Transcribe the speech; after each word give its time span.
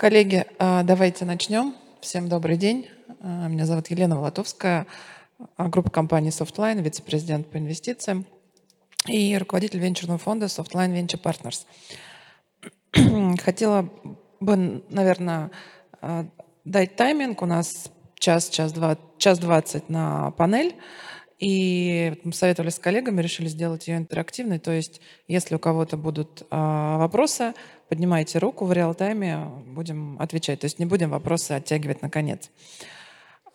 Коллеги, 0.00 0.46
а, 0.58 0.82
давайте 0.82 1.26
начнем. 1.26 1.74
Всем 2.00 2.30
добрый 2.30 2.56
день. 2.56 2.88
А, 3.20 3.48
меня 3.48 3.66
зовут 3.66 3.88
Елена 3.88 4.16
Волотовская, 4.16 4.86
а, 5.58 5.68
группа 5.68 5.90
компании 5.90 6.30
Softline, 6.30 6.80
вице-президент 6.80 7.50
по 7.50 7.58
инвестициям 7.58 8.24
и 9.06 9.36
руководитель 9.36 9.78
венчурного 9.78 10.18
фонда 10.18 10.46
Softline 10.46 10.94
Venture 10.94 11.20
Partners. 11.20 11.66
Хотела 13.44 13.90
бы, 14.40 14.82
наверное, 14.88 15.50
дать 16.64 16.96
тайминг. 16.96 17.42
У 17.42 17.46
нас 17.46 17.90
час, 18.18 18.48
час, 18.48 18.72
два, 18.72 18.96
час 19.18 19.38
двадцать 19.38 19.90
на 19.90 20.30
панель. 20.30 20.76
И 21.40 22.20
мы 22.22 22.34
советовали 22.34 22.68
с 22.68 22.78
коллегами, 22.78 23.22
решили 23.22 23.48
сделать 23.48 23.88
ее 23.88 23.96
интерактивной. 23.96 24.58
То 24.58 24.72
есть, 24.72 25.00
если 25.26 25.54
у 25.54 25.58
кого-то 25.58 25.96
будут 25.96 26.42
э, 26.42 26.46
вопросы, 26.50 27.54
поднимайте 27.88 28.38
руку 28.38 28.66
в 28.66 28.72
реал-тайме, 28.72 29.46
будем 29.66 30.20
отвечать. 30.20 30.60
То 30.60 30.66
есть 30.66 30.78
не 30.78 30.84
будем 30.84 31.08
вопросы 31.08 31.52
оттягивать 31.52 32.02
на 32.02 32.10
конец. 32.10 32.50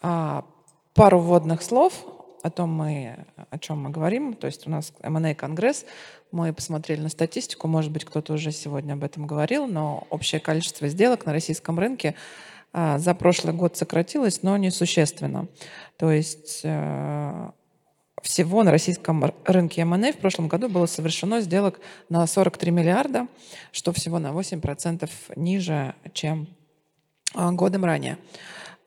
А, 0.02 0.46
пару 0.96 1.20
вводных 1.20 1.62
слов 1.62 1.94
о 2.42 2.50
том, 2.50 2.72
мы, 2.74 3.26
о 3.52 3.60
чем 3.60 3.84
мы 3.84 3.92
говорим. 3.92 4.34
То 4.34 4.48
есть 4.48 4.66
у 4.66 4.72
нас 4.72 4.92
M&A 5.02 5.36
конгресс. 5.36 5.86
Мы 6.32 6.54
посмотрели 6.54 7.02
на 7.02 7.10
статистику. 7.10 7.68
Может 7.68 7.92
быть, 7.92 8.04
кто-то 8.04 8.34
уже 8.34 8.52
сегодня 8.52 8.94
об 8.94 9.04
этом 9.04 9.28
говорил, 9.28 9.68
но 9.68 10.08
общее 10.10 10.42
количество 10.42 10.88
сделок 10.88 11.28
на 11.28 11.34
российском 11.34 11.78
рынке 11.78 12.16
а, 12.74 12.98
за 12.98 13.14
прошлый 13.14 13.54
год 13.54 13.78
сократилось, 13.78 14.42
но 14.42 14.58
несущественно. 14.58 15.48
То 15.98 16.12
есть 16.12 16.62
э, 16.64 17.52
всего 18.22 18.64
на 18.64 18.72
российском 18.72 19.34
рынке 19.46 19.82
M&A 19.82 20.14
в 20.14 20.18
прошлом 20.18 20.48
году 20.48 20.70
было 20.70 20.86
совершено 20.86 21.42
сделок 21.42 21.80
на 22.10 22.26
43 22.26 22.72
миллиарда, 22.72 23.28
что 23.72 23.92
всего 23.92 24.20
на 24.20 24.28
8% 24.28 25.10
ниже, 25.36 25.96
чем 26.14 26.48
а, 27.34 27.52
годом 27.52 27.84
ранее. 27.84 28.18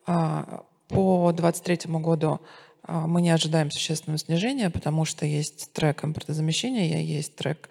А, 0.07 0.65
по 0.89 1.31
2023 1.33 1.93
году 2.01 2.41
а, 2.83 3.07
мы 3.07 3.21
не 3.21 3.31
ожидаем 3.31 3.71
существенного 3.71 4.19
снижения, 4.19 4.71
потому 4.71 5.05
что 5.05 5.27
есть 5.27 5.73
трек 5.73 6.05
импортозамещения, 6.05 7.03
есть 7.03 7.37
трек 7.37 7.69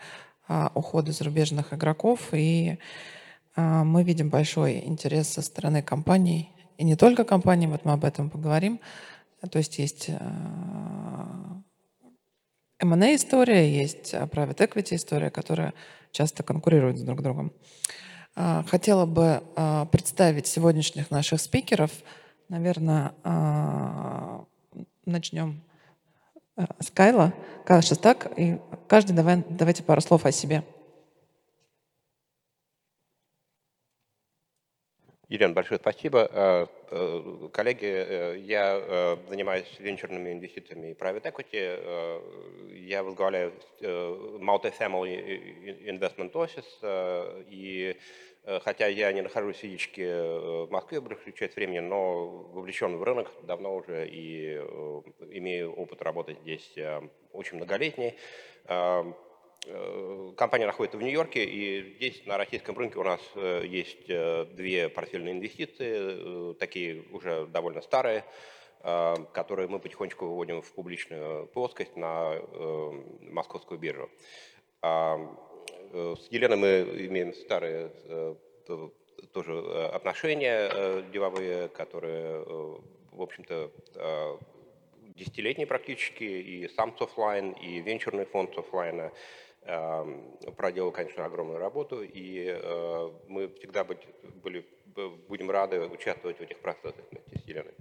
ухода 0.75 1.11
зарубежных 1.11 1.73
игроков, 1.73 2.29
и 2.31 2.77
мы 3.57 4.03
видим 4.03 4.29
большой 4.29 4.79
интерес 4.85 5.27
со 5.27 5.41
стороны 5.41 5.81
компаний, 5.81 6.53
и 6.77 6.85
не 6.85 6.95
только 6.95 7.25
компаний, 7.25 7.67
вот 7.67 7.83
мы 7.83 7.91
об 7.91 8.05
этом 8.05 8.29
поговорим, 8.29 8.79
то 9.51 9.57
есть 9.57 9.77
есть 9.77 10.09
M&A 12.79 13.15
история, 13.15 13.71
есть 13.71 14.13
private 14.13 14.57
equity 14.57 14.95
история, 14.95 15.29
которая 15.29 15.73
часто 16.11 16.43
конкурирует 16.43 16.97
с 16.97 17.01
друг 17.01 17.21
другом. 17.21 17.51
А, 18.35 18.63
хотела 18.67 19.05
бы 19.05 19.43
представить 19.91 20.47
сегодняшних 20.47 21.11
наших 21.11 21.41
спикеров. 21.41 21.91
Наверное, 22.49 23.13
начнем 25.05 25.63
с 26.79 26.91
Кайла. 26.91 27.33
Кайл 27.65 27.81
Шестак. 27.81 28.31
И 28.37 28.59
каждый 28.87 29.13
давай, 29.13 29.43
давайте 29.49 29.83
пару 29.83 30.01
слов 30.01 30.25
о 30.25 30.31
себе. 30.31 30.63
Елена, 35.29 35.53
большое 35.53 35.77
спасибо. 35.77 36.29
Э, 36.31 36.67
э, 36.89 37.49
коллеги, 37.51 37.85
э, 37.85 38.37
я 38.39 39.17
занимаюсь 39.27 39.67
венчурными 39.77 40.31
инвестициями 40.31 40.91
и 40.91 40.93
private 40.93 41.23
equity. 41.23 42.77
Я 42.77 43.03
возглавляю 43.03 43.51
Multifamily 43.81 45.85
Investment 45.85 46.31
Office. 46.31 47.45
И 47.49 47.97
хотя 48.63 48.87
я 48.87 49.11
не 49.11 49.21
нахожусь 49.21 49.57
физически 49.57 50.65
в 50.65 50.71
Москве 50.71 51.01
большую 51.01 51.33
часть 51.33 51.57
времени, 51.57 51.79
но 51.79 52.27
вовлечен 52.27 52.95
в 52.95 53.03
рынок 53.03 53.29
давно 53.43 53.75
уже 53.75 54.07
и 54.07 54.55
имею 55.31 55.73
опыт 55.73 56.01
работать 56.01 56.39
здесь 56.39 56.73
очень 57.33 57.57
многолетний. 57.57 58.15
Э, 59.69 60.31
компания 60.37 60.65
находится 60.65 60.97
в 60.97 61.01
Нью-Йорке, 61.01 61.43
и 61.43 61.95
здесь 61.95 62.25
на 62.25 62.37
российском 62.37 62.77
рынке 62.77 62.99
у 62.99 63.03
нас 63.03 63.19
э, 63.35 63.63
есть 63.65 64.09
э, 64.09 64.45
две 64.53 64.87
портфельные 64.87 65.33
инвестиции, 65.33 66.53
такие 66.53 67.03
уже 67.11 67.47
довольно 67.47 67.81
старые, 67.81 68.23
которые 69.33 69.67
мы 69.67 69.79
потихонечку 69.79 70.27
выводим 70.27 70.61
в 70.61 70.71
публичную 70.71 71.47
плоскость 71.47 71.97
на 71.97 72.39
московскую 73.21 73.79
биржу. 73.79 74.09
С 74.81 76.27
Еленой 76.29 76.57
мы 76.57 76.67
имеем 77.07 77.33
старые 77.33 77.91
тоже 79.33 79.59
отношения 79.93 81.01
деловые, 81.11 81.69
которые, 81.69 82.45
в 83.11 83.21
общем-то, 83.21 83.71
десятилетние 85.15 85.65
практически, 85.65 86.23
и 86.23 86.67
сам 86.69 86.95
Софлайн, 86.97 87.53
и 87.53 87.81
венчурный 87.81 88.25
фонд 88.25 88.53
Софлайна– 88.53 89.11
проделал, 90.55 90.91
конечно, 90.91 91.25
огромную 91.25 91.59
работу, 91.59 92.01
и 92.01 92.47
э, 92.47 93.11
мы 93.27 93.49
всегда 93.49 93.83
были, 93.83 94.65
будем 95.27 95.51
рады 95.51 95.81
участвовать 95.81 96.37
в 96.37 96.41
этих 96.41 96.59
процессах 96.59 97.03
вместе 97.11 97.39
с 97.39 97.47
Еленой. 97.47 97.73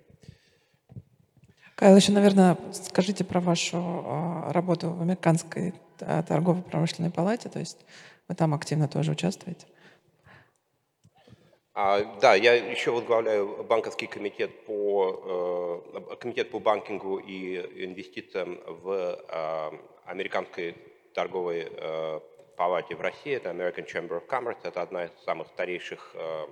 Кайл, 1.76 1.94
еще, 1.94 2.12
наверное, 2.12 2.56
скажите 2.72 3.24
про 3.24 3.40
вашу 3.40 3.76
э, 3.76 4.52
работу 4.52 4.90
в 4.90 5.02
Американской 5.02 5.74
э, 6.00 6.22
торгово-промышленной 6.26 7.10
палате, 7.10 7.48
то 7.48 7.58
есть 7.58 7.84
вы 8.28 8.34
там 8.34 8.54
активно 8.54 8.88
тоже 8.88 9.12
участвуете. 9.12 9.66
А, 11.74 12.02
да, 12.22 12.34
я 12.34 12.54
еще 12.54 12.90
возглавляю 12.90 13.62
банковский 13.64 14.06
комитет 14.06 14.64
по, 14.64 15.82
э, 15.94 16.16
комитет 16.16 16.50
по 16.50 16.58
банкингу 16.58 17.18
и 17.18 17.58
инвестициям 17.84 18.58
в 18.66 18.90
э, 19.28 19.70
американской 20.06 20.74
торговой 21.16 21.66
э, 21.70 22.20
палате 22.56 22.94
в 22.94 23.00
России, 23.00 23.34
это 23.34 23.48
American 23.48 23.86
Chamber 23.86 24.20
of 24.20 24.26
Commerce, 24.28 24.58
это 24.62 24.82
одна 24.82 25.06
из 25.06 25.10
самых 25.24 25.48
старейших 25.48 26.10
э, 26.14 26.46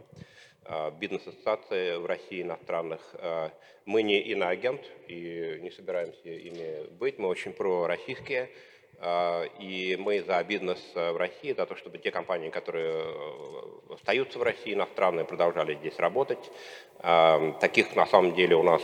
э, 0.64 0.90
бизнес-ассоциаций 0.98 1.98
в 1.98 2.06
России 2.06 2.40
иностранных. 2.40 3.00
Э, 3.14 3.50
мы 3.84 4.02
не 4.02 4.20
иноагент 4.20 4.80
и 5.06 5.58
не 5.60 5.70
собираемся 5.70 6.30
ими 6.30 6.88
быть, 6.98 7.18
мы 7.18 7.28
очень 7.28 7.52
пророссийские. 7.52 8.48
Э, 9.00 9.46
и 9.58 9.96
мы 9.96 10.22
за 10.22 10.42
бизнес 10.44 10.80
в 10.94 11.16
России, 11.18 11.52
за 11.52 11.66
то, 11.66 11.76
чтобы 11.76 11.98
те 11.98 12.10
компании, 12.10 12.48
которые 12.48 13.04
остаются 13.90 14.38
в 14.38 14.42
России, 14.42 14.72
иностранные, 14.72 15.26
продолжали 15.26 15.74
здесь 15.74 15.98
работать. 15.98 16.50
Таких 17.60 17.94
на 17.96 18.06
самом 18.06 18.34
деле 18.34 18.56
у 18.56 18.62
нас 18.62 18.82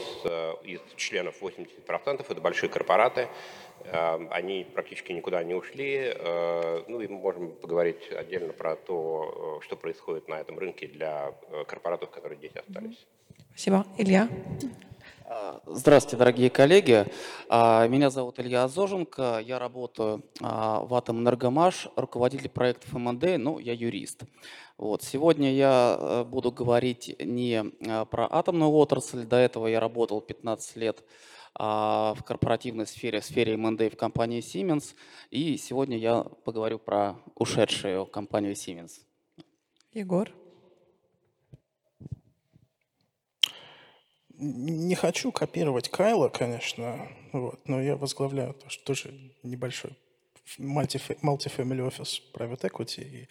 из 0.62 0.81
членов 0.97 1.41
80% 1.41 2.27
это 2.29 2.41
большие 2.41 2.69
корпораты. 2.69 3.29
Эм, 3.85 4.29
они 4.31 4.65
практически 4.65 5.13
никуда 5.13 5.43
не 5.43 5.55
ушли. 5.55 6.13
Э, 6.15 6.83
ну 6.87 7.01
и 7.01 7.09
мы 7.09 7.19
можем 7.19 7.53
поговорить 7.53 8.11
отдельно 8.13 8.53
про 8.53 8.77
то, 8.77 9.59
э, 9.61 9.65
что 9.65 9.77
происходит 9.77 10.29
на 10.29 10.35
этом 10.35 10.59
рынке 10.59 10.87
для 10.87 11.35
э, 11.51 11.65
корпоратов, 11.65 12.11
которые 12.11 12.39
здесь 12.39 12.55
остались. 12.55 13.07
Спасибо. 13.51 13.87
Илья? 13.99 14.29
Здравствуйте, 15.65 16.17
дорогие 16.17 16.51
коллеги. 16.51 17.07
А, 17.49 17.87
меня 17.87 18.11
зовут 18.11 18.41
Илья 18.41 18.65
Азоженко. 18.65 19.41
Я 19.45 19.61
работаю 19.61 20.25
а, 20.43 20.81
в 20.83 20.93
Атомэнергомаш, 20.93 21.89
руководитель 21.95 22.49
проектов 22.49 22.93
МНД, 22.95 23.39
ну, 23.39 23.61
я 23.61 23.73
юрист. 23.73 24.25
Вот. 24.77 25.05
Сегодня 25.05 25.53
я 25.53 26.27
буду 26.29 26.51
говорить 26.51 27.15
не 27.21 27.65
про 28.11 28.27
атомную 28.29 28.73
отрасль. 28.73 29.25
До 29.25 29.37
этого 29.37 29.69
я 29.69 29.79
работал 29.79 30.21
15 30.21 30.77
лет 30.77 30.99
а, 30.99 31.05
в 31.55 32.19
корпоративной 32.25 32.87
сфере, 32.87 33.21
в 33.21 33.25
сфере 33.25 33.55
M&A 33.55 33.91
в 33.91 33.97
компании 33.97 34.41
Siemens. 34.41 34.94
И 35.31 35.56
сегодня 35.56 35.99
я 35.99 36.22
поговорю 36.22 36.78
про 36.78 37.16
ушедшую 37.34 38.06
компанию 38.06 38.53
Siemens. 38.53 39.00
Егор? 39.93 40.33
Не 44.43 44.94
хочу 44.94 45.32
копировать 45.32 45.91
Кайла, 45.91 46.29
конечно, 46.31 47.08
вот, 47.32 47.61
но 47.69 47.82
я 47.82 47.97
возглавляю 47.97 48.55
тоже 48.85 49.12
небольшой 49.43 49.99
multifamily 50.58 51.87
офис 51.87 52.23
private 52.32 52.70
equity, 52.70 53.02
и 53.05 53.29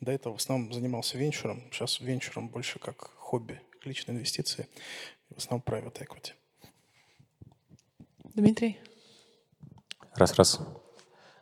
до 0.00 0.12
этого 0.12 0.34
в 0.34 0.36
основном 0.36 0.72
занимался 0.72 1.18
венчуром. 1.18 1.62
Сейчас 1.72 2.00
венчуром 2.00 2.48
больше 2.48 2.78
как 2.78 3.10
хобби, 3.16 3.60
личные 3.84 4.16
инвестиции, 4.16 4.68
в 5.30 5.38
основном 5.38 5.64
private 5.66 6.06
equity. 6.06 6.32
Дмитрий. 8.34 8.78
Раз, 10.14 10.34
раз. 10.34 10.60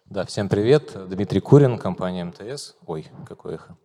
Да, 0.07 0.25
всем 0.25 0.49
привет. 0.49 0.97
Дмитрий 1.09 1.41
Курин, 1.41 1.77
компания 1.79 2.25
МТС. 2.25 2.77
Ой, 2.87 3.07
какое 3.27 3.57
эхо. 3.57 3.77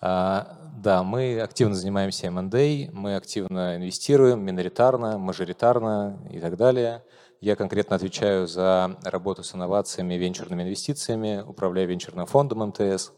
А, 0.00 0.58
да, 0.76 1.02
мы 1.02 1.40
активно 1.40 1.74
занимаемся 1.74 2.26
M&A, 2.26 2.90
мы 2.92 3.16
активно 3.16 3.76
инвестируем, 3.76 4.44
миноритарно, 4.44 5.16
мажоритарно 5.16 6.20
и 6.30 6.38
так 6.38 6.58
далее. 6.58 7.02
Я 7.40 7.56
конкретно 7.56 7.96
отвечаю 7.96 8.46
за 8.46 8.98
работу 9.04 9.42
с 9.42 9.54
инновациями, 9.54 10.14
венчурными 10.14 10.64
инвестициями, 10.64 11.42
управляю 11.46 11.88
венчурным 11.88 12.26
фондом 12.26 12.68
МТС. 12.68 13.12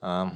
А, 0.00 0.32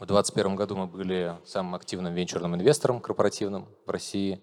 В 0.00 0.06
2021 0.06 0.56
году 0.56 0.76
мы 0.76 0.86
были 0.88 1.36
самым 1.44 1.76
активным 1.76 2.14
венчурным 2.14 2.56
инвестором 2.56 3.00
корпоративным 3.00 3.68
в 3.86 3.90
России. 3.90 4.42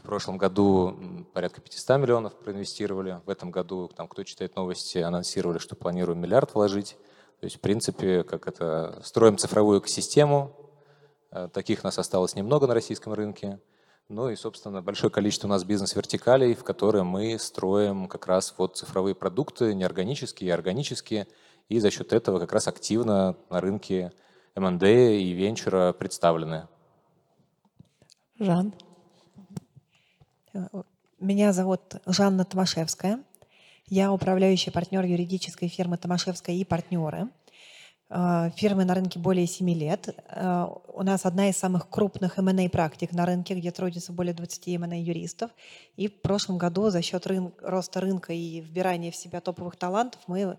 В 0.00 0.02
прошлом 0.02 0.38
году 0.38 1.26
порядка 1.34 1.60
500 1.60 1.98
миллионов 1.98 2.34
проинвестировали. 2.34 3.20
В 3.26 3.30
этом 3.30 3.50
году, 3.50 3.88
там, 3.94 4.08
кто 4.08 4.24
читает 4.24 4.56
новости, 4.56 4.96
анонсировали, 4.98 5.58
что 5.58 5.76
планируем 5.76 6.18
миллиард 6.20 6.54
вложить. 6.54 6.96
То 7.40 7.44
есть, 7.44 7.56
в 7.56 7.60
принципе, 7.60 8.24
как 8.24 8.48
это, 8.48 9.00
строим 9.04 9.36
цифровую 9.36 9.80
экосистему. 9.80 10.56
Э, 11.30 11.48
таких 11.52 11.84
нас 11.84 11.98
осталось 11.98 12.34
немного 12.34 12.66
на 12.66 12.72
российском 12.74 13.12
рынке. 13.12 13.60
Ну 14.08 14.30
и, 14.30 14.36
собственно, 14.36 14.82
большое 14.82 15.12
количество 15.12 15.46
у 15.46 15.50
нас 15.50 15.64
бизнес-вертикалей, 15.64 16.54
в 16.54 16.64
которые 16.64 17.04
мы 17.04 17.38
строим 17.38 18.08
как 18.08 18.26
раз 18.26 18.54
вот 18.56 18.78
цифровые 18.78 19.14
продукты, 19.14 19.74
неорганические 19.74 20.48
и 20.48 20.52
органические, 20.52 21.28
и 21.68 21.78
за 21.78 21.90
счет 21.90 22.14
этого 22.14 22.40
как 22.40 22.52
раз 22.52 22.68
активно 22.68 23.36
на 23.50 23.60
рынке 23.60 24.12
МНД 24.56 24.82
и 24.82 25.30
венчура 25.32 25.92
представлены. 25.92 26.68
Жан. 28.38 28.74
Меня 31.20 31.52
зовут 31.52 31.80
Жанна 32.06 32.44
Томашевская. 32.44 33.22
Я 33.86 34.12
управляющий 34.12 34.70
партнер 34.70 35.04
юридической 35.04 35.68
фирмы 35.68 35.96
Томашевская 35.96 36.56
и 36.56 36.64
партнеры. 36.64 37.28
Э, 38.08 38.50
фирмы 38.56 38.84
на 38.84 38.94
рынке 38.94 39.20
более 39.20 39.46
7 39.46 39.70
лет. 39.70 40.08
Э, 40.28 40.66
у 40.92 41.02
нас 41.02 41.24
одна 41.24 41.48
из 41.48 41.56
самых 41.56 41.88
крупных 41.88 42.38
M&A 42.38 42.68
практик 42.68 43.12
на 43.12 43.26
рынке, 43.26 43.54
где 43.54 43.70
трудится 43.70 44.12
более 44.12 44.34
20 44.34 44.68
M&A 44.68 45.00
юристов. 45.00 45.50
И 45.96 46.08
в 46.08 46.20
прошлом 46.20 46.58
году 46.58 46.90
за 46.90 47.02
счет 47.02 47.26
рын- 47.26 47.52
роста 47.62 48.00
рынка 48.00 48.32
и 48.32 48.60
вбирания 48.60 49.12
в 49.12 49.16
себя 49.16 49.40
топовых 49.40 49.76
талантов 49.76 50.20
мы 50.26 50.58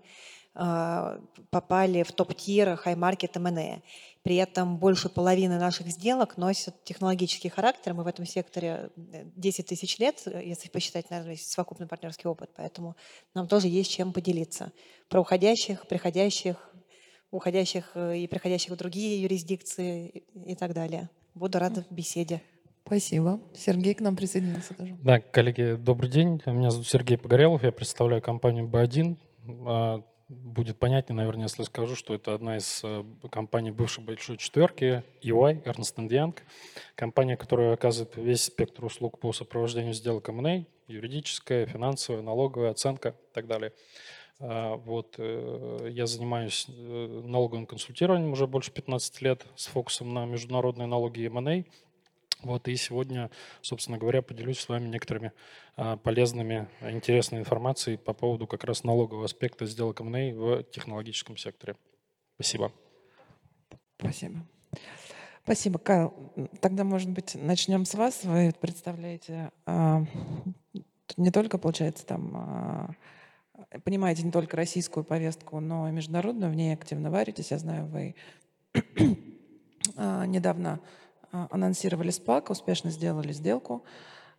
э, 0.54 1.18
попали 1.50 2.02
в 2.02 2.12
топ-тир 2.12 2.80
Market 2.84 3.32
M&A. 3.34 3.82
При 4.22 4.36
этом 4.36 4.76
больше 4.76 5.08
половины 5.08 5.58
наших 5.58 5.88
сделок 5.88 6.36
носят 6.36 6.84
технологический 6.84 7.48
характер. 7.48 7.92
Мы 7.92 8.04
в 8.04 8.06
этом 8.06 8.24
секторе 8.24 8.90
10 8.96 9.66
тысяч 9.66 9.98
лет, 9.98 10.22
если 10.26 10.68
посчитать, 10.68 11.10
наверное, 11.10 11.36
совокупный 11.36 11.88
партнерский 11.88 12.28
опыт. 12.28 12.50
Поэтому 12.56 12.94
нам 13.34 13.48
тоже 13.48 13.66
есть 13.66 13.90
чем 13.90 14.12
поделиться. 14.12 14.72
Про 15.08 15.22
уходящих, 15.22 15.88
приходящих, 15.88 16.56
уходящих 17.32 17.90
э, 17.94 18.18
и 18.18 18.26
приходящих 18.28 18.70
в 18.70 18.76
другие 18.76 19.20
юрисдикции 19.22 20.22
и 20.34 20.54
так 20.54 20.72
далее. 20.72 21.10
Буду 21.34 21.58
рада 21.58 21.84
беседе. 21.90 22.42
Спасибо. 22.86 23.40
Сергей 23.54 23.94
к 23.94 24.00
нам 24.00 24.14
присоединился 24.14 24.74
тоже. 24.74 24.96
Да, 25.02 25.18
коллеги, 25.20 25.76
добрый 25.76 26.10
день. 26.10 26.40
Меня 26.46 26.70
зовут 26.70 26.86
Сергей 26.86 27.16
Погорелов, 27.16 27.64
я 27.64 27.72
представляю 27.72 28.22
компанию 28.22 28.68
B1. 28.68 30.04
Будет 30.32 30.78
понятнее, 30.78 31.14
наверное, 31.14 31.44
если 31.44 31.62
скажу, 31.62 31.94
что 31.94 32.14
это 32.14 32.32
одна 32.32 32.56
из 32.56 32.80
э, 32.84 33.04
компаний 33.30 33.70
бывшей 33.70 34.02
большой 34.02 34.38
четверки, 34.38 35.02
EY, 35.20 35.62
Ernst 35.64 35.96
Young, 36.08 36.34
компания, 36.94 37.36
которая 37.36 37.74
оказывает 37.74 38.16
весь 38.16 38.44
спектр 38.44 38.82
услуг 38.86 39.18
по 39.18 39.34
сопровождению 39.34 39.92
сделок 39.92 40.30
M&A, 40.30 40.64
юридическая, 40.86 41.66
финансовая, 41.66 42.22
налоговая, 42.22 42.70
оценка 42.70 43.10
и 43.10 43.34
так 43.34 43.46
далее. 43.46 43.72
А, 44.40 44.76
вот, 44.76 45.16
э, 45.18 45.90
я 45.90 46.06
занимаюсь 46.06 46.64
э, 46.68 47.22
налоговым 47.26 47.66
консультированием 47.66 48.32
уже 48.32 48.46
больше 48.46 48.70
15 48.72 49.20
лет 49.20 49.44
с 49.54 49.66
фокусом 49.66 50.14
на 50.14 50.24
международные 50.24 50.86
налоги 50.86 51.20
и 51.20 51.26
M&A. 51.26 51.64
Вот, 52.42 52.66
и 52.68 52.76
сегодня, 52.76 53.30
собственно 53.60 53.98
говоря, 53.98 54.22
поделюсь 54.22 54.58
с 54.58 54.68
вами 54.68 54.88
некоторыми 54.88 55.32
а, 55.76 55.96
полезными, 55.96 56.68
интересной 56.80 57.38
информацией 57.38 57.96
по 57.96 58.12
поводу 58.12 58.46
как 58.46 58.64
раз 58.64 58.82
налогового 58.82 59.26
аспекта 59.26 59.66
сделок 59.66 60.00
M&A 60.00 60.34
в 60.34 60.62
технологическом 60.64 61.36
секторе. 61.36 61.76
Спасибо. 62.34 62.72
Спасибо. 63.98 64.44
Спасибо, 65.44 65.78
Кайл. 65.78 66.14
Тогда, 66.60 66.84
может 66.84 67.10
быть, 67.10 67.34
начнем 67.34 67.84
с 67.84 67.94
вас. 67.94 68.24
Вы 68.24 68.52
представляете 68.60 69.50
а, 69.66 70.04
не 71.16 71.30
только, 71.30 71.58
получается, 71.58 72.06
там 72.06 72.96
понимаете 73.84 74.22
не 74.22 74.30
только 74.30 74.56
российскую 74.56 75.04
повестку, 75.04 75.60
но 75.60 75.88
и 75.88 75.92
международную, 75.92 76.50
в 76.50 76.54
ней 76.54 76.74
активно 76.74 77.10
варитесь. 77.10 77.50
Я 77.50 77.58
знаю, 77.58 77.86
вы 77.86 78.14
а, 79.96 80.26
недавно 80.26 80.80
а, 80.80 80.80
анонсировали 81.32 82.10
СПАК, 82.10 82.50
успешно 82.50 82.90
сделали 82.90 83.32
сделку. 83.32 83.84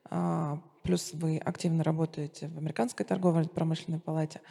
А, 0.05 0.59
плюс 0.83 1.11
вы 1.13 1.37
активно 1.37 1.83
работаете 1.83 2.47
в 2.47 2.57
Американской 2.57 3.05
торговой 3.05 3.47
промышленной 3.47 3.99
палате. 3.99 4.41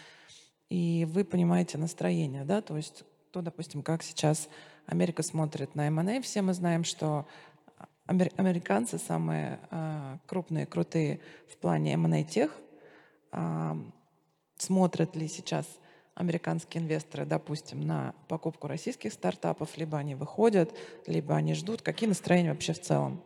И 0.69 1.07
вы 1.11 1.25
понимаете 1.25 1.79
настроение, 1.79 2.45
да, 2.45 2.61
то 2.61 2.77
есть 2.77 3.05
то, 3.31 3.43
допустим, 3.43 3.83
как 3.83 4.03
сейчас 4.03 4.49
Америка 4.87 5.23
смотрит 5.23 5.75
на 5.75 5.87
M&A. 5.87 6.21
Все 6.21 6.43
мы 6.43 6.53
знаем, 6.55 6.85
что 6.85 7.27
американцы 8.07 8.99
самые 8.99 9.59
крупные, 10.27 10.67
крутые 10.67 11.21
в 11.49 11.57
плане 11.57 11.95
M&A 11.95 12.25
тех, 12.25 12.55
смотрят 14.57 15.17
ли 15.17 15.29
сейчас 15.29 15.67
американские 16.15 16.83
инвесторы, 16.83 17.25
допустим, 17.25 17.81
на 17.81 18.15
покупку 18.29 18.69
российских 18.69 19.13
стартапов, 19.13 19.77
либо 19.77 19.99
они 19.99 20.15
выходят, 20.15 20.77
либо 21.07 21.35
они 21.35 21.55
ждут. 21.55 21.83
Какие 21.83 22.09
настроения 22.09 22.51
вообще 22.51 22.73
в 22.73 22.81
целом? 22.81 23.23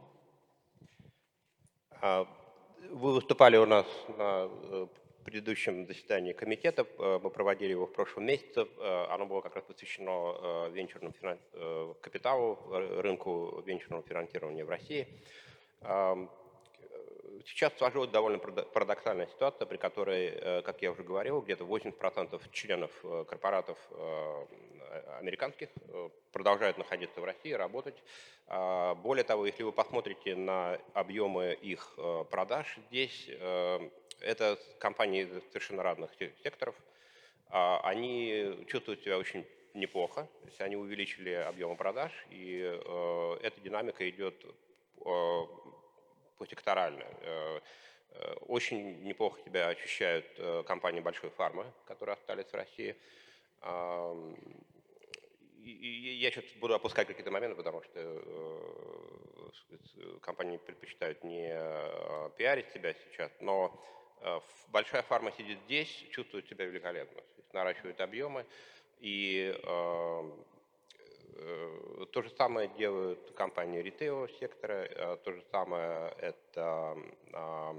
А, 2.00 2.26
вы 2.90 3.14
выступали 3.14 3.56
у 3.56 3.66
нас 3.66 3.86
на 4.16 4.48
э, 4.48 4.86
предыдущем 5.24 5.86
заседании 5.86 6.32
комитета, 6.32 6.86
э, 6.98 7.20
мы 7.22 7.30
проводили 7.30 7.70
его 7.70 7.86
в 7.86 7.92
прошлом 7.92 8.26
месяце, 8.26 8.60
э, 8.78 9.06
оно 9.10 9.26
было 9.26 9.40
как 9.40 9.56
раз 9.56 9.64
посвящено 9.64 10.68
венчурному 10.70 11.14
капиталу, 12.00 12.58
рынку 12.70 13.62
венчурного 13.66 14.02
финансирования 14.04 14.64
в 14.64 14.70
России. 14.70 15.08
Сейчас 17.46 17.72
сложилась 17.78 18.10
довольно 18.10 18.38
парадоксальная 18.38 19.28
ситуация, 19.28 19.66
при 19.66 19.76
которой, 19.76 20.26
э, 20.26 20.62
как 20.62 20.82
я 20.82 20.90
уже 20.90 21.04
говорил, 21.04 21.40
где-то 21.40 21.64
80% 21.64 22.42
членов 22.50 22.90
э, 23.04 23.24
корпоратов 23.28 23.78
э, 23.90 24.46
американских 25.20 25.68
продолжают 26.32 26.76
находиться 26.76 27.20
в 27.20 27.24
России, 27.24 27.52
работать. 27.52 27.94
А, 28.46 28.94
более 28.94 29.24
того, 29.24 29.44
если 29.46 29.62
вы 29.62 29.72
посмотрите 29.72 30.34
на 30.34 30.78
объемы 30.94 31.52
их 31.60 31.98
продаж 32.30 32.78
здесь, 32.88 33.28
это 34.20 34.58
компании 34.78 35.22
из 35.22 35.28
совершенно 35.48 35.82
разных 35.82 36.10
секторов. 36.42 36.74
А, 37.50 37.80
они 37.84 38.64
чувствуют 38.68 39.02
себя 39.02 39.18
очень 39.18 39.46
неплохо, 39.74 40.22
то 40.40 40.46
есть 40.46 40.60
они 40.60 40.76
увеличили 40.76 41.30
объемы 41.30 41.76
продаж, 41.76 42.12
и 42.30 42.58
эта 43.42 43.60
динамика 43.60 44.08
идет 44.08 44.34
посекторально. 46.36 47.04
Э, 47.20 47.60
э, 48.10 48.34
очень 48.46 49.02
неплохо 49.02 49.40
тебя 49.42 49.68
ощущают 49.68 50.26
э, 50.38 50.62
компании 50.66 51.00
большой 51.00 51.30
фармы, 51.30 51.66
которые 51.86 52.14
остались 52.14 52.46
в 52.46 52.54
России. 52.54 52.96
И 55.64 56.18
я 56.20 56.30
сейчас 56.30 56.44
буду 56.60 56.74
опускать 56.74 57.08
какие-то 57.08 57.30
моменты, 57.32 57.56
потому 57.56 57.82
что 57.82 58.00
компании 60.20 60.58
предпочитают 60.58 61.24
не 61.24 61.48
пиарить 62.36 62.70
себя 62.72 62.94
сейчас, 62.94 63.32
но 63.40 63.72
большая 64.68 65.02
фарма 65.02 65.32
сидит 65.32 65.58
здесь, 65.64 65.88
чувствует 66.12 66.46
себя 66.48 66.66
великолепно, 66.66 67.20
наращивает 67.52 68.00
объемы, 68.00 68.46
и 69.00 69.52
то 72.12 72.22
же 72.22 72.30
самое 72.30 72.68
делают 72.78 73.32
компании 73.32 73.80
ритейл 73.80 74.28
сектора, 74.40 74.88
э, 74.90 75.16
то 75.24 75.32
же 75.32 75.42
самое 75.50 76.14
это 76.18 76.96
а, 77.32 77.76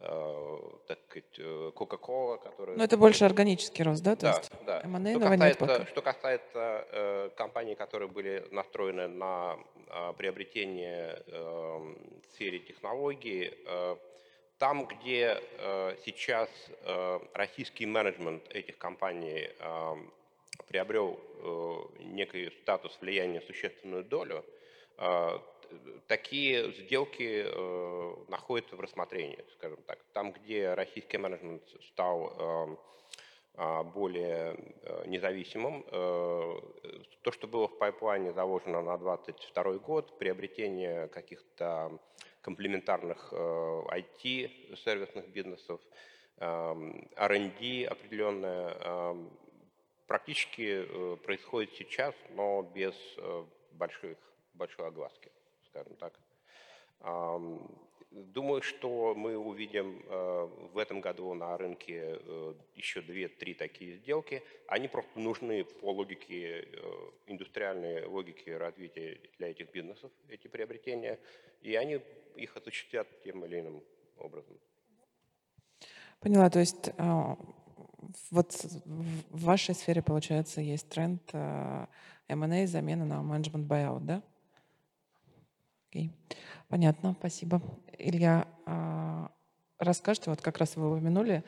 э, 0.00 0.58
так 0.86 0.98
сказать, 1.04 1.38
Coca-Cola, 1.74 2.38
которая... 2.42 2.76
Но 2.76 2.84
это 2.84 2.96
больше 2.96 3.24
органический 3.24 3.84
рост, 3.84 4.02
да? 4.02 4.16
То 4.16 4.22
да, 4.22 4.28
есть 4.36 4.50
да. 4.64 4.80
Что 5.10 5.20
касается, 5.20 5.86
что 5.86 6.02
касается 6.02 6.86
э, 6.92 7.30
компаний, 7.36 7.74
которые 7.74 8.08
были 8.08 8.46
настроены 8.50 9.08
на 9.08 9.58
э, 9.88 10.12
приобретение 10.16 11.22
э, 11.26 11.94
в 12.22 12.32
сфере 12.32 12.58
технологий, 12.60 13.52
э, 13.66 13.96
там, 14.58 14.86
где 14.86 15.38
э, 15.58 15.96
сейчас 16.04 16.48
э, 16.82 17.20
российский 17.34 17.84
менеджмент 17.86 18.48
этих 18.54 18.78
компаний 18.78 19.50
э, 19.58 19.94
приобрел 20.68 21.18
э, 21.18 22.02
некий 22.04 22.50
статус 22.62 22.96
влияния, 23.00 23.40
существенную 23.40 24.04
долю, 24.04 24.44
э, 24.98 25.38
такие 26.06 26.72
сделки 26.72 27.44
э, 27.46 28.14
находятся 28.28 28.76
в 28.76 28.80
рассмотрении, 28.80 29.44
скажем 29.54 29.78
так. 29.86 29.98
Там, 30.12 30.32
где 30.32 30.74
российский 30.74 31.18
менеджмент 31.18 31.62
стал 31.88 32.78
более 33.94 34.54
независимым. 35.06 35.82
То, 35.82 37.32
что 37.32 37.46
было 37.46 37.68
в 37.68 37.78
пайплайне 37.78 38.34
заложено 38.34 38.82
на 38.82 38.98
2022 38.98 39.78
год, 39.78 40.18
приобретение 40.18 41.08
каких-то 41.08 41.98
комплементарных 42.42 43.32
IT-сервисных 43.32 45.28
бизнесов, 45.28 45.80
R&D 46.38 47.86
определенная, 47.86 48.76
практически 50.06 50.84
э, 50.86 51.16
происходит 51.16 51.72
сейчас, 51.74 52.14
но 52.30 52.62
без 52.62 52.94
э, 53.18 53.44
больших, 53.72 54.16
большой 54.54 54.86
огласки, 54.88 55.30
скажем 55.66 55.96
так. 55.96 56.18
Думаю, 58.10 58.62
что 58.62 59.14
мы 59.14 59.36
увидим 59.36 60.02
э, 60.06 60.48
в 60.72 60.78
этом 60.78 61.00
году 61.00 61.34
на 61.34 61.58
рынке 61.58 62.18
еще 62.74 63.02
две-три 63.02 63.52
такие 63.52 63.96
сделки. 63.96 64.42
Они 64.68 64.88
просто 64.88 65.18
нужны 65.18 65.64
по 65.64 65.92
логике, 65.92 66.66
индустриальной 67.26 68.06
логике 68.06 68.56
развития 68.56 69.20
для 69.38 69.50
этих 69.50 69.70
бизнесов, 69.70 70.10
эти 70.28 70.48
приобретения, 70.48 71.18
и 71.60 71.74
они 71.74 72.00
их 72.36 72.56
осуществят 72.56 73.06
тем 73.22 73.44
или 73.44 73.60
иным 73.60 73.82
образом. 74.16 74.58
Поняла, 76.20 76.48
то 76.48 76.60
есть 76.60 76.90
вот 78.30 78.52
в 78.54 79.44
вашей 79.44 79.74
сфере, 79.74 80.02
получается, 80.02 80.60
есть 80.60 80.88
тренд 80.88 81.22
M&A, 82.28 82.66
замена 82.66 83.04
на 83.04 83.14
management 83.14 83.66
buyout, 83.66 84.00
да? 84.00 84.22
Окей. 85.88 86.12
Понятно, 86.68 87.14
спасибо. 87.18 87.62
Илья, 87.98 88.46
а, 88.66 89.30
расскажите, 89.78 90.30
вот 90.30 90.42
как 90.42 90.58
раз 90.58 90.76
вы 90.76 90.90
упомянули 90.92 91.44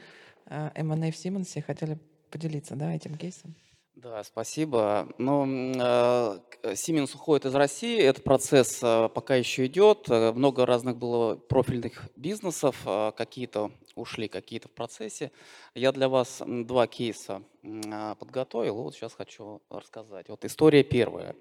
а, 0.46 0.70
M&A 0.74 1.10
в 1.10 1.16
Симонсе, 1.16 1.60
хотели 1.60 1.98
поделиться 2.30 2.76
да, 2.76 2.94
этим 2.94 3.16
кейсом? 3.16 3.54
Да, 4.00 4.22
спасибо. 4.22 5.08
Ну, 5.18 5.44
Siemens 6.62 7.16
уходит 7.16 7.46
из 7.46 7.54
России, 7.56 7.98
этот 7.98 8.22
процесс 8.22 8.78
пока 8.78 9.34
еще 9.34 9.66
идет. 9.66 10.08
Много 10.08 10.64
разных 10.66 10.96
было 10.96 11.34
профильных 11.34 12.08
бизнесов, 12.14 12.76
какие-то 13.16 13.72
ушли, 13.96 14.28
какие-то 14.28 14.68
в 14.68 14.70
процессе. 14.70 15.32
Я 15.74 15.90
для 15.90 16.08
вас 16.08 16.40
два 16.46 16.86
кейса 16.86 17.42
подготовил, 18.20 18.76
вот 18.76 18.94
сейчас 18.94 19.14
хочу 19.14 19.62
рассказать. 19.68 20.28
Вот 20.28 20.44
история 20.44 20.84
первая. 20.84 21.34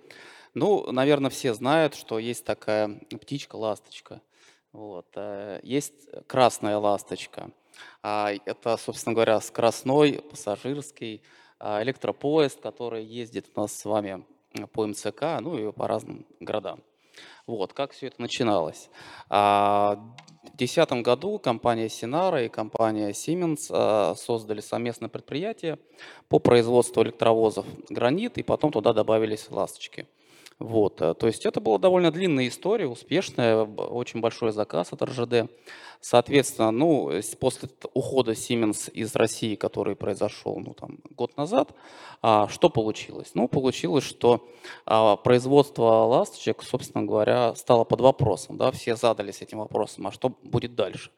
Ну, 0.56 0.92
наверное, 0.92 1.30
все 1.30 1.54
знают, 1.54 1.94
что 1.94 2.18
есть 2.18 2.44
такая 2.44 3.00
птичка-ласточка. 3.22 4.20
Вот. 4.72 5.06
Э, 5.16 5.60
есть 5.62 5.94
красная 6.26 6.78
ласточка. 6.78 7.52
А, 8.02 8.32
это, 8.46 8.78
собственно 8.78 9.14
говоря, 9.14 9.40
скоростной 9.42 10.24
пассажирский 10.24 11.22
электропоезд, 11.60 12.60
который 12.62 13.04
ездит 13.04 13.48
у 13.56 13.62
нас 13.62 13.74
с 13.74 13.86
вами 13.86 14.26
по 14.74 14.86
МЦК, 14.86 15.40
ну 15.42 15.58
и 15.58 15.72
по 15.72 15.88
разным 15.88 16.26
городам. 16.40 16.82
Вот, 17.48 17.74
как 17.74 17.94
все 17.94 18.08
это 18.08 18.22
начиналось. 18.22 18.90
А, 19.30 19.96
в 20.44 20.58
2010 20.58 20.92
году 21.04 21.40
компания 21.40 21.90
Синара 21.90 22.44
и 22.44 22.50
компания 22.50 23.10
Siemens 23.10 24.16
создали 24.16 24.60
совместное 24.62 25.10
предприятие 25.10 25.80
по 26.30 26.40
производству 26.40 27.04
электровозов 27.04 27.66
«Гранит», 27.90 28.38
и 28.38 28.44
потом 28.44 28.72
туда 28.72 28.94
добавились 28.94 29.50
«Ласточки». 29.50 30.08
Вот, 30.60 31.02
э, 31.02 31.14
то 31.14 31.28
есть 31.28 31.46
это 31.46 31.62
была 31.62 31.78
довольно 31.78 32.12
длинная 32.12 32.48
история, 32.48 32.88
успешная, 32.88 33.64
очень 33.64 34.22
большой 34.22 34.52
заказ 34.52 34.92
от 34.92 35.02
РЖД. 35.04 35.50
Соответственно, 36.00 36.72
ну, 36.72 37.12
после 37.40 37.70
ухода 37.94 38.34
Siemens 38.34 38.90
из 38.92 39.16
России, 39.16 39.56
который 39.56 39.96
произошел 39.96 40.60
ну, 40.60 40.74
там, 40.74 41.00
год 41.10 41.36
назад, 41.38 41.74
а, 42.22 42.48
что 42.50 42.70
получилось? 42.70 43.32
Ну, 43.34 43.48
получилось, 43.48 44.04
что 44.04 44.48
а, 44.86 45.16
производство 45.16 46.06
ласточек, 46.06 46.64
собственно 46.64 47.04
говоря, 47.04 47.56
стало 47.56 47.84
под 47.84 48.02
вопросом. 48.02 48.58
Да? 48.58 48.72
Все 48.72 48.96
задались 48.96 49.42
этим 49.42 49.60
вопросом, 49.60 50.08
а 50.08 50.12
что 50.12 50.30
будет 50.44 50.76
дальше? 50.76 51.12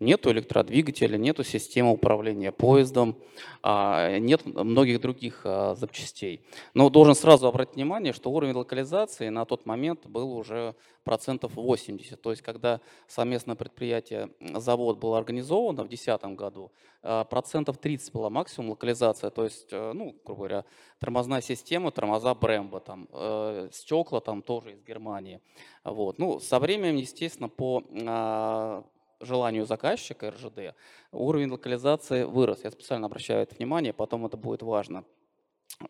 Нету 0.00 0.30
электродвигателя, 0.30 1.16
нету 1.16 1.42
системы 1.42 1.92
управления 1.92 2.52
поездом, 2.52 3.16
а, 3.62 4.18
нет 4.18 4.44
многих 4.44 5.00
других 5.00 5.40
запчастей. 5.44 6.42
Но 6.74 6.90
должен 6.90 7.14
сразу 7.14 7.46
обратить 7.46 7.76
внимание, 7.76 8.12
что 8.12 8.30
уровень 8.30 8.54
локализации 8.54 8.85
на 9.30 9.44
тот 9.44 9.66
момент 9.66 10.06
был 10.06 10.32
уже 10.32 10.74
процентов 11.04 11.54
80. 11.54 12.20
То 12.20 12.30
есть, 12.30 12.42
когда 12.42 12.80
совместное 13.06 13.54
предприятие, 13.54 14.30
завод 14.40 14.98
был 14.98 15.14
организован 15.14 15.74
в 15.74 15.88
2010 15.88 16.36
году, 16.36 16.72
а, 17.02 17.24
процентов 17.24 17.78
30 17.78 18.12
была 18.12 18.30
максимум 18.30 18.70
локализация, 18.70 19.30
то 19.30 19.44
есть, 19.44 19.68
э, 19.72 19.92
ну, 19.92 20.16
грубо 20.24 20.38
говоря, 20.38 20.64
тормозная 20.98 21.40
система, 21.40 21.90
тормоза 21.90 22.34
Брэмбо, 22.34 22.80
там, 22.80 23.08
э, 23.12 23.68
стекла 23.72 24.20
там 24.20 24.42
тоже 24.42 24.72
из 24.72 24.82
Германии. 24.82 25.40
Вот. 25.84 26.18
Ну, 26.18 26.40
со 26.40 26.58
временем, 26.58 26.96
естественно, 26.96 27.48
по 27.48 27.82
а, 28.06 28.84
желанию 29.20 29.66
заказчика 29.66 30.30
РЖД 30.30 30.74
уровень 31.12 31.50
локализации 31.50 32.24
вырос. 32.24 32.64
Я 32.64 32.70
специально 32.70 33.06
обращаю 33.06 33.42
это 33.42 33.54
внимание, 33.54 33.92
потом 33.92 34.26
это 34.26 34.36
будет 34.36 34.62
важно. 34.62 35.04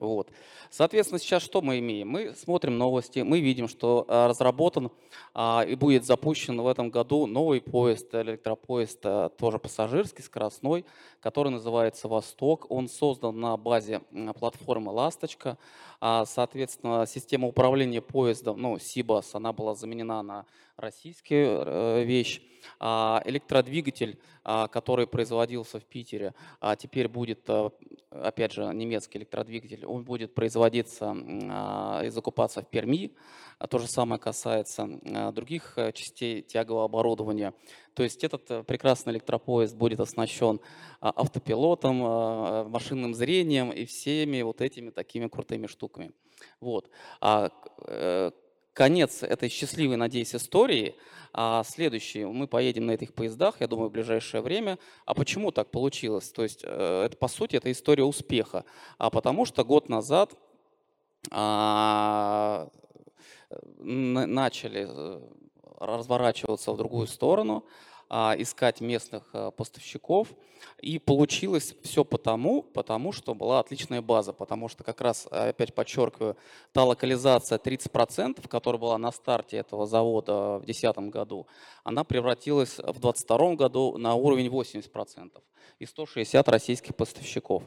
Вот. 0.00 0.30
Соответственно, 0.70 1.20
сейчас 1.20 1.44
что 1.44 1.62
мы 1.62 1.78
имеем? 1.78 2.08
Мы 2.08 2.34
смотрим 2.34 2.76
новости, 2.76 3.20
мы 3.20 3.40
видим, 3.40 3.68
что 3.68 4.04
а, 4.08 4.26
разработан 4.26 4.90
а, 5.32 5.64
и 5.66 5.76
будет 5.76 6.04
запущен 6.04 6.60
в 6.60 6.66
этом 6.66 6.90
году 6.90 7.26
новый 7.26 7.60
поезд, 7.60 8.12
электропоезд, 8.12 8.98
а, 9.04 9.28
тоже 9.28 9.60
пассажирский, 9.60 10.24
скоростной, 10.24 10.84
который 11.20 11.50
называется 11.50 12.08
«Восток». 12.08 12.66
Он 12.68 12.88
создан 12.88 13.38
на 13.38 13.56
базе 13.56 14.00
платформы 14.38 14.90
«Ласточка». 14.90 15.56
А, 16.00 16.24
соответственно, 16.26 17.06
система 17.06 17.46
управления 17.46 18.02
поездом, 18.02 18.60
ну, 18.60 18.78
СИБАС, 18.78 19.36
она 19.36 19.52
была 19.52 19.76
заменена 19.76 20.22
на 20.22 20.46
российскую 20.76 21.62
э, 21.64 22.04
вещь. 22.04 22.42
А, 22.78 23.22
электродвигатель, 23.24 24.18
а, 24.44 24.68
который 24.68 25.06
производился 25.06 25.78
в 25.78 25.84
Питере, 25.84 26.34
теперь 26.78 27.08
будет, 27.08 27.48
э, 27.48 27.70
опять 28.10 28.52
же, 28.52 28.64
немецкий 28.74 29.18
электродвигатель, 29.18 29.86
он 29.86 30.04
будет 30.04 30.34
производиться 30.34 31.14
и 32.04 32.08
закупаться 32.08 32.62
в 32.62 32.68
Перми. 32.68 33.12
То 33.70 33.78
же 33.78 33.86
самое 33.86 34.20
касается 34.20 34.88
других 35.32 35.74
э, 35.78 35.92
частей 35.92 36.42
тягового 36.42 36.84
оборудования. 36.84 37.54
То 37.94 38.02
есть 38.02 38.24
этот 38.24 38.66
прекрасный 38.66 39.12
электропоезд 39.14 39.74
будет 39.76 40.00
оснащен 40.00 40.60
автопилотом, 41.00 42.70
машинным 42.70 43.14
зрением 43.14 43.70
и 43.70 43.86
всеми 43.86 44.42
вот 44.42 44.60
этими 44.60 44.90
такими 44.90 45.28
крутыми 45.28 45.66
штуками. 45.66 46.12
Вот. 46.60 46.90
Конец 48.76 49.22
этой 49.22 49.48
счастливой, 49.48 49.96
надеюсь, 49.96 50.34
истории. 50.34 50.96
А 51.32 51.64
следующий, 51.64 52.26
мы 52.26 52.46
поедем 52.46 52.84
на 52.84 52.90
этих 52.90 53.14
поездах, 53.14 53.54
я 53.60 53.68
думаю, 53.68 53.88
в 53.88 53.92
ближайшее 53.92 54.42
время. 54.42 54.78
А 55.06 55.14
почему 55.14 55.50
так 55.50 55.70
получилось? 55.70 56.28
То 56.28 56.42
есть, 56.42 56.60
э, 56.62 57.04
это, 57.06 57.16
по 57.16 57.26
сути, 57.26 57.56
это 57.56 57.72
история 57.72 58.04
успеха. 58.04 58.66
А 58.98 59.08
потому 59.08 59.46
что 59.46 59.64
год 59.64 59.88
назад 59.88 60.34
а, 61.30 62.68
начали 63.78 64.86
э, 64.86 65.20
разворачиваться 65.80 66.72
в 66.72 66.76
другую 66.76 67.06
сторону, 67.06 67.64
искать 68.08 68.80
местных 68.80 69.24
а, 69.32 69.50
поставщиков. 69.50 70.28
И 70.80 70.98
получилось 70.98 71.74
все 71.82 72.04
потому, 72.04 72.62
потому 72.62 73.12
что 73.12 73.34
была 73.34 73.60
отличная 73.60 74.02
база, 74.02 74.32
потому 74.32 74.68
что 74.68 74.84
как 74.84 75.00
раз, 75.00 75.26
опять 75.30 75.74
подчеркиваю, 75.74 76.36
та 76.72 76.84
локализация 76.84 77.58
30%, 77.58 78.46
которая 78.48 78.80
была 78.80 78.98
на 78.98 79.12
старте 79.12 79.58
этого 79.58 79.86
завода 79.86 80.58
в 80.58 80.64
2010 80.64 80.98
году, 81.10 81.46
она 81.84 82.04
превратилась 82.04 82.78
в 82.78 83.00
2022 83.00 83.54
году 83.54 83.96
на 83.98 84.14
уровень 84.14 84.48
80% 84.48 85.42
и 85.78 85.86
160 85.86 86.48
российских 86.48 86.94
поставщиков. 86.94 87.62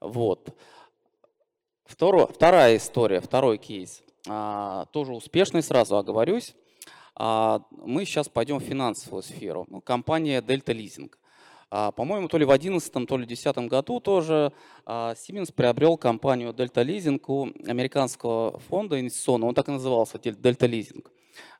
Вот. 0.00 0.56
Второ, 1.84 2.26
вторая 2.26 2.76
история, 2.76 3.20
второй 3.20 3.58
кейс, 3.58 4.02
а, 4.28 4.86
тоже 4.92 5.12
успешный, 5.12 5.62
сразу 5.62 5.96
оговорюсь. 5.96 6.54
А, 7.14 7.62
мы 7.70 8.04
сейчас 8.04 8.28
пойдем 8.28 8.58
в 8.58 8.62
финансовую 8.62 9.22
сферу. 9.22 9.66
Компания 9.84 10.40
Delta 10.40 10.74
Leasing. 10.74 11.10
А, 11.70 11.90
по-моему, 11.90 12.28
то 12.28 12.38
ли 12.38 12.44
в 12.44 12.48
2011, 12.48 12.92
то 12.92 13.16
ли 13.16 13.24
в 13.24 13.28
2010 13.28 13.56
году 13.68 14.00
тоже 14.00 14.52
а, 14.84 15.14
Siemens 15.14 15.52
приобрел 15.52 15.96
компанию 15.96 16.52
Delta 16.52 16.84
Leasing 16.84 17.20
у 17.26 17.48
американского 17.68 18.58
фонда 18.60 19.00
инвестиционного, 19.00 19.50
он 19.50 19.54
так 19.54 19.68
и 19.68 19.72
назывался, 19.72 20.18
Delta 20.18 20.68
Leasing. 20.68 21.04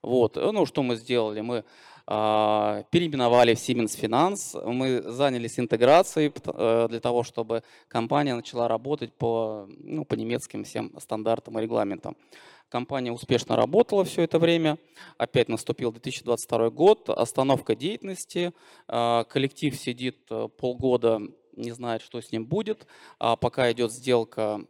Вот. 0.03 0.37
Ну, 0.37 0.67
что 0.67 0.83
мы 0.83 0.97
сделали? 0.97 1.41
Мы 1.41 1.65
переименовали 2.05 3.55
в 3.55 3.59
Siemens 3.59 3.99
Finance, 3.99 4.61
мы 4.67 5.03
занялись 5.03 5.59
интеграцией 5.61 6.33
э, 6.45 6.89
для 6.91 6.99
того, 6.99 7.23
чтобы 7.23 7.63
компания 7.87 8.35
начала 8.35 8.67
работать 8.67 9.13
по, 9.13 9.69
ну, 9.79 10.05
по 10.05 10.15
немецким 10.15 10.65
всем 10.65 10.93
стандартам 10.99 11.61
и 11.61 11.63
регламентам. 11.63 12.17
Компания 12.73 13.13
успешно 13.13 13.55
работала 13.55 14.03
все 14.03 14.23
это 14.23 14.39
время. 14.39 14.79
Опять 15.19 15.51
наступил 15.51 15.93
2022 15.93 16.71
год, 16.71 17.11
остановка 17.11 17.75
деятельности. 17.75 18.55
А, 18.89 19.25
коллектив 19.25 19.77
сидит 19.77 20.21
э, 20.31 20.49
полгода, 20.57 21.21
не 21.55 21.73
знает, 21.73 22.01
что 22.01 22.19
с 22.23 22.33
ним 22.33 22.47
будет. 22.47 22.87
А 23.19 23.37
пока 23.37 23.71
идет 23.73 23.93
сделка 23.93 24.63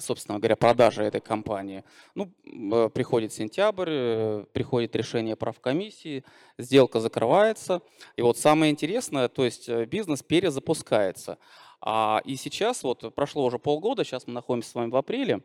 собственно 0.00 0.38
говоря, 0.38 0.56
продажи 0.56 1.02
этой 1.02 1.22
компании. 1.22 1.82
Ну, 2.14 2.30
э, 2.44 2.90
приходит 2.90 3.32
сентябрь, 3.32 3.88
э, 3.88 4.44
приходит 4.52 4.94
решение 4.94 5.34
правкомиссии, 5.34 6.24
сделка 6.58 7.00
закрывается. 7.00 7.80
И 8.16 8.22
вот 8.22 8.36
самое 8.36 8.70
интересное, 8.70 9.28
то 9.28 9.46
есть 9.46 9.70
бизнес 9.86 10.22
перезапускается. 10.22 11.38
А, 11.86 12.22
и 12.24 12.36
сейчас, 12.36 12.82
вот 12.82 13.14
прошло 13.14 13.44
уже 13.44 13.58
полгода, 13.58 14.04
сейчас 14.04 14.26
мы 14.26 14.32
находимся 14.32 14.70
с 14.70 14.74
вами 14.74 14.90
в 14.90 14.96
апреле, 14.96 15.42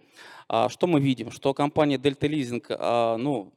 а, 0.47 0.69
что 0.69 0.87
мы 0.87 1.01
видим? 1.01 1.31
Что 1.31 1.53
компания 1.53 1.97
Delta 1.97 2.29
Leasing, 2.29 2.63
а, 2.69 3.17
ну, 3.17 3.51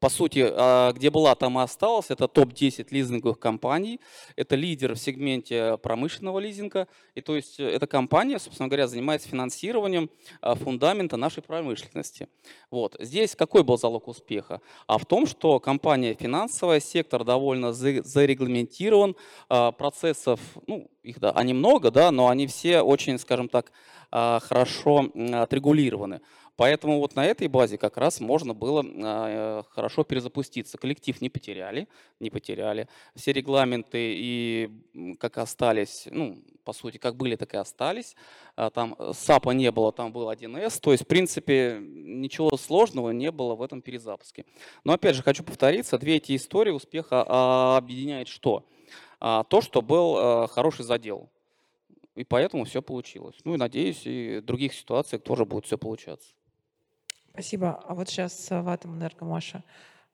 по 0.00 0.08
сути, 0.08 0.46
а, 0.46 0.92
где 0.92 1.10
была, 1.10 1.34
там 1.34 1.58
и 1.58 1.62
осталась. 1.62 2.06
Это 2.10 2.28
топ-10 2.28 2.88
лизинговых 2.90 3.38
компаний. 3.38 4.00
Это 4.36 4.56
лидер 4.56 4.94
в 4.94 4.98
сегменте 4.98 5.78
промышленного 5.78 6.38
лизинга. 6.38 6.88
И 7.14 7.20
то 7.20 7.36
есть 7.36 7.60
э, 7.60 7.64
эта 7.64 7.86
компания, 7.86 8.38
собственно 8.38 8.68
говоря, 8.68 8.86
занимается 8.86 9.28
финансированием 9.28 10.10
а, 10.40 10.54
фундамента 10.54 11.16
нашей 11.16 11.42
промышленности. 11.42 12.28
Вот. 12.70 12.96
Здесь 12.98 13.34
какой 13.34 13.62
был 13.62 13.78
залог 13.78 14.08
успеха? 14.08 14.60
А 14.86 14.98
в 14.98 15.06
том, 15.06 15.26
что 15.26 15.60
компания 15.60 16.14
финансовая, 16.14 16.80
сектор 16.80 17.24
довольно 17.24 17.72
зарегламентирован, 17.72 19.16
а, 19.48 19.72
процессов, 19.72 20.40
ну, 20.66 20.90
их, 21.02 21.20
да, 21.20 21.30
они 21.32 21.54
много, 21.54 21.90
да, 21.90 22.10
но 22.10 22.28
они 22.28 22.46
все 22.46 22.80
очень, 22.80 23.18
скажем 23.18 23.48
так, 23.48 23.72
хорошо 24.10 25.10
отрегулированы. 25.32 26.20
Поэтому 26.56 27.00
вот 27.00 27.16
на 27.16 27.26
этой 27.26 27.48
базе 27.48 27.78
как 27.78 27.96
раз 27.96 28.20
можно 28.20 28.54
было 28.54 28.84
э, 28.84 29.62
хорошо 29.70 30.04
перезапуститься. 30.04 30.78
Коллектив 30.78 31.20
не 31.20 31.28
потеряли, 31.28 31.88
не 32.20 32.30
потеряли. 32.30 32.88
Все 33.16 33.32
регламенты 33.32 34.14
и 34.16 34.70
как 35.18 35.38
остались, 35.38 36.06
ну, 36.10 36.38
по 36.64 36.72
сути, 36.72 36.98
как 36.98 37.16
были, 37.16 37.34
так 37.34 37.54
и 37.54 37.56
остались. 37.56 38.14
А 38.54 38.70
там 38.70 38.94
э, 38.98 39.12
САПа 39.14 39.50
не 39.50 39.72
было, 39.72 39.90
там 39.90 40.12
был 40.12 40.30
1С. 40.30 40.78
То 40.80 40.92
есть, 40.92 41.04
в 41.04 41.06
принципе, 41.08 41.80
ничего 41.80 42.56
сложного 42.56 43.10
не 43.10 43.32
было 43.32 43.56
в 43.56 43.62
этом 43.62 43.82
перезапуске. 43.82 44.44
Но 44.84 44.92
опять 44.92 45.16
же, 45.16 45.24
хочу 45.24 45.42
повториться, 45.42 45.98
две 45.98 46.16
эти 46.16 46.36
истории 46.36 46.70
успеха 46.70 47.24
а, 47.26 47.76
объединяет 47.78 48.28
что? 48.28 48.64
А, 49.18 49.42
то, 49.42 49.60
что 49.60 49.82
был 49.82 50.46
хороший 50.46 50.84
задел. 50.84 51.30
И 52.14 52.22
поэтому 52.22 52.64
все 52.64 52.80
получилось. 52.80 53.34
Ну 53.42 53.54
и 53.54 53.56
надеюсь, 53.56 54.02
и 54.04 54.38
в 54.38 54.44
других 54.44 54.72
ситуациях 54.72 55.22
тоже 55.24 55.44
будет 55.44 55.66
все 55.66 55.76
получаться. 55.76 56.32
Спасибо. 57.34 57.82
А 57.88 57.94
вот 57.94 58.08
сейчас 58.08 58.48
в 58.48 58.68
Атомэнерго, 58.68 59.24
Маша, 59.24 59.64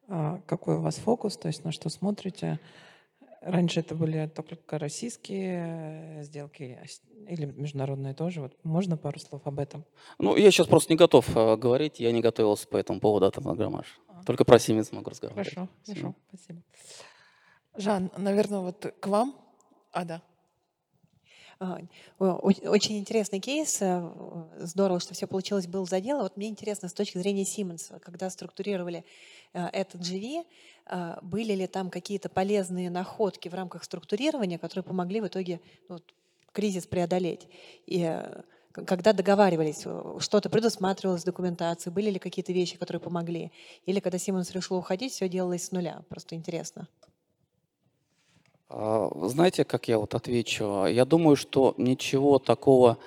а, 0.09 0.41
какой 0.47 0.77
у 0.77 0.81
вас 0.81 0.97
фокус, 0.97 1.37
то 1.37 1.49
есть 1.49 1.65
на 1.65 1.71
что 1.71 1.91
смотрите? 1.91 2.59
Раньше 3.43 3.81
это 3.81 3.95
были 3.95 4.27
только 4.27 4.79
российские 4.79 6.23
сделки 6.23 6.81
или 7.29 7.45
международные 7.45 8.15
тоже. 8.15 8.41
Вот 8.41 8.57
можно 8.65 8.97
пару 8.97 9.19
слов 9.19 9.43
об 9.45 9.59
этом? 9.59 9.85
Ну, 10.19 10.35
я 10.35 10.51
сейчас 10.51 10.67
просто 10.67 10.95
не 10.95 10.97
готов 10.97 11.37
э, 11.37 11.57
говорить, 11.57 12.01
я 12.01 12.11
не 12.11 12.23
готовился 12.23 12.67
по 12.67 12.79
этому 12.79 13.01
поводу 13.01 13.27
Атомэнергомаш. 13.27 14.01
А. 14.09 14.25
Только 14.25 14.47
про 14.47 14.57
Siemens 14.57 14.95
могу 14.95 15.11
разговаривать. 15.11 15.55
Хорошо, 15.55 15.69
хорошо, 15.87 16.15
спасибо. 16.29 16.63
Жан, 17.77 18.11
наверное, 18.17 18.61
вот 18.61 18.95
к 18.99 19.07
вам. 19.07 19.35
А, 19.93 20.07
да. 20.07 20.23
А, 21.61 21.79
очень 22.19 22.99
интересный 22.99 23.39
кейс. 23.39 23.83
Э, 23.83 24.11
здорово, 24.61 24.99
что 24.99 25.13
все 25.13 25.27
получилось, 25.27 25.67
был 25.67 25.87
за 25.87 26.01
дело. 26.01 26.23
Вот 26.23 26.39
мне 26.39 26.49
интересно 26.49 26.89
с 26.89 26.95
точки 26.95 27.19
зрения 27.19 27.43
Siemens, 27.43 28.01
когда 28.01 28.31
структурировали 28.31 29.05
э, 29.53 29.67
этот 29.67 30.01
GV, 30.01 30.47
э, 30.87 31.17
были 31.21 31.53
ли 31.53 31.67
там 31.67 31.91
какие-то 31.91 32.31
полезные 32.31 32.89
находки 32.89 33.51
в 33.51 33.55
рамках 33.55 33.85
структурирования, 33.85 34.57
которые 34.57 34.85
помогли 34.85 35.21
в 35.21 35.27
итоге 35.27 35.61
ну, 35.91 35.99
кризис 36.53 36.87
преодолеть? 36.87 37.47
И 37.85 38.11
когда 38.73 39.13
договаривались, 39.13 39.85
что-то 40.23 40.49
предусматривалось 40.49 41.23
в 41.23 41.27
документации, 41.27 41.91
были 41.91 42.09
ли 42.09 42.19
какие-то 42.19 42.55
вещи, 42.55 42.79
которые 42.79 43.03
помогли? 43.03 43.53
Или 43.85 44.01
когда 44.01 44.17
Siemens 44.17 44.51
решил 44.55 44.79
уходить, 44.79 45.13
все 45.13 45.29
делалось 45.29 45.65
с 45.65 45.73
нуля? 45.73 46.05
Просто 46.09 46.37
интересно. 46.37 46.89
А, 48.71 49.11
знаете, 49.29 49.65
как 49.65 49.89
я 49.89 49.99
вот 49.99 50.15
отвечу? 50.15 50.87
Я 50.87 51.05
думаю, 51.05 51.37
что 51.37 51.75
ничего 51.77 52.39
такого 52.39 52.99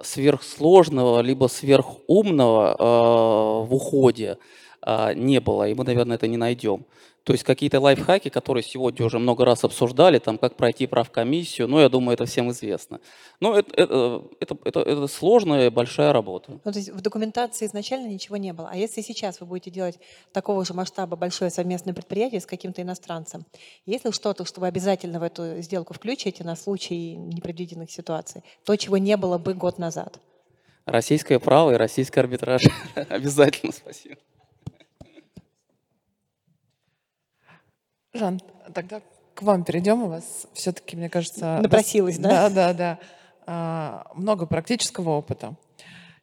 сверхсложного 0.00 1.20
либо 1.20 1.46
сверхумного 1.46 2.74
э, 2.74 3.68
в 3.68 3.74
уходе 3.74 4.38
э, 4.82 5.14
не 5.14 5.40
было, 5.40 5.68
и 5.68 5.74
мы, 5.74 5.84
наверное, 5.84 6.16
это 6.16 6.26
не 6.26 6.36
найдем. 6.36 6.84
То 7.24 7.32
есть 7.32 7.42
какие-то 7.42 7.80
лайфхаки, 7.80 8.28
которые 8.28 8.62
сегодня 8.62 9.04
уже 9.04 9.18
много 9.18 9.46
раз 9.46 9.64
обсуждали, 9.64 10.18
там, 10.18 10.36
как 10.36 10.56
пройти 10.56 10.86
правкомиссию, 10.86 11.66
ну, 11.66 11.80
я 11.80 11.88
думаю, 11.88 12.14
это 12.14 12.26
всем 12.26 12.50
известно. 12.50 13.00
Но 13.40 13.58
это, 13.58 13.74
это, 13.74 14.22
это, 14.40 14.58
это, 14.64 14.80
это 14.80 15.06
сложная 15.06 15.70
большая 15.70 16.12
работа. 16.12 16.60
Ну, 16.62 16.72
то 16.72 16.78
есть 16.78 16.90
в 16.90 17.00
документации 17.00 17.64
изначально 17.64 18.08
ничего 18.08 18.36
не 18.36 18.52
было. 18.52 18.68
А 18.70 18.76
если 18.76 19.00
сейчас 19.00 19.40
вы 19.40 19.46
будете 19.46 19.70
делать 19.70 19.98
такого 20.32 20.66
же 20.66 20.74
масштаба 20.74 21.16
большое 21.16 21.50
совместное 21.50 21.94
предприятие 21.94 22.42
с 22.42 22.46
каким-то 22.46 22.82
иностранцем, 22.82 23.46
есть 23.86 24.04
ли 24.04 24.12
что-то, 24.12 24.44
что 24.44 24.60
вы 24.60 24.66
обязательно 24.66 25.18
в 25.18 25.22
эту 25.22 25.62
сделку 25.62 25.94
включите 25.94 26.44
на 26.44 26.56
случай 26.56 27.16
непредвиденных 27.16 27.90
ситуаций? 27.90 28.42
То, 28.64 28.76
чего 28.76 28.98
не 28.98 29.16
было 29.16 29.38
бы 29.38 29.54
год 29.54 29.78
назад? 29.78 30.20
Российское 30.84 31.38
право 31.38 31.72
и 31.72 31.76
российский 31.76 32.20
арбитраж. 32.20 32.62
Обязательно, 33.08 33.72
спасибо. 33.72 34.16
Жан, 38.14 38.40
тогда 38.72 39.02
к 39.34 39.42
вам 39.42 39.64
перейдем. 39.64 40.04
У 40.04 40.08
вас 40.08 40.46
все-таки, 40.52 40.96
мне 40.96 41.10
кажется... 41.10 41.58
Напросилась, 41.60 42.18
да? 42.18 42.48
Да, 42.48 42.50
да, 42.50 42.72
да. 42.72 42.98
А, 43.46 44.06
много 44.14 44.46
практического 44.46 45.10
опыта. 45.10 45.56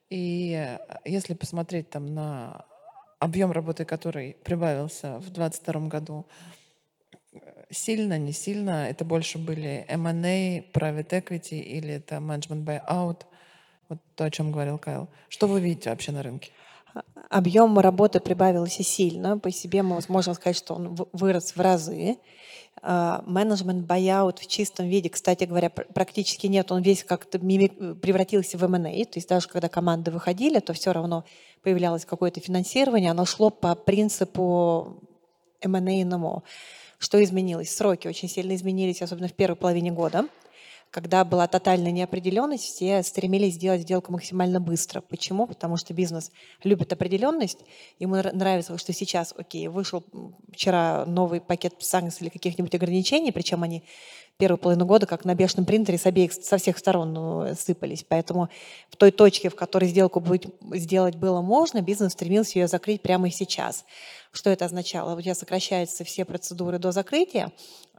И 0.10 0.78
если 1.06 1.34
посмотреть 1.34 1.90
там 1.90 2.14
на 2.14 2.66
объем 3.20 3.52
работы, 3.52 3.86
который 3.86 4.36
прибавился 4.44 5.20
в 5.20 5.30
2022 5.30 5.88
году, 5.88 6.26
сильно, 7.70 8.18
не 8.18 8.32
сильно, 8.32 8.90
это 8.90 9.06
больше 9.06 9.38
были 9.38 9.86
M&A, 9.88 10.62
private 10.74 11.10
equity 11.10 11.60
или 11.60 11.96
это 11.96 12.16
management 12.16 12.64
buyout, 12.64 13.26
вот 13.90 14.00
то, 14.16 14.26
о 14.26 14.32
чем 14.32 14.52
говорил 14.52 14.78
Кайл. 14.78 15.10
Что 15.30 15.48
вы 15.48 15.60
видите 15.60 15.90
вообще 15.90 16.12
на 16.12 16.24
рынке? 16.24 16.52
Объем 17.30 17.80
работы 17.80 18.20
прибавился 18.20 18.84
сильно. 18.84 19.38
По 19.38 19.52
себе 19.52 19.84
мы 19.84 20.00
можем 20.08 20.34
сказать, 20.34 20.58
что 20.58 20.74
он 20.74 20.98
вырос 21.14 21.56
в 21.56 21.62
разы. 21.62 22.18
А, 22.82 23.24
менеджмент 23.26 23.90
buyout 23.90 24.40
в 24.42 24.48
чистом 24.48 24.88
виде, 24.88 25.10
кстати 25.10 25.46
говоря, 25.46 25.70
практически 25.70 26.48
нет. 26.48 26.72
Он 26.72 26.82
весь 26.82 27.04
как-то 27.04 27.40
превратился 27.40 28.58
в 28.58 28.64
M&A. 28.64 29.06
То 29.06 29.18
есть 29.18 29.30
даже 29.30 29.48
когда 29.48 29.70
команды 29.70 30.12
выходили, 30.12 30.60
то 30.60 30.74
все 30.74 30.92
равно 30.92 31.24
появлялось 31.64 32.06
какое-то 32.06 32.40
финансирование. 32.40 33.12
Оно 33.12 33.26
шло 33.26 33.50
по 33.50 33.76
принципу 33.76 34.98
M&A. 35.62 36.42
Что 36.98 37.24
изменилось? 37.24 37.76
Сроки 37.76 38.08
очень 38.08 38.30
сильно 38.30 38.56
изменились, 38.56 39.02
особенно 39.02 39.28
в 39.28 39.34
первой 39.34 39.56
половине 39.56 39.92
года 39.92 40.28
когда 40.92 41.24
была 41.24 41.48
тотальная 41.48 41.92
неопределенность, 41.92 42.66
все 42.66 43.02
стремились 43.02 43.54
сделать 43.54 43.82
сделку 43.82 44.12
максимально 44.12 44.60
быстро. 44.60 45.00
Почему? 45.00 45.48
Потому 45.48 45.78
что 45.78 45.94
бизнес 45.94 46.32
любит 46.64 46.92
определенность, 46.92 47.60
ему 47.98 48.16
нравится, 48.16 48.78
что 48.78 48.92
сейчас, 48.92 49.34
окей, 49.38 49.70
вышел 49.70 50.04
вчера 50.52 51.06
новый 51.06 51.40
пакет 51.40 51.76
санкций 51.80 52.26
или 52.26 52.30
каких-нибудь 52.30 52.76
ограничений, 52.76 53.32
причем 53.32 53.64
они 53.64 53.84
первую 54.38 54.58
половину 54.58 54.86
года 54.86 55.06
как 55.06 55.24
на 55.24 55.34
бешеном 55.34 55.66
принтере 55.66 55.98
с 55.98 56.06
обеих, 56.06 56.34
со 56.34 56.58
всех 56.58 56.78
сторон 56.78 57.14
ну, 57.14 57.56
сыпались. 57.56 58.04
Поэтому 58.08 58.50
в 58.90 58.96
той 58.98 59.12
точке, 59.12 59.50
в 59.50 59.56
которой 59.56 59.88
сделку 59.88 60.20
будет, 60.20 60.48
сделать 60.74 61.16
было 61.16 61.42
можно, 61.42 61.82
бизнес 61.82 62.14
стремился 62.14 62.60
ее 62.60 62.68
закрыть 62.68 63.02
прямо 63.02 63.32
сейчас. 63.32 63.86
Что 64.32 64.50
это 64.50 64.66
означало? 64.66 65.16
У 65.16 65.22
тебя 65.22 65.36
сокращаются 65.36 66.04
все 66.04 66.26
процедуры 66.26 66.80
до 66.80 66.92
закрытия, 66.92 67.52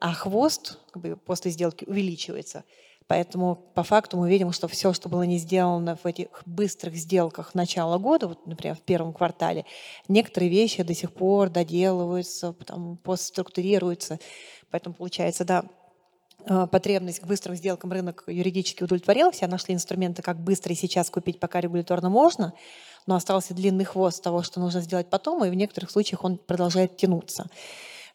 а 0.02 0.14
хвост 0.14 0.78
как 0.90 1.00
бы, 1.00 1.16
после 1.16 1.52
сделки 1.52 1.84
увеличивается. 1.84 2.64
Поэтому 3.06 3.54
по 3.54 3.84
факту 3.84 4.16
мы 4.16 4.28
видим, 4.28 4.50
что 4.50 4.66
все, 4.66 4.92
что 4.92 5.08
было 5.08 5.22
не 5.22 5.38
сделано 5.38 5.94
в 5.94 6.06
этих 6.06 6.26
быстрых 6.44 6.96
сделках 6.96 7.54
начала 7.54 7.98
года, 7.98 8.26
вот, 8.26 8.44
например, 8.44 8.74
в 8.74 8.80
первом 8.80 9.12
квартале, 9.12 9.64
некоторые 10.08 10.50
вещи 10.50 10.82
до 10.82 10.92
сих 10.92 11.12
пор 11.12 11.50
доделываются, 11.50 12.52
потом 12.52 12.96
постструктурируются. 12.96 14.18
Поэтому 14.72 14.96
получается, 14.96 15.44
да, 15.44 15.64
э, 16.46 16.66
потребность 16.66 17.20
к 17.20 17.26
быстрым 17.26 17.54
сделкам 17.54 17.92
рынок 17.92 18.24
юридически 18.26 18.82
удовлетворил, 18.82 19.30
все 19.30 19.46
нашли 19.46 19.72
инструменты, 19.72 20.22
как 20.22 20.40
быстро 20.40 20.72
и 20.72 20.76
сейчас 20.76 21.10
купить, 21.10 21.38
пока 21.38 21.60
регуляторно 21.60 22.08
можно, 22.08 22.54
но 23.06 23.14
остался 23.14 23.54
длинный 23.54 23.84
хвост 23.84 24.20
того, 24.20 24.42
что 24.42 24.58
нужно 24.58 24.80
сделать 24.80 25.08
потом, 25.10 25.44
и 25.44 25.50
в 25.50 25.54
некоторых 25.54 25.92
случаях 25.92 26.24
он 26.24 26.38
продолжает 26.38 26.96
тянуться. 26.96 27.46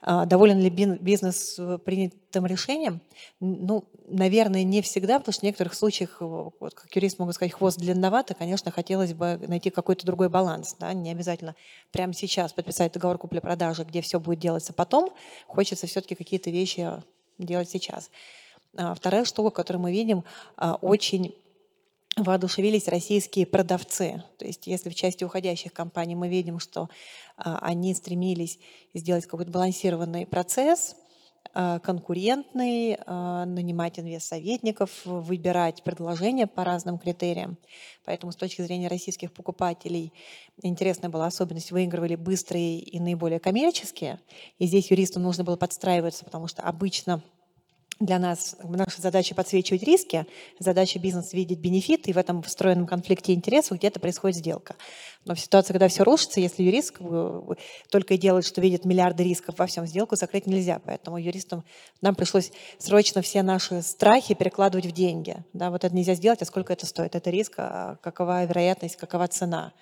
А, 0.02 0.26
доволен 0.26 0.60
ли 0.60 0.70
бизнес 0.70 1.58
э, 1.58 1.80
принятым 1.84 2.46
решением? 2.46 3.02
Ну, 3.40 3.84
наверное, 4.08 4.64
не 4.64 4.82
всегда, 4.82 5.20
потому 5.20 5.34
что 5.34 5.42
в 5.42 5.44
некоторых 5.44 5.74
случаях, 5.74 6.18
вот, 6.20 6.74
как 6.74 6.96
юрист 6.96 7.20
могу 7.20 7.32
сказать, 7.32 7.54
хвост 7.54 7.80
длинновато, 7.80 8.34
конечно, 8.36 8.72
хотелось 8.72 9.14
бы 9.14 9.40
найти 9.48 9.70
какой-то 9.70 10.06
другой 10.06 10.30
баланс. 10.30 10.76
Да? 10.80 10.94
Не 10.94 11.12
обязательно 11.12 11.56
прямо 11.92 12.14
сейчас 12.14 12.54
подписать 12.54 12.94
договор 12.94 13.18
купли-продажи, 13.18 13.84
где 13.84 14.02
все 14.02 14.20
будет 14.20 14.40
делаться 14.40 14.74
потом. 14.74 15.10
Хочется 15.48 15.88
все-таки 15.88 16.16
какие-то 16.16 16.50
вещи 16.50 16.88
делать 17.38 17.70
сейчас. 17.70 18.10
А 18.76 18.94
вторая 18.94 19.26
штука, 19.26 19.50
которую 19.50 19.82
мы 19.82 19.92
видим, 19.92 20.24
а, 20.56 20.76
очень 20.76 21.34
воодушевились 22.18 22.88
российские 22.88 23.46
продавцы. 23.46 24.24
То 24.38 24.46
есть 24.46 24.68
если 24.68 24.90
в 24.90 24.96
части 24.96 25.24
уходящих 25.24 25.72
компаний 25.72 26.16
мы 26.16 26.28
видим, 26.28 26.60
что 26.60 26.90
а, 27.38 27.60
они 27.60 27.94
стремились 27.94 28.60
сделать 28.94 29.26
какой-то 29.26 29.52
балансированный 29.52 30.26
процесс, 30.26 30.96
э, 31.54 31.80
конкурентный, 31.82 32.94
э, 32.94 33.46
нанимать 33.46 34.00
инвестсоветников, 34.00 35.06
выбирать 35.06 35.84
предложения 35.84 36.48
по 36.48 36.64
разным 36.64 36.98
критериям. 36.98 37.58
Поэтому 38.06 38.32
с 38.32 38.36
точки 38.36 38.62
зрения 38.64 38.88
российских 38.88 39.32
покупателей 39.32 40.12
интересная 40.62 41.10
была 41.10 41.28
особенность, 41.28 41.72
выигрывали 41.72 42.16
быстрые 42.16 42.80
и 42.80 43.00
наиболее 43.00 43.40
коммерческие. 43.40 44.20
И 44.58 44.66
здесь 44.66 44.92
юристам 44.92 45.24
нужно 45.24 45.44
было 45.44 45.56
подстраиваться, 45.56 46.26
потому 46.26 46.48
что 46.48 46.64
обычно 46.64 47.22
для 48.00 48.20
нас 48.20 48.56
наша 48.64 49.02
задача 49.02 49.34
подсвечивать 49.34 49.84
риски, 49.84 50.26
задача 50.60 51.00
бизнеса 51.00 51.36
видеть 51.36 51.60
бенефиты, 51.60 52.12
и 52.12 52.14
в 52.14 52.18
этом 52.18 52.44
встроенном 52.44 52.86
конфликте 52.86 53.34
интересов 53.34 53.78
где-то 53.78 54.00
происходит 54.00 54.38
сделка. 54.38 54.76
Но 55.26 55.34
в 55.34 55.40
ситуации, 55.40 55.74
когда 55.74 55.88
все 55.88 56.04
рушится, 56.04 56.40
если 56.40 56.64
юрист 56.64 56.98
только 57.90 58.14
и 58.14 58.18
делает, 58.18 58.46
что 58.46 58.62
видит 58.62 58.86
миллиарды 58.86 59.24
рисков 59.24 59.58
во 59.58 59.66
всем, 59.66 59.86
сделку 59.88 60.16
закрыть 60.16 60.46
нельзя. 60.46 60.80
Поэтому 60.86 61.18
юристам 61.18 61.64
нам 62.02 62.16
пришлось 62.16 62.52
срочно 62.78 63.22
все 63.22 63.42
наши 63.42 63.82
страхи 63.82 64.36
перекладывать 64.36 64.86
в 64.86 64.92
деньги. 64.92 65.38
Да, 65.54 65.72
вот 65.72 65.84
это 65.84 65.96
нельзя 65.96 66.14
сделать, 66.14 66.42
а 66.42 66.46
сколько 66.46 66.74
это 66.74 66.86
стоит? 66.86 67.16
Это 67.16 67.30
риск, 67.30 67.56
а 67.58 67.98
какова 68.02 68.46
вероятность, 68.46 68.96
какова 68.96 69.28
цена? 69.28 69.74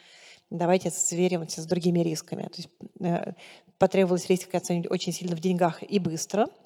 Давайте 0.49 0.89
сверимся 0.89 1.61
с 1.61 1.65
другими 1.65 1.99
рисками. 1.99 2.43
То 2.43 2.57
есть, 2.57 2.69
э, 3.01 3.33
потребовалось 3.77 4.27
риски 4.29 4.55
оценить 4.55 4.89
очень 4.89 5.11
сильно 5.11 5.35
в 5.35 5.39
деньгах 5.39 5.83
и 5.83 5.99
быстро– 5.99 6.47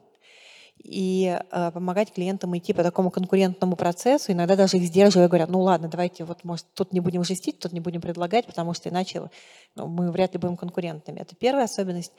и 0.83 1.37
э, 1.51 1.71
помогать 1.71 2.13
клиентам 2.13 2.57
идти 2.57 2.73
по 2.73 2.83
такому 2.83 3.11
конкурентному 3.11 3.75
процессу, 3.75 4.31
иногда 4.31 4.55
даже 4.55 4.77
их 4.77 4.83
сдерживая, 4.83 5.27
говорят, 5.27 5.49
ну 5.49 5.61
ладно, 5.61 5.87
давайте 5.89 6.23
вот, 6.23 6.43
может, 6.43 6.65
тут 6.73 6.93
не 6.93 6.99
будем 6.99 7.23
жестить, 7.23 7.59
тут 7.59 7.73
не 7.73 7.79
будем 7.79 8.01
предлагать, 8.01 8.45
потому 8.45 8.73
что 8.73 8.89
иначе 8.89 9.29
ну, 9.75 9.87
мы 9.87 10.11
вряд 10.11 10.33
ли 10.33 10.39
будем 10.39 10.57
конкурентами. 10.57 11.19
Это 11.19 11.35
первая 11.35 11.65
особенность. 11.65 12.13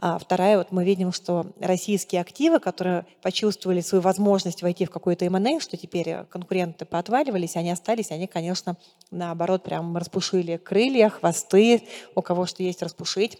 А 0.00 0.16
вторая, 0.16 0.58
вот 0.58 0.70
мы 0.70 0.84
видим, 0.84 1.12
что 1.12 1.46
российские 1.60 2.20
активы, 2.20 2.60
которые 2.60 3.04
почувствовали 3.20 3.80
свою 3.80 4.00
возможность 4.00 4.62
войти 4.62 4.84
в 4.84 4.90
какой-то 4.90 5.24
M&A, 5.24 5.58
что 5.58 5.76
теперь 5.76 6.24
конкуренты 6.30 6.84
поотваливались, 6.84 7.56
они 7.56 7.72
остались, 7.72 8.12
они, 8.12 8.28
конечно, 8.28 8.76
наоборот, 9.10 9.64
прям 9.64 9.96
распушили 9.96 10.56
крылья, 10.56 11.08
хвосты, 11.08 11.82
у 12.14 12.22
кого 12.22 12.46
что 12.46 12.62
есть 12.62 12.80
распушить. 12.80 13.38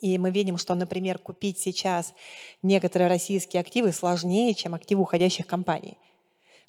И 0.00 0.18
мы 0.18 0.30
видим, 0.30 0.56
что, 0.56 0.74
например, 0.74 1.18
купить 1.18 1.58
сейчас 1.58 2.14
некоторые 2.62 3.08
российские 3.08 3.60
активы 3.60 3.92
сложнее, 3.92 4.54
чем 4.54 4.74
активы 4.74 5.02
уходящих 5.02 5.46
компаний, 5.46 5.98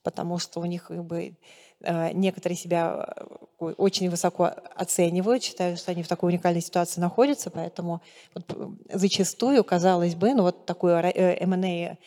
потому 0.04 0.40
что 0.40 0.60
у 0.60 0.66
них 0.66 0.88
как 0.88 1.04
бы, 1.04 1.36
э, 1.82 2.12
некоторые 2.14 2.58
себя 2.58 3.14
э, 3.60 3.66
очень 3.78 4.10
высоко 4.10 4.52
оценивают, 4.76 5.44
считают, 5.44 5.80
что 5.80 5.92
они 5.92 6.04
в 6.04 6.08
такой 6.08 6.32
уникальной 6.32 6.62
ситуации 6.62 7.00
находятся, 7.00 7.52
поэтому 7.52 8.02
вот 8.34 8.78
зачастую, 8.92 9.64
казалось 9.64 10.16
бы, 10.16 10.34
ну 10.34 10.44
вот 10.44 10.66
такой 10.66 10.94
M&A 10.94 11.98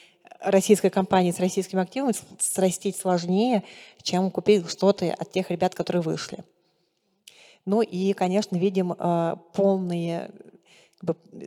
российской 0.40 0.90
компании 0.90 1.30
с 1.30 1.38
российскими 1.38 1.82
активами 1.82 2.14
срастить 2.38 2.96
сложнее, 2.96 3.62
чем 4.02 4.30
купить 4.30 4.68
что-то 4.68 5.12
от 5.12 5.30
тех 5.30 5.50
ребят, 5.50 5.74
которые 5.74 6.02
вышли. 6.02 6.44
Ну 7.66 7.80
и, 7.80 8.12
конечно, 8.12 8.56
видим 8.56 8.92
э, 8.92 9.36
полные 9.54 10.30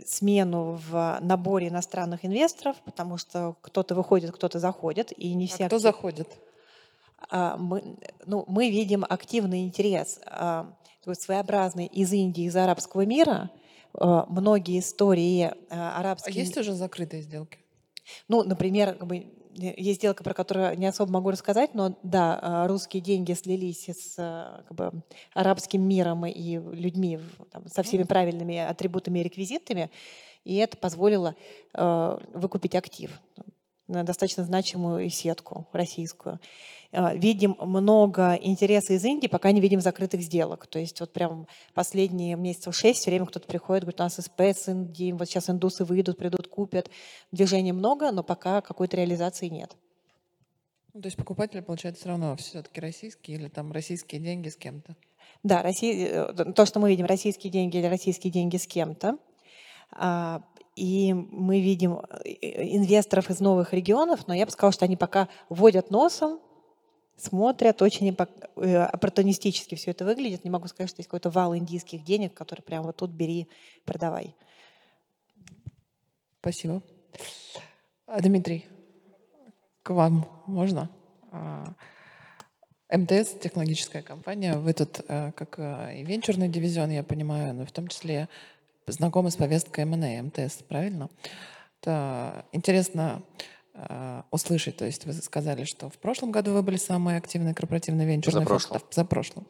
смену 0.05 0.79
в 0.89 1.19
наборе 1.21 1.67
иностранных 1.67 2.25
инвесторов, 2.25 2.75
потому 2.85 3.17
что 3.17 3.55
кто-то 3.61 3.95
выходит, 3.95 4.31
кто-то 4.31 4.59
заходит, 4.59 5.11
и 5.17 5.33
не 5.33 5.45
а 5.45 5.47
все. 5.47 5.65
А 5.65 5.67
кто 5.67 5.79
заходит? 5.79 6.27
Мы, 7.31 7.97
ну, 8.25 8.45
мы 8.47 8.69
видим 8.69 9.03
активный 9.07 9.63
интерес, 9.63 10.19
а, 10.25 10.71
своеобразный 11.13 11.87
из 11.87 12.13
Индии, 12.13 12.43
из 12.43 12.55
арабского 12.55 13.05
мира. 13.05 13.49
А, 13.93 14.25
многие 14.29 14.79
истории 14.79 15.51
а, 15.69 15.99
арабские. 15.99 16.35
А 16.35 16.39
есть 16.39 16.57
уже 16.57 16.73
закрытые 16.73 17.23
сделки? 17.23 17.57
Ну, 18.27 18.43
например, 18.43 18.93
как 18.95 19.07
бы, 19.07 19.27
есть 19.57 19.99
сделка, 19.99 20.23
про 20.23 20.33
которую 20.33 20.77
не 20.77 20.85
особо 20.85 21.11
могу 21.11 21.31
рассказать, 21.31 21.73
но 21.73 21.97
да, 22.03 22.39
а, 22.41 22.67
русские 22.67 23.01
деньги 23.01 23.33
слились 23.33 23.89
с 23.89 24.15
а, 24.17 24.63
как 24.67 24.77
бы, 24.77 25.03
арабским 25.33 25.81
миром 25.81 26.25
и 26.25 26.57
людьми 26.57 27.19
там, 27.51 27.67
со 27.67 27.83
всеми 27.83 28.03
правильными 28.03 28.57
атрибутами 28.57 29.19
и 29.19 29.23
реквизитами, 29.23 29.89
и 30.43 30.55
это 30.55 30.77
позволило 30.77 31.35
э, 31.73 32.17
выкупить 32.33 32.73
актив 32.73 33.11
на 33.87 34.03
достаточно 34.03 34.43
значимую 34.43 35.09
сетку 35.09 35.67
российскую. 35.71 36.39
А, 36.91 37.13
видим 37.15 37.55
много 37.59 38.35
интереса 38.35 38.93
из 38.93 39.03
Индии, 39.03 39.27
пока 39.27 39.51
не 39.51 39.61
видим 39.61 39.81
закрытых 39.81 40.21
сделок. 40.21 40.67
То 40.67 40.79
есть 40.79 40.99
вот 40.99 41.13
прям 41.13 41.47
последние 41.73 42.35
месяцев 42.35 42.75
шесть 42.75 43.01
все 43.01 43.11
время 43.11 43.25
кто-то 43.25 43.47
приходит, 43.47 43.83
говорит, 43.83 43.99
у 43.99 44.03
нас 44.03 44.15
СП 44.15 44.41
с 44.41 44.67
Индии, 44.67 45.11
вот 45.11 45.27
сейчас 45.27 45.49
индусы 45.49 45.85
выйдут, 45.85 46.17
придут, 46.17 46.47
купят. 46.47 46.89
Движения 47.31 47.73
много, 47.73 48.11
но 48.11 48.23
пока 48.23 48.61
какой-то 48.61 48.97
реализации 48.97 49.47
нет. 49.47 49.75
Ну, 50.93 51.01
то 51.01 51.07
есть 51.07 51.17
покупатели, 51.17 51.61
получается, 51.61 52.01
все 52.01 52.09
равно 52.09 52.35
все-таки 52.37 52.81
российские 52.81 53.37
или 53.37 53.47
там 53.49 53.71
российские 53.71 54.19
деньги 54.19 54.49
с 54.49 54.55
кем-то? 54.55 54.95
Да, 55.43 55.61
Россия, 55.61 56.31
э, 56.31 56.53
то, 56.53 56.65
что 56.65 56.79
мы 56.79 56.89
видим, 56.89 57.05
российские 57.05 57.51
деньги 57.51 57.77
или 57.77 57.85
российские 57.85 58.31
деньги 58.33 58.57
с 58.57 58.65
кем-то. 58.65 59.17
И 60.77 61.11
мы 61.11 61.59
видим 61.59 62.01
э, 62.23 62.75
инвесторов 62.75 63.31
из 63.31 63.39
новых 63.39 63.73
регионов, 63.73 64.27
но 64.27 64.35
я 64.35 64.45
бы 64.45 64.51
сказала, 64.51 64.71
что 64.71 64.85
они 64.85 64.95
пока 64.95 65.27
водят 65.49 65.89
носом, 65.89 66.39
смотрят, 67.15 67.81
очень 67.81 68.15
э, 68.15 68.77
оппортунистически 68.83 69.73
все 69.73 69.89
это 69.89 70.05
выглядит. 70.05 70.43
Не 70.43 70.51
могу 70.51 70.67
сказать, 70.67 70.91
что 70.91 70.99
есть 70.99 71.09
какой-то 71.09 71.31
вал 71.31 71.55
индийских 71.57 72.03
денег, 72.03 72.35
который 72.35 72.61
прямо 72.61 72.85
вот 72.85 72.97
тут 72.97 73.09
бери, 73.09 73.47
продавай. 73.85 74.35
Спасибо. 76.41 76.83
А, 78.05 78.21
Дмитрий, 78.21 78.67
к 79.81 79.89
вам 79.89 80.27
можно? 80.45 80.91
А, 81.31 81.73
МТС– 82.91 83.31
технологическая 83.41 84.03
компания. 84.03 84.55
Вы 84.57 84.73
тут 84.73 85.01
э, 85.07 85.31
как 85.31 85.57
и 85.57 86.03
венчурный 86.03 86.49
дивизион, 86.49 86.91
я 86.91 87.01
понимаю, 87.01 87.55
но 87.55 87.65
в 87.65 87.71
том 87.71 87.87
числе 87.87 88.29
знакомы 88.91 89.31
с 89.31 89.35
повесткой 89.35 89.85
МНА, 89.85 90.23
МТС, 90.23 90.63
правильно? 90.63 91.09
Это 91.81 92.45
интересно 92.51 93.21
э, 93.73 94.21
услышать. 94.31 94.77
То 94.77 94.85
есть 94.85 95.05
вы 95.05 95.13
сказали, 95.13 95.63
что 95.65 95.89
в 95.89 95.97
прошлом 95.97 96.31
году 96.31 96.53
вы 96.53 96.63
были 96.63 96.77
самый 96.77 97.17
активный 97.17 97.53
корпоративный 97.53 98.05
венчурный 98.05 98.41
За 98.41 98.45
прошлым. 98.45 98.81
За 98.91 99.05
прошлым. 99.05 99.47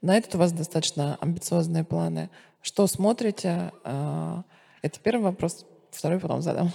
На 0.00 0.16
этот 0.16 0.34
у 0.36 0.38
вас 0.38 0.52
достаточно 0.52 1.16
амбициозные 1.20 1.84
планы. 1.84 2.30
Что 2.62 2.86
смотрите? 2.86 3.72
Э, 3.84 4.42
это 4.82 5.00
первый 5.00 5.24
вопрос. 5.24 5.66
Второй 5.90 6.20
потом 6.20 6.42
задам. 6.42 6.72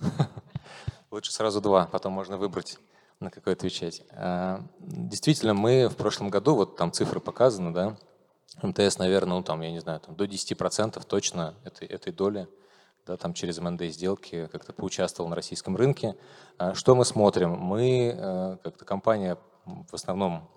Лучше 1.10 1.32
сразу 1.32 1.60
два, 1.60 1.86
потом 1.86 2.12
можно 2.12 2.36
выбрать, 2.36 2.78
на 3.20 3.30
какой 3.30 3.52
отвечать. 3.52 4.02
Э, 4.10 4.60
действительно, 4.80 5.54
мы 5.54 5.88
в 5.88 5.96
прошлом 5.96 6.30
году, 6.30 6.56
вот 6.56 6.76
там 6.76 6.92
цифры 6.92 7.20
показаны, 7.20 7.72
да, 7.72 7.96
МТС, 8.62 8.98
наверное, 8.98 9.38
ну 9.38 9.42
там, 9.42 9.60
я 9.60 9.70
не 9.70 9.80
знаю, 9.80 10.00
там, 10.00 10.16
до 10.16 10.24
10% 10.24 11.04
точно 11.06 11.54
этой, 11.64 11.86
этой 11.86 12.12
доли, 12.12 12.48
да, 13.06 13.16
там 13.16 13.34
через 13.34 13.58
МНД 13.58 13.82
сделки 13.84 14.48
как-то 14.50 14.72
поучаствовал 14.72 15.28
на 15.28 15.36
российском 15.36 15.76
рынке. 15.76 16.16
А 16.58 16.74
что 16.74 16.94
мы 16.94 17.04
смотрим? 17.04 17.52
Мы, 17.52 18.14
э, 18.16 18.56
как-то 18.62 18.84
компания 18.84 19.38
в 19.64 19.94
основном 19.94 20.48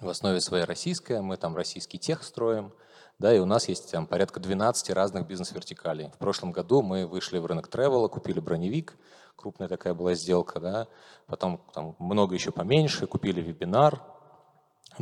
в 0.00 0.08
основе 0.08 0.40
своей 0.40 0.64
российская, 0.64 1.20
мы 1.20 1.36
там 1.36 1.56
российский 1.56 1.98
тех 1.98 2.22
строим, 2.22 2.72
да, 3.18 3.34
и 3.34 3.38
у 3.38 3.44
нас 3.44 3.68
есть 3.68 3.90
там 3.90 4.06
порядка 4.06 4.40
12 4.40 4.90
разных 4.90 5.26
бизнес-вертикалей. 5.26 6.10
В 6.14 6.18
прошлом 6.18 6.52
году 6.52 6.82
мы 6.82 7.06
вышли 7.06 7.38
в 7.38 7.46
рынок 7.46 7.68
тревела, 7.68 8.08
купили 8.08 8.40
броневик, 8.40 8.96
крупная 9.36 9.68
такая 9.68 9.94
была 9.94 10.14
сделка, 10.14 10.58
да, 10.58 10.88
потом 11.26 11.60
там 11.74 11.96
много 11.98 12.34
еще 12.34 12.50
поменьше, 12.50 13.06
купили 13.06 13.42
вебинар, 13.42 14.02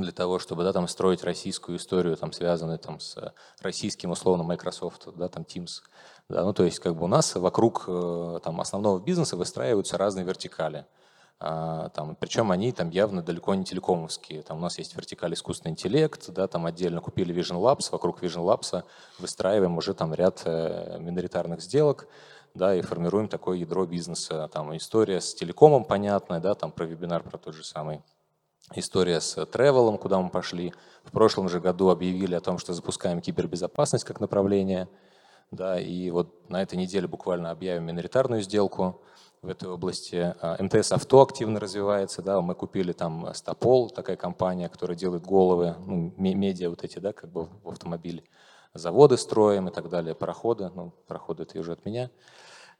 для 0.02 0.12
того, 0.12 0.38
чтобы 0.38 0.64
да, 0.64 0.72
там, 0.72 0.88
строить 0.88 1.24
российскую 1.24 1.78
историю, 1.78 2.16
там, 2.16 2.32
связанную 2.32 2.78
там, 2.78 3.00
с 3.00 3.32
российским, 3.60 4.10
условно, 4.10 4.44
Microsoft, 4.44 5.08
да, 5.16 5.28
там, 5.28 5.42
Teams. 5.42 5.82
Да, 6.28 6.44
ну, 6.44 6.52
то 6.52 6.64
есть 6.64 6.78
как 6.78 6.96
бы 6.96 7.04
у 7.04 7.08
нас 7.08 7.34
вокруг 7.34 7.84
э, 7.88 8.40
там, 8.42 8.60
основного 8.60 9.00
бизнеса 9.00 9.36
выстраиваются 9.36 9.98
разные 9.98 10.24
вертикали. 10.24 10.86
А, 11.40 11.90
там, 11.90 12.16
причем 12.16 12.50
они 12.50 12.72
там 12.72 12.90
явно 12.90 13.22
далеко 13.22 13.54
не 13.54 13.64
телекомовские. 13.64 14.42
Там 14.42 14.58
у 14.58 14.60
нас 14.60 14.78
есть 14.78 14.96
вертикаль 14.96 15.34
искусственный 15.34 15.72
интеллект, 15.72 16.28
да, 16.30 16.48
там 16.48 16.66
отдельно 16.66 17.00
купили 17.00 17.34
Vision 17.34 17.62
Labs, 17.62 17.90
вокруг 17.92 18.22
Vision 18.22 18.44
Labs 18.44 18.82
выстраиваем 19.18 19.76
уже 19.76 19.94
там 19.94 20.12
ряд 20.14 20.42
э, 20.44 20.98
миноритарных 20.98 21.62
сделок, 21.62 22.08
да, 22.54 22.74
и 22.74 22.80
формируем 22.80 23.28
такое 23.28 23.58
ядро 23.58 23.86
бизнеса. 23.86 24.48
Там 24.52 24.76
история 24.76 25.20
с 25.20 25.32
телекомом 25.34 25.84
понятная, 25.84 26.40
да, 26.40 26.54
там 26.54 26.72
про 26.72 26.84
вебинар, 26.84 27.22
про 27.22 27.38
тот 27.38 27.54
же 27.54 27.64
самый 27.64 28.02
история 28.74 29.20
с 29.20 29.44
тревелом, 29.46 29.98
куда 29.98 30.20
мы 30.20 30.30
пошли. 30.30 30.72
В 31.04 31.12
прошлом 31.12 31.48
же 31.48 31.60
году 31.60 31.88
объявили 31.88 32.34
о 32.34 32.40
том, 32.40 32.58
что 32.58 32.74
запускаем 32.74 33.20
кибербезопасность 33.20 34.04
как 34.04 34.20
направление. 34.20 34.88
Да, 35.50 35.80
и 35.80 36.10
вот 36.10 36.50
на 36.50 36.62
этой 36.62 36.76
неделе 36.76 37.08
буквально 37.08 37.50
объявим 37.50 37.84
миноритарную 37.84 38.42
сделку 38.42 39.00
в 39.40 39.48
этой 39.48 39.68
области. 39.68 40.34
А, 40.40 40.62
МТС 40.62 40.92
Авто 40.92 41.22
активно 41.22 41.58
развивается. 41.58 42.20
Да, 42.22 42.40
мы 42.42 42.54
купили 42.54 42.92
там 42.92 43.32
Стопол, 43.34 43.88
такая 43.88 44.16
компания, 44.16 44.68
которая 44.68 44.96
делает 44.96 45.24
головы, 45.24 45.74
ну, 45.86 46.12
медиа 46.16 46.68
вот 46.68 46.84
эти, 46.84 46.98
да, 46.98 47.12
как 47.12 47.30
бы 47.30 47.48
в 47.62 47.70
автомобиле. 47.70 48.24
Заводы 48.74 49.16
строим 49.16 49.68
и 49.68 49.70
так 49.70 49.88
далее, 49.88 50.14
пароходы. 50.14 50.70
Ну, 50.74 50.92
пароходы 51.06 51.44
это 51.44 51.58
уже 51.58 51.72
от 51.72 51.84
меня. 51.86 52.10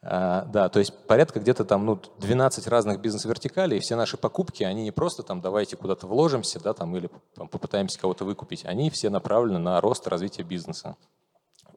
А, 0.01 0.45
да, 0.45 0.69
то 0.69 0.79
есть 0.79 0.95
порядка 1.07 1.41
где-то 1.41 1.65
там 1.65 1.85
ну, 1.85 2.01
12 2.19 2.69
разных 2.69 3.01
бизнес-вертикалей, 3.01 3.79
и 3.79 3.81
все 3.81 3.97
наши 3.97 4.17
покупки, 4.17 4.63
они 4.63 4.85
не 4.85 4.93
просто 4.93 5.23
там 5.23 5.41
давайте 5.41 5.77
куда-то 5.77 6.07
вложимся, 6.07 6.61
да, 6.61 6.73
там, 6.73 6.97
или 6.97 7.11
там, 7.35 7.49
попытаемся 7.49 7.99
кого-то 7.99 8.25
выкупить, 8.25 8.65
они 8.65 8.91
все 8.91 9.11
направлены 9.11 9.59
на 9.59 9.81
рост 9.81 10.07
и 10.07 10.11
развитие 10.11 10.47
бизнеса. 10.47 10.97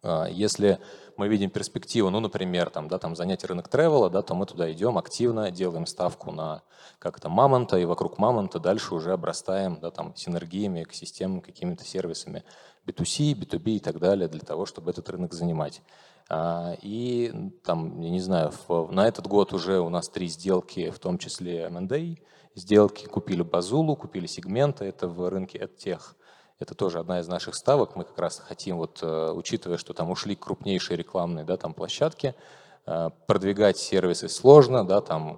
А, 0.04 0.28
если 0.28 0.80
мы 1.18 1.28
видим 1.28 1.50
перспективу, 1.50 2.12
ну, 2.12 2.20
например, 2.20 2.70
там, 2.70 2.88
да, 2.88 3.00
там 3.00 3.16
занять 3.16 3.44
рынок 3.44 3.68
тревела, 3.68 4.10
да, 4.10 4.22
то 4.22 4.36
мы 4.36 4.46
туда 4.46 4.72
идем 4.72 5.00
активно, 5.00 5.50
делаем 5.50 5.88
ставку 5.88 6.32
на 6.32 6.62
как 7.00 7.20
то 7.20 7.30
мамонта, 7.30 7.78
и 7.78 7.86
вокруг 7.86 8.20
мамонта 8.20 8.60
дальше 8.60 8.94
уже 8.94 9.14
обрастаем 9.14 9.80
да, 9.80 9.90
там, 9.90 10.16
синергиями, 10.16 10.84
экосистемами, 10.84 11.40
какими-то 11.40 11.84
сервисами 11.86 12.44
B2C, 12.86 13.34
B2B 13.34 13.72
и 13.72 13.80
так 13.80 14.00
далее, 14.00 14.28
для 14.28 14.42
того, 14.42 14.66
чтобы 14.66 14.92
этот 14.92 15.10
рынок 15.10 15.34
занимать. 15.34 15.82
А, 16.34 16.78
и 16.82 17.52
там, 17.66 18.00
я 18.00 18.10
не 18.10 18.22
знаю, 18.22 18.54
на 18.70 19.06
этот 19.06 19.28
год 19.28 19.52
уже 19.52 19.82
у 19.82 19.90
нас 19.90 20.08
три 20.08 20.28
сделки, 20.28 20.90
в 20.90 20.98
том 20.98 21.18
числе 21.18 21.64
M&A 21.64 22.16
сделки. 22.56 23.06
Купили 23.06 23.42
Базулу, 23.42 23.98
купили 23.98 24.28
сегменты, 24.28 24.86
это 24.86 25.10
в 25.10 25.28
рынке 25.30 25.58
EdTech. 25.60 26.02
Это 26.58 26.74
тоже 26.74 27.00
одна 27.00 27.20
из 27.20 27.28
наших 27.28 27.56
ставок. 27.56 27.98
Мы 27.98 28.06
как 28.06 28.18
раз 28.18 28.40
хотим, 28.40 28.78
вот, 28.78 29.00
э, 29.02 29.32
учитывая, 29.34 29.78
что 29.78 29.94
там 29.94 30.10
ушли 30.10 30.38
крупнейшие 30.38 30.96
рекламные 30.96 31.44
да, 31.44 31.58
там 31.58 31.74
площадки, 31.74 32.34
э, 32.86 33.10
продвигать 33.28 33.78
сервисы 33.78 34.30
сложно, 34.30 34.88
да, 34.88 35.02
там 35.02 35.38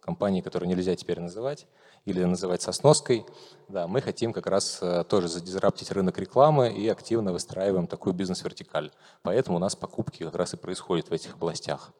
компании, 0.00 0.40
которые 0.40 0.70
нельзя 0.70 0.96
теперь 0.96 1.20
называть, 1.20 1.66
или 2.04 2.22
называть 2.24 2.62
сосноской. 2.62 3.26
Да, 3.68 3.88
мы 3.88 4.00
хотим 4.00 4.32
как 4.32 4.46
раз 4.46 4.78
э, 4.82 5.04
тоже 5.04 5.28
задизраптить 5.28 5.90
рынок 5.90 6.18
рекламы 6.18 6.72
и 6.72 6.86
активно 6.88 7.32
выстраиваем 7.32 7.86
такую 7.86 8.12
бизнес-вертикаль. 8.14 8.90
Поэтому 9.22 9.56
у 9.56 9.60
нас 9.60 9.74
покупки 9.74 10.22
как 10.22 10.34
раз 10.34 10.54
и 10.54 10.56
происходят 10.56 11.08
в 11.08 11.12
этих 11.12 11.34
областях. 11.34 11.92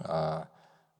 А, 0.00 0.48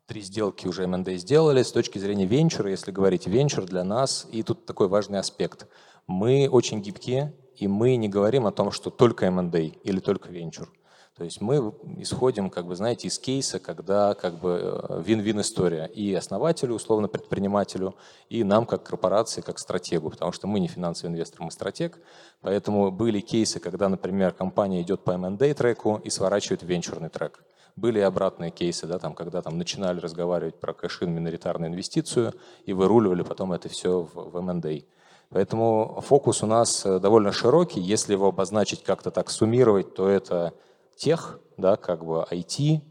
три 0.06 0.20
сделки 0.20 0.66
уже 0.66 0.84
M&A 0.84 1.16
сделали. 1.16 1.62
С 1.62 1.72
точки 1.72 1.98
зрения 1.98 2.26
венчура, 2.26 2.70
если 2.70 2.90
говорить 2.90 3.26
венчур 3.26 3.64
для 3.64 3.84
нас, 3.84 4.26
и 4.30 4.42
тут 4.42 4.66
такой 4.66 4.88
важный 4.88 5.18
аспект. 5.18 5.66
Мы 6.06 6.48
очень 6.50 6.82
гибкие, 6.82 7.34
и 7.56 7.66
мы 7.66 7.96
не 7.96 8.08
говорим 8.08 8.46
о 8.46 8.52
том, 8.52 8.72
что 8.72 8.90
только 8.90 9.26
M&A 9.26 9.58
или 9.58 10.00
только 10.00 10.30
венчур. 10.30 10.70
То 11.18 11.24
есть 11.24 11.40
мы 11.40 11.74
исходим, 11.96 12.48
как 12.48 12.66
бы, 12.66 12.76
знаете, 12.76 13.08
из 13.08 13.18
кейса, 13.18 13.58
когда 13.58 14.14
как 14.14 14.38
бы 14.38 14.60
э, 14.62 15.02
вин-вин 15.04 15.40
история 15.40 15.86
и 15.86 16.14
основателю, 16.14 16.76
условно 16.76 17.08
предпринимателю, 17.08 17.96
и 18.28 18.44
нам 18.44 18.64
как 18.64 18.84
корпорации, 18.84 19.40
как 19.40 19.58
стратегу, 19.58 20.10
потому 20.10 20.30
что 20.30 20.46
мы 20.46 20.60
не 20.60 20.68
финансовый 20.68 21.10
инвестор, 21.10 21.42
мы 21.42 21.50
стратег. 21.50 21.98
Поэтому 22.40 22.92
были 22.92 23.18
кейсы, 23.18 23.58
когда, 23.58 23.88
например, 23.88 24.32
компания 24.32 24.80
идет 24.80 25.02
по 25.02 25.10
M&A 25.10 25.54
треку 25.54 26.00
и 26.04 26.08
сворачивает 26.08 26.62
венчурный 26.62 27.08
трек. 27.08 27.42
Были 27.74 27.98
обратные 27.98 28.52
кейсы, 28.52 28.86
да, 28.86 29.00
там, 29.00 29.14
когда 29.14 29.42
там, 29.42 29.58
начинали 29.58 29.98
разговаривать 29.98 30.60
про 30.60 30.72
кэшин, 30.72 31.10
миноритарную 31.10 31.72
инвестицию 31.72 32.32
и 32.64 32.72
выруливали 32.72 33.24
потом 33.24 33.52
это 33.52 33.68
все 33.68 34.02
в, 34.02 34.30
в 34.30 34.36
M&A. 34.36 34.82
Поэтому 35.30 36.00
фокус 36.06 36.44
у 36.44 36.46
нас 36.46 36.86
э, 36.86 37.00
довольно 37.00 37.32
широкий. 37.32 37.80
Если 37.80 38.12
его 38.12 38.28
обозначить 38.28 38.84
как-то 38.84 39.10
так, 39.10 39.30
суммировать, 39.30 39.94
то 39.94 40.08
это 40.08 40.54
тех, 40.98 41.40
да, 41.56 41.76
как 41.76 42.04
бы 42.04 42.26
IT, 42.30 42.82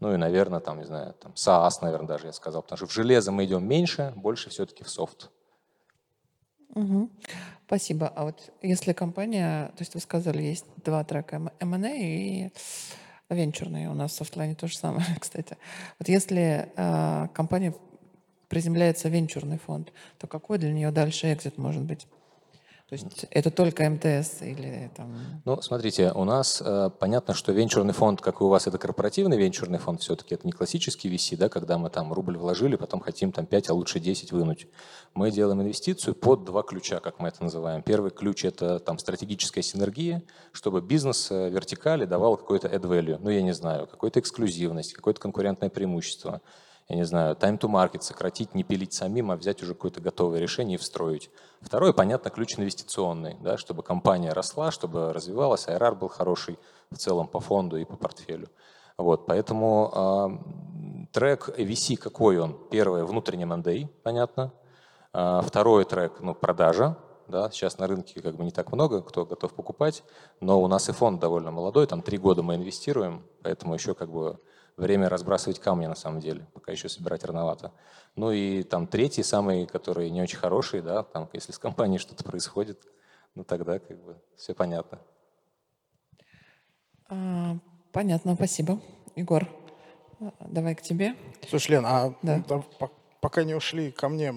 ну 0.00 0.14
и, 0.14 0.16
наверное, 0.16 0.60
там, 0.60 0.78
не 0.78 0.84
знаю, 0.84 1.14
там 1.14 1.32
SaaS, 1.32 1.72
наверное, 1.82 2.08
даже 2.08 2.26
я 2.26 2.32
сказал, 2.32 2.62
потому 2.62 2.76
что 2.76 2.86
в 2.86 2.92
железо 2.92 3.32
мы 3.32 3.44
идем 3.44 3.66
меньше, 3.66 4.12
больше 4.16 4.50
все-таки 4.50 4.84
в 4.84 4.88
софт. 4.88 5.30
Угу. 6.74 7.10
Спасибо. 7.66 8.08
А 8.08 8.24
вот 8.24 8.52
если 8.62 8.92
компания, 8.92 9.68
то 9.76 9.80
есть 9.80 9.94
вы 9.94 10.00
сказали, 10.00 10.42
есть 10.42 10.66
два 10.84 11.02
трека 11.04 11.52
M&A 11.58 11.96
и 11.96 12.50
венчурные, 13.30 13.90
у 13.90 13.94
нас 13.94 14.12
в 14.12 14.14
софтлайне 14.14 14.54
то 14.54 14.68
же 14.68 14.76
самое, 14.76 15.06
кстати. 15.20 15.56
Вот 15.98 16.08
если 16.08 16.70
э, 16.76 17.28
компания 17.34 17.74
приземляется 18.48 19.08
в 19.08 19.12
венчурный 19.12 19.58
фонд, 19.58 19.92
то 20.18 20.26
какой 20.26 20.58
для 20.58 20.72
нее 20.72 20.90
дальше 20.90 21.32
экзит 21.32 21.58
может 21.58 21.82
быть? 21.82 22.06
То 22.88 22.92
есть 22.92 23.26
это 23.32 23.50
только 23.50 23.90
МТС 23.90 24.42
или 24.42 24.92
там... 24.96 25.16
Ну, 25.44 25.60
смотрите, 25.60 26.12
у 26.12 26.22
нас 26.22 26.62
э, 26.64 26.90
понятно, 27.00 27.34
что 27.34 27.50
венчурный 27.50 27.92
фонд, 27.92 28.20
как 28.20 28.40
и 28.40 28.44
у 28.44 28.48
вас, 28.48 28.68
это 28.68 28.78
корпоративный 28.78 29.36
венчурный 29.36 29.80
фонд, 29.80 30.02
все-таки 30.02 30.36
это 30.36 30.46
не 30.46 30.52
классический 30.52 31.12
VC, 31.12 31.36
да, 31.36 31.48
когда 31.48 31.78
мы 31.78 31.90
там 31.90 32.12
рубль 32.12 32.36
вложили, 32.36 32.76
потом 32.76 33.00
хотим 33.00 33.32
там 33.32 33.44
5, 33.44 33.70
а 33.70 33.74
лучше 33.74 33.98
10 33.98 34.30
вынуть. 34.30 34.68
Мы 35.14 35.32
делаем 35.32 35.62
инвестицию 35.62 36.14
под 36.14 36.44
два 36.44 36.62
ключа, 36.62 37.00
как 37.00 37.18
мы 37.18 37.26
это 37.26 37.42
называем. 37.42 37.82
Первый 37.82 38.12
ключ– 38.12 38.44
это 38.44 38.78
там 38.78 39.00
стратегическая 39.00 39.62
синергия, 39.62 40.22
чтобы 40.52 40.80
бизнес 40.80 41.32
э, 41.32 41.50
вертикали 41.50 42.04
давал 42.04 42.36
какой-то 42.36 42.68
add 42.68 42.82
value, 42.82 43.18
ну, 43.20 43.30
я 43.30 43.42
не 43.42 43.52
знаю, 43.52 43.88
какую-то 43.88 44.20
эксклюзивность, 44.20 44.92
какое-то 44.92 45.20
конкурентное 45.20 45.70
преимущество 45.70 46.40
я 46.88 46.96
не 46.96 47.04
знаю, 47.04 47.34
time 47.34 47.58
to 47.58 47.68
market 47.68 48.02
сократить, 48.02 48.54
не 48.54 48.62
пилить 48.62 48.92
самим, 48.92 49.30
а 49.32 49.36
взять 49.36 49.62
уже 49.62 49.74
какое-то 49.74 50.00
готовое 50.00 50.38
решение 50.38 50.76
и 50.76 50.78
встроить. 50.78 51.30
Второе, 51.60 51.92
понятно, 51.92 52.30
ключ 52.30 52.58
инвестиционный, 52.58 53.36
да, 53.40 53.56
чтобы 53.56 53.82
компания 53.82 54.32
росла, 54.32 54.70
чтобы 54.70 55.12
развивалась, 55.12 55.66
IRR 55.66 55.96
был 55.96 56.08
хороший 56.08 56.58
в 56.90 56.96
целом 56.96 57.26
по 57.26 57.40
фонду 57.40 57.76
и 57.76 57.84
по 57.84 57.96
портфелю. 57.96 58.48
Вот, 58.96 59.26
поэтому 59.26 59.92
э, 59.94 61.06
трек 61.12 61.48
VC 61.58 61.96
какой 61.96 62.38
он? 62.38 62.56
Первое, 62.70 63.04
внутренний 63.04 63.42
M&A, 63.42 63.88
понятно. 64.04 64.52
Э, 65.12 65.40
второй 65.44 65.84
трек, 65.84 66.20
ну, 66.20 66.34
продажа. 66.34 66.96
Да, 67.26 67.50
сейчас 67.50 67.78
на 67.78 67.88
рынке 67.88 68.22
как 68.22 68.36
бы 68.36 68.44
не 68.44 68.52
так 68.52 68.72
много, 68.72 69.02
кто 69.02 69.26
готов 69.26 69.52
покупать, 69.52 70.04
но 70.40 70.62
у 70.62 70.68
нас 70.68 70.88
и 70.88 70.92
фонд 70.92 71.20
довольно 71.20 71.50
молодой, 71.50 71.88
там 71.88 72.00
три 72.00 72.18
года 72.18 72.44
мы 72.44 72.54
инвестируем, 72.54 73.26
поэтому 73.42 73.74
еще 73.74 73.94
как 73.94 74.10
бы 74.12 74.38
время 74.76 75.08
разбрасывать 75.08 75.58
камни 75.58 75.86
на 75.86 75.94
самом 75.94 76.20
деле, 76.20 76.46
пока 76.52 76.72
еще 76.72 76.88
собирать 76.88 77.24
рановато. 77.24 77.72
Ну 78.14 78.30
и 78.30 78.62
там 78.62 78.86
третий, 78.86 79.22
самый, 79.22 79.66
который 79.66 80.10
не 80.10 80.22
очень 80.22 80.38
хороший, 80.38 80.82
да, 80.82 81.02
там, 81.02 81.28
если 81.32 81.52
с 81.52 81.58
компанией 81.58 81.98
что-то 81.98 82.24
происходит, 82.24 82.80
ну 83.34 83.44
тогда 83.44 83.78
как 83.78 84.02
бы 84.02 84.16
все 84.36 84.54
понятно. 84.54 84.98
А, 87.08 87.56
понятно, 87.92 88.34
спасибо. 88.34 88.80
Егор, 89.14 89.48
давай 90.40 90.74
к 90.74 90.82
тебе. 90.82 91.14
Слушай, 91.48 91.72
Лен, 91.72 91.86
а 91.86 92.14
да. 92.22 92.42
пока 93.20 93.44
не 93.44 93.54
ушли 93.54 93.92
ко 93.92 94.08
мне, 94.08 94.34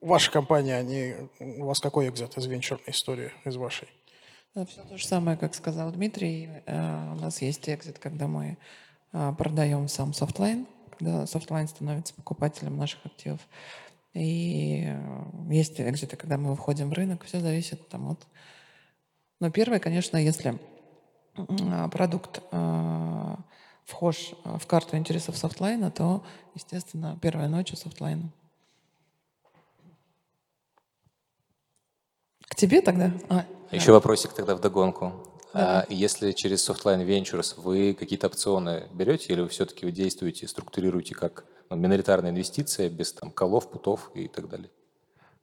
ваша 0.00 0.30
компания, 0.30 0.76
они, 0.76 1.14
у 1.40 1.66
вас 1.66 1.80
какой 1.80 2.08
экзит 2.08 2.36
из 2.38 2.46
венчурной 2.46 2.90
истории, 2.90 3.32
из 3.44 3.56
вашей? 3.56 3.88
Да, 4.54 4.66
все 4.66 4.82
то 4.82 4.98
же 4.98 5.06
самое, 5.06 5.38
как 5.38 5.54
сказал 5.54 5.90
Дмитрий. 5.92 6.50
Э, 6.66 7.12
у 7.12 7.14
нас 7.14 7.40
есть 7.40 7.70
exit, 7.70 7.98
когда 7.98 8.26
мы 8.26 8.50
а, 8.50 8.56
продаем 9.12 9.88
сам 9.88 10.14
софтлайн, 10.14 10.66
когда 10.98 11.26
софтлайн 11.26 11.68
становится 11.68 12.14
покупателем 12.14 12.76
наших 12.76 13.04
активов. 13.06 13.40
И 14.14 14.84
э, 14.86 15.24
есть 15.50 15.80
exit 15.80 16.04
ы, 16.04 16.16
когда 16.16 16.36
мы 16.36 16.50
выходим 16.50 16.90
в 16.90 16.92
рынок, 16.92 17.24
все 17.24 17.40
зависит 17.40 17.88
там 17.88 18.10
от... 18.10 18.26
Но 19.40 19.50
первое, 19.50 19.78
конечно, 19.78 20.16
если 20.16 20.60
а, 21.34 21.88
продукт 21.88 22.42
а, 22.52 23.38
вхож 23.84 24.34
в 24.44 24.66
карту 24.66 24.96
интересов 24.96 25.36
софтлайна, 25.36 25.90
то, 25.90 26.22
естественно, 26.54 27.18
первая 27.20 27.48
ночь 27.48 27.72
у 27.72 27.76
софтлайна. 27.76 28.30
К 32.46 32.54
тебе 32.54 32.82
тогда? 32.82 33.12
А, 33.30 33.46
Еще 33.72 33.86
да. 33.86 33.94
вопросик 33.94 34.34
тогда 34.34 34.54
в 34.54 34.60
догонку. 34.60 35.26
А 35.54 35.84
если 35.88 36.32
через 36.32 36.68
Softline 36.68 37.06
Ventures 37.06 37.60
вы 37.60 37.94
какие-то 37.94 38.28
опционы 38.28 38.88
берете 38.92 39.32
или 39.32 39.42
вы 39.42 39.48
все-таки 39.48 39.84
вы 39.84 39.92
действуете, 39.92 40.48
структурируете 40.48 41.14
как 41.14 41.44
ну, 41.68 41.76
миноритарная 41.76 42.30
инвестиция 42.30 42.88
без 42.88 43.12
там 43.12 43.30
колов, 43.30 43.70
путов 43.70 44.10
и 44.14 44.28
так 44.28 44.48
далее? 44.48 44.70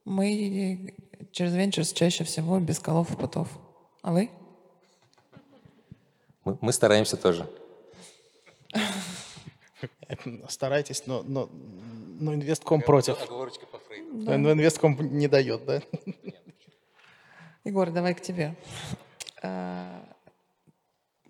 Мы 0.04 0.94
через 1.30 1.54
Ventures 1.54 1.94
чаще 1.94 2.24
всего 2.24 2.58
без 2.58 2.80
колов 2.80 3.12
и 3.12 3.16
путов. 3.16 3.48
А 4.02 4.12
вы? 4.12 4.30
Мы, 6.44 6.58
мы 6.60 6.72
стараемся 6.72 7.16
тоже. 7.16 7.48
Старайтесь, 10.48 11.06
но, 11.06 11.22
но, 11.22 11.48
но 12.18 12.34
инвестком 12.34 12.80
против. 12.82 13.16
Да. 14.12 14.38
Но 14.38 14.52
инвестком 14.52 14.96
не 15.16 15.28
дает, 15.28 15.64
да? 15.64 15.82
Егор, 17.64 17.90
давай 17.90 18.14
к 18.14 18.20
тебе. 18.20 18.56
Э, 19.42 20.02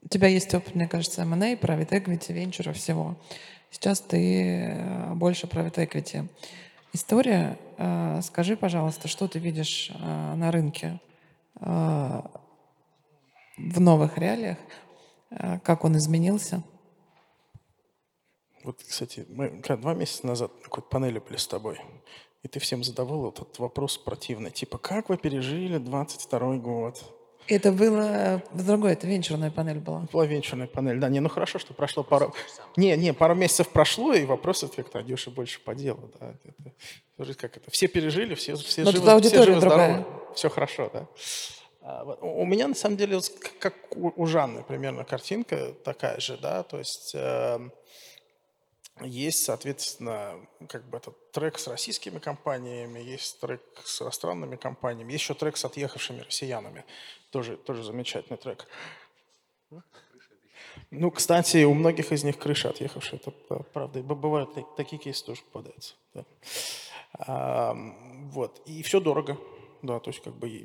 у 0.03 0.09
тебя 0.09 0.29
есть 0.29 0.55
опыт, 0.55 0.75
мне 0.75 0.89
кажется, 0.89 1.23
M&A, 1.23 1.55
private 1.55 1.91
equity, 1.91 2.33
венчура, 2.33 2.73
всего. 2.73 3.17
Сейчас 3.71 4.01
ты 4.01 4.75
э, 4.75 5.15
больше 5.15 5.47
private 5.47 5.77
equity. 5.77 6.29
История, 6.93 7.59
э, 7.79 8.21
скажи, 8.23 8.57
пожалуйста, 8.57 9.09
что 9.09 9.29
ты 9.29 9.39
видишь 9.39 9.93
на 10.01 10.51
рынке 10.51 10.99
в 11.55 12.23
новых 13.57 14.17
реалиях, 14.17 14.57
как 15.63 15.85
он 15.85 15.97
изменился? 15.99 16.63
Вот, 18.65 18.83
кстати, 18.83 19.27
мы 19.29 19.51
два 19.77 19.95
месяца 19.95 20.27
назад 20.27 20.55
на 20.57 20.63
какой-то 20.63 20.89
панели 20.89 21.19
были 21.19 21.37
с 21.37 21.47
тобой, 21.47 21.79
и 22.43 22.49
ты 22.49 22.61
всем 22.61 22.83
задавал 22.83 23.29
этот 23.29 23.59
вопрос 23.59 23.99
противный, 23.99 24.51
типа, 24.51 24.79
как 24.79 25.11
вы 25.11 25.19
пережили 25.19 25.77
22 25.77 26.57
год? 26.57 27.20
Это 27.47 27.73
было 27.73 28.43
в 28.53 28.65
другой, 28.65 28.93
это 28.93 29.07
венчурная 29.07 29.51
панель 29.51 29.79
была. 29.79 30.07
Была 30.13 30.27
венчурная 30.27 30.67
панель, 30.67 30.99
да. 30.99 31.09
Не, 31.09 31.21
ну 31.21 31.29
хорошо, 31.29 31.59
что 31.59 31.75
прошло 31.75 32.05
пару... 32.05 32.35
Не, 32.77 32.97
не, 32.97 33.13
пару 33.13 33.35
месяцев 33.35 33.69
прошло, 33.69 34.15
и 34.15 34.25
вопрос 34.25 34.63
эффекта 34.63 35.01
Адюши 35.01 35.31
больше 35.31 35.61
по 35.61 35.75
делу, 35.75 36.11
да. 36.21 36.35
Это, 37.19 37.35
как 37.35 37.57
это, 37.57 37.71
все 37.71 37.89
пережили, 37.89 38.35
все, 38.35 38.55
все 38.55 38.85
Но 38.85 38.93
живы, 38.93 39.21
все 39.21 39.43
живы 39.43 39.61
здоровы. 39.61 40.05
Все 40.35 40.49
хорошо, 40.49 40.91
да. 40.93 41.09
А, 41.83 42.05
у 42.05 42.45
меня, 42.47 42.69
на 42.69 42.75
самом 42.75 42.97
деле, 42.97 43.19
как 43.59 43.75
у 43.97 44.27
Жанны 44.27 44.63
примерно 44.63 45.05
картинка 45.05 45.73
такая 45.85 46.21
же, 46.21 46.37
да, 46.37 46.63
то 46.63 46.79
есть 46.79 47.13
эм, 47.15 47.73
есть, 49.03 49.45
соответственно, 49.45 50.35
как 50.69 50.85
бы 50.89 50.99
этот 50.99 51.33
трек 51.33 51.59
с 51.59 51.67
российскими 51.67 52.19
компаниями, 52.19 52.99
есть 53.01 53.41
трек 53.41 53.63
с 53.85 54.03
иностранными 54.03 54.57
компаниями, 54.57 55.13
есть 55.13 55.25
еще 55.25 55.35
трек 55.35 55.57
с 55.57 55.65
отъехавшими 55.65 56.21
россиянами. 56.21 56.85
Тоже, 57.31 57.57
тоже 57.57 57.85
замечательный 57.85 58.37
трек. 58.37 58.67
Ну, 60.91 61.11
кстати, 61.11 61.65
у 61.65 61.75
многих 61.75 62.11
из 62.13 62.25
них 62.25 62.39
крыша 62.39 62.71
отъехавшая, 62.71 63.21
это 63.21 63.31
правда. 63.73 64.03
Бывают 64.03 64.51
такие 64.77 64.99
кейсы 64.99 65.25
тоже 65.25 65.43
попадаются. 65.43 65.95
Да. 66.15 66.25
А, 67.13 67.75
вот. 68.33 68.61
И 68.67 68.83
все 68.83 69.01
дорого. 69.01 69.39
Да, 69.83 69.99
то 70.01 70.11
есть 70.11 70.23
как 70.23 70.35
бы 70.35 70.49
и, 70.49 70.65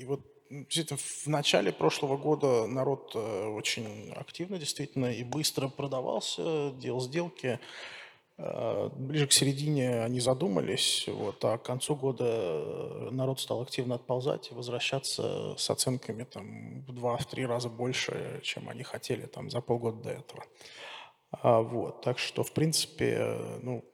и 0.00 0.04
вот 0.04 0.20
в 0.48 1.26
начале 1.26 1.72
прошлого 1.72 2.16
года 2.16 2.66
народ 2.66 3.12
э, 3.14 3.46
очень 3.46 4.12
активно 4.12 4.58
действительно 4.58 5.06
и 5.06 5.24
быстро 5.24 5.68
продавался, 5.68 6.72
делал 6.72 7.00
сделки. 7.00 7.58
Э, 8.38 8.90
ближе 8.94 9.26
к 9.26 9.32
середине 9.32 10.02
они 10.02 10.20
задумались, 10.20 11.08
вот, 11.08 11.44
а 11.44 11.58
к 11.58 11.62
концу 11.62 11.96
года 11.96 12.24
э, 12.26 13.08
народ 13.10 13.40
стал 13.40 13.62
активно 13.62 13.94
отползать 13.94 14.50
и 14.50 14.54
возвращаться 14.54 15.54
с 15.56 15.70
оценками 15.70 16.24
там, 16.24 16.82
в 16.82 16.92
два-три 16.92 17.46
раза 17.46 17.68
больше, 17.68 18.40
чем 18.42 18.68
они 18.68 18.82
хотели 18.82 19.26
там, 19.26 19.50
за 19.50 19.60
полгода 19.60 20.02
до 20.02 20.10
этого. 20.10 20.44
А, 21.30 21.60
вот, 21.60 22.02
так 22.02 22.18
что, 22.18 22.44
в 22.44 22.52
принципе, 22.52 23.38
ну, 23.62 23.84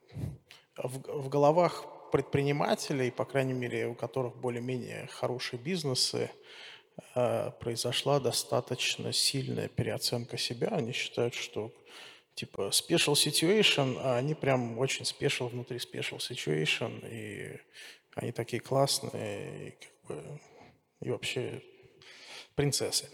в, 0.77 1.23
в 1.23 1.29
головах 1.29 1.87
предпринимателей, 2.13 3.11
по 3.11 3.25
крайней 3.25 3.55
мере, 3.55 3.89
у 3.89 3.95
которых 3.95 4.37
более-менее 4.37 5.09
хорошие 5.09 5.59
бизнесы, 5.59 6.31
э, 7.15 7.51
произошла 7.59 8.21
достаточно 8.21 9.13
сильная 9.13 9.69
переоценка 9.69 10.37
себя. 10.37 10.69
Они 10.69 10.93
считают, 10.93 11.35
что 11.35 11.73
типа 12.35 12.71
special 12.71 13.15
situation, 13.15 13.99
а 13.99 14.17
они 14.17 14.35
прям 14.35 14.79
очень 14.79 15.05
special 15.05 15.49
внутри 15.49 15.79
special 15.79 16.19
situation, 16.19 17.03
и 17.11 17.59
они 18.15 18.33
такие 18.33 18.61
классные, 18.61 19.69
и, 19.69 19.71
как 19.71 20.17
бы, 20.17 20.41
и 21.01 21.11
вообще 21.11 21.63
принцессы. 22.55 23.09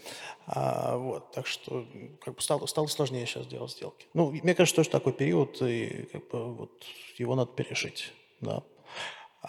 А, 0.45 0.97
вот, 0.97 1.31
так 1.31 1.47
что 1.47 1.87
как 2.21 2.35
бы 2.35 2.41
стало, 2.41 2.65
стало 2.65 2.87
сложнее 2.87 3.25
сейчас 3.25 3.47
делать 3.47 3.71
сделки. 3.71 4.07
Ну, 4.13 4.31
мне 4.31 4.53
кажется, 4.53 4.83
что 4.83 4.91
такой 4.91 5.13
период, 5.13 5.61
и 5.61 6.07
как 6.11 6.27
бы 6.29 6.53
вот 6.53 6.83
его 7.17 7.35
надо 7.35 7.51
пережить. 7.53 8.11
Да. 8.41 8.63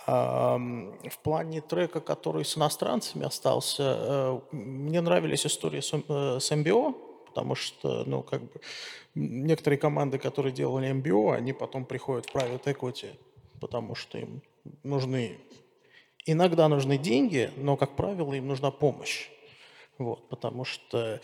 В 0.07 1.19
плане 1.23 1.61
трека, 1.61 2.01
который 2.01 2.45
с 2.45 2.57
иностранцами 2.57 3.27
остался, 3.27 3.97
э, 3.99 4.41
мне 4.53 5.01
нравились 5.01 5.47
истории 5.47 5.81
с 5.81 5.93
э, 5.93 6.93
потому 7.27 7.55
что, 7.55 8.05
ну, 8.07 8.23
как 8.23 8.43
бы, 8.43 8.61
некоторые 9.15 9.79
команды, 9.79 10.19
которые 10.19 10.53
делали 10.53 10.91
MBO, 10.91 11.35
они 11.35 11.53
потом 11.53 11.85
приходят 11.85 12.27
в 12.27 12.35
private 12.35 12.65
equity, 12.65 13.11
потому 13.61 13.95
что 13.95 14.19
им 14.19 14.43
нужны, 14.83 15.39
иногда 16.27 16.69
нужны 16.69 16.99
деньги, 16.99 17.51
но, 17.57 17.77
как 17.77 17.97
правило, 17.97 18.33
им 18.35 18.49
нужна 18.49 18.71
помощь. 18.71 19.29
Вот, 19.99 20.29
потому 20.29 20.65
что 20.65 21.21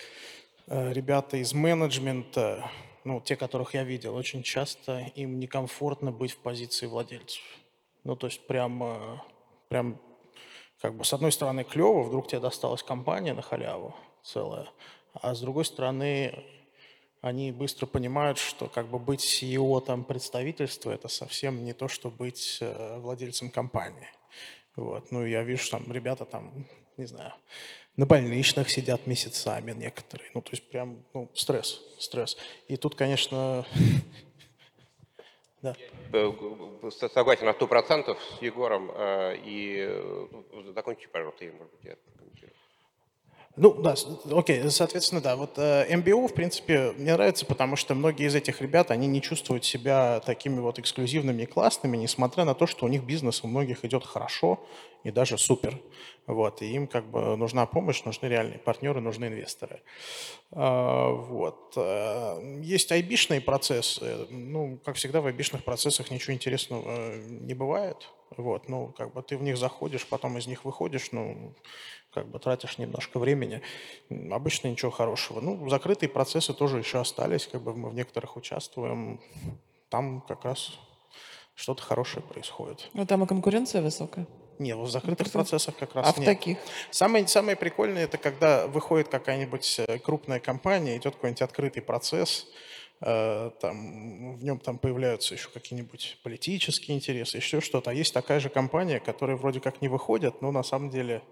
э, 0.66 0.92
ребята 0.92 1.38
из 1.38 1.54
менеджмента, 1.54 2.70
ну, 3.04 3.20
те, 3.20 3.36
которых 3.36 3.74
я 3.74 3.84
видел, 3.84 4.14
очень 4.14 4.42
часто 4.42 5.10
им 5.14 5.38
некомфортно 5.38 6.12
быть 6.12 6.32
в 6.32 6.38
позиции 6.38 6.86
владельцев. 6.86 7.42
Ну, 8.06 8.14
то 8.14 8.28
есть 8.28 8.46
прям, 8.46 8.84
э, 8.84 9.18
прям 9.68 10.00
как 10.80 10.94
бы 10.94 11.04
с 11.04 11.12
одной 11.12 11.32
стороны 11.32 11.64
клево, 11.64 12.04
вдруг 12.04 12.28
тебе 12.28 12.38
досталась 12.38 12.84
компания 12.84 13.34
на 13.34 13.42
халяву 13.42 13.96
целая, 14.22 14.68
а 15.14 15.34
с 15.34 15.40
другой 15.40 15.64
стороны 15.64 16.44
они 17.20 17.50
быстро 17.50 17.86
понимают, 17.86 18.38
что 18.38 18.68
как 18.68 18.86
бы 18.86 19.00
быть 19.00 19.24
CEO 19.24 19.84
там 19.84 20.04
представительства 20.04 20.92
это 20.92 21.08
совсем 21.08 21.64
не 21.64 21.72
то, 21.72 21.88
что 21.88 22.08
быть 22.08 22.58
э, 22.60 22.98
владельцем 23.00 23.50
компании. 23.50 24.08
Вот. 24.76 25.10
Ну, 25.10 25.26
я 25.26 25.42
вижу, 25.42 25.68
там 25.68 25.90
ребята 25.90 26.24
там, 26.24 26.64
не 26.96 27.06
знаю, 27.06 27.32
на 27.96 28.06
больничных 28.06 28.70
сидят 28.70 29.08
месяцами 29.08 29.72
некоторые. 29.72 30.30
Ну, 30.32 30.42
то 30.42 30.50
есть 30.52 30.68
прям, 30.70 31.02
ну, 31.12 31.28
стресс, 31.34 31.80
стресс. 31.98 32.36
И 32.68 32.76
тут, 32.76 32.94
конечно, 32.94 33.66
Да. 35.66 35.76
Э, 36.12 36.32
согласен 37.12 37.46
на 37.46 37.52
сто 37.52 37.66
процентов 37.66 38.18
с 38.22 38.42
Егором. 38.42 38.90
Э, 38.94 39.36
и 39.36 39.86
ну, 40.52 40.72
закончите, 40.72 41.08
пожалуйста, 41.08 41.44
и, 41.44 41.50
может 41.50 41.72
быть, 41.72 41.84
я 41.84 41.96
прокомментирую. 41.96 42.52
Ну, 43.56 43.72
да, 43.72 43.94
окей, 44.32 44.70
соответственно, 44.70 45.22
да, 45.22 45.34
вот 45.34 45.54
э, 45.56 45.86
MBO, 45.90 46.28
в 46.28 46.34
принципе, 46.34 46.92
мне 46.92 47.14
нравится, 47.14 47.46
потому 47.46 47.74
что 47.76 47.94
многие 47.94 48.26
из 48.26 48.34
этих 48.34 48.60
ребят, 48.60 48.90
они 48.90 49.06
не 49.06 49.22
чувствуют 49.22 49.64
себя 49.64 50.20
такими 50.20 50.60
вот 50.60 50.78
эксклюзивными 50.78 51.42
и 51.42 51.46
классными, 51.46 51.96
несмотря 51.96 52.44
на 52.44 52.54
то, 52.54 52.66
что 52.66 52.84
у 52.84 52.88
них 52.88 53.04
бизнес 53.04 53.42
у 53.42 53.46
многих 53.46 53.84
идет 53.84 54.04
хорошо 54.04 54.60
и 55.04 55.10
даже 55.10 55.38
супер. 55.38 55.80
Вот, 56.26 56.60
и 56.60 56.66
им 56.66 56.88
как 56.88 57.06
бы 57.08 57.36
нужна 57.36 57.66
помощь, 57.66 58.02
нужны 58.04 58.26
реальные 58.26 58.58
партнеры, 58.58 59.00
нужны 59.00 59.26
инвесторы. 59.26 59.82
А, 60.50 61.10
вот. 61.10 61.74
Э, 61.76 62.60
есть 62.62 62.90
айбишные 62.90 63.40
процессы. 63.40 64.26
Ну, 64.30 64.78
как 64.84 64.96
всегда, 64.96 65.20
в 65.20 65.26
айбишных 65.26 65.62
процессах 65.62 66.10
ничего 66.10 66.34
интересного 66.34 67.16
не 67.16 67.54
бывает. 67.54 68.10
Вот, 68.36 68.68
ну, 68.68 68.92
как 68.98 69.14
бы 69.14 69.22
ты 69.22 69.36
в 69.36 69.42
них 69.42 69.56
заходишь, 69.56 70.04
потом 70.04 70.36
из 70.36 70.48
них 70.48 70.64
выходишь, 70.64 71.12
ну, 71.12 71.54
как 72.12 72.26
бы 72.28 72.40
тратишь 72.40 72.78
немножко 72.78 73.20
времени. 73.20 73.62
Обычно 74.32 74.68
ничего 74.68 74.90
хорошего. 74.90 75.40
Ну, 75.40 75.68
закрытые 75.68 76.08
процессы 76.08 76.52
тоже 76.52 76.78
еще 76.78 76.98
остались, 76.98 77.46
как 77.46 77.62
бы 77.62 77.72
мы 77.74 77.90
в 77.90 77.94
некоторых 77.94 78.36
участвуем. 78.36 79.20
Там 79.90 80.22
как 80.22 80.44
раз 80.44 80.72
что-то 81.54 81.82
хорошее 81.82 82.24
происходит. 82.24 82.90
Ну, 82.94 83.06
там 83.06 83.22
и 83.22 83.26
конкуренция 83.28 83.80
высокая. 83.80 84.26
Не, 84.58 84.74
в 84.74 84.88
закрытых 84.88 85.30
процессах 85.30 85.76
как 85.76 85.94
раз 85.94 86.08
А 86.08 86.12
в 86.12 86.24
таких? 86.24 86.58
Самое, 86.90 87.26
самое 87.28 87.56
прикольное, 87.56 88.04
это 88.04 88.18
когда 88.18 88.66
выходит 88.66 89.08
какая-нибудь 89.08 89.80
э, 89.86 89.98
крупная 89.98 90.40
компания, 90.40 90.96
идет 90.96 91.14
какой-нибудь 91.14 91.42
открытый 91.42 91.82
процесс, 91.82 92.46
Э, 93.00 93.50
там, 93.60 94.36
в 94.36 94.44
нем 94.44 94.58
там 94.58 94.78
появляются 94.78 95.34
еще 95.34 95.50
какие-нибудь 95.50 96.18
политические 96.22 96.96
интересы, 96.96 97.36
еще 97.36 97.60
что-то. 97.60 97.90
А 97.90 97.94
есть 97.94 98.14
такая 98.14 98.40
же 98.40 98.48
компания, 98.48 99.00
которая 99.00 99.36
вроде 99.36 99.60
как 99.60 99.82
не 99.82 99.88
выходит, 99.88 100.40
но 100.40 100.50
на 100.50 100.62
самом 100.62 100.88
деле 100.88 101.22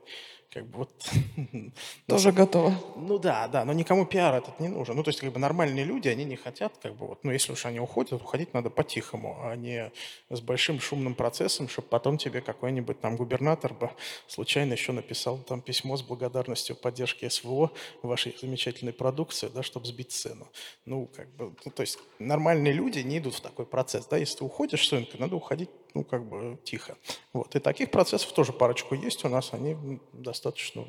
как 0.54 0.66
бы 0.66 0.78
вот... 0.78 1.10
Тоже 2.06 2.30
готово. 2.30 2.74
Ну 2.96 3.18
да, 3.18 3.48
да, 3.48 3.64
но 3.64 3.72
никому 3.72 4.06
пиар 4.06 4.34
этот 4.34 4.60
не 4.60 4.68
нужен. 4.68 4.94
Ну 4.94 5.02
то 5.02 5.08
есть 5.08 5.20
как 5.20 5.32
бы 5.32 5.40
нормальные 5.40 5.84
люди, 5.84 6.08
они 6.08 6.24
не 6.24 6.36
хотят 6.36 6.72
как 6.80 6.94
бы 6.94 7.08
вот, 7.08 7.24
ну 7.24 7.32
если 7.32 7.52
уж 7.52 7.66
они 7.66 7.80
уходят, 7.80 8.12
уходить 8.12 8.54
надо 8.54 8.70
по-тихому, 8.70 9.36
а 9.42 9.56
не 9.56 9.90
с 10.30 10.40
большим 10.40 10.80
шумным 10.80 11.16
процессом, 11.16 11.68
чтобы 11.68 11.88
потом 11.88 12.18
тебе 12.18 12.40
какой-нибудь 12.40 13.00
там 13.00 13.16
губернатор 13.16 13.74
бы 13.74 13.90
случайно 14.28 14.72
еще 14.72 14.92
написал 14.92 15.38
там 15.38 15.60
письмо 15.60 15.96
с 15.96 16.02
благодарностью 16.02 16.76
поддержки 16.76 17.28
СВО 17.28 17.72
вашей 18.02 18.36
замечательной 18.40 18.92
продукции, 18.92 19.50
да, 19.52 19.64
чтобы 19.64 19.86
сбить 19.86 20.12
цену. 20.12 20.48
Ну 20.86 21.10
как 21.14 21.28
бы, 21.34 21.52
ну, 21.64 21.72
то 21.72 21.80
есть 21.80 21.98
нормальные 22.20 22.72
люди 22.72 23.00
не 23.00 23.18
идут 23.18 23.34
в 23.34 23.40
такой 23.40 23.66
процесс, 23.66 24.06
да, 24.06 24.16
если 24.18 24.38
ты 24.38 24.44
уходишь 24.44 24.86
с 24.86 24.92
рынка, 24.92 25.18
надо 25.18 25.34
уходить 25.34 25.70
ну, 25.94 26.04
как 26.04 26.24
бы 26.24 26.58
тихо. 26.64 26.96
Вот. 27.32 27.54
И 27.54 27.60
таких 27.60 27.90
процессов 27.90 28.32
тоже 28.32 28.52
парочку 28.52 28.94
есть 28.94 29.24
у 29.24 29.28
нас, 29.28 29.52
они 29.52 30.00
достаточно 30.12 30.84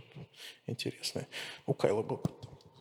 интересные. 0.67 1.27
У 1.65 1.73
Кайла 1.73 2.01
был 2.01 2.21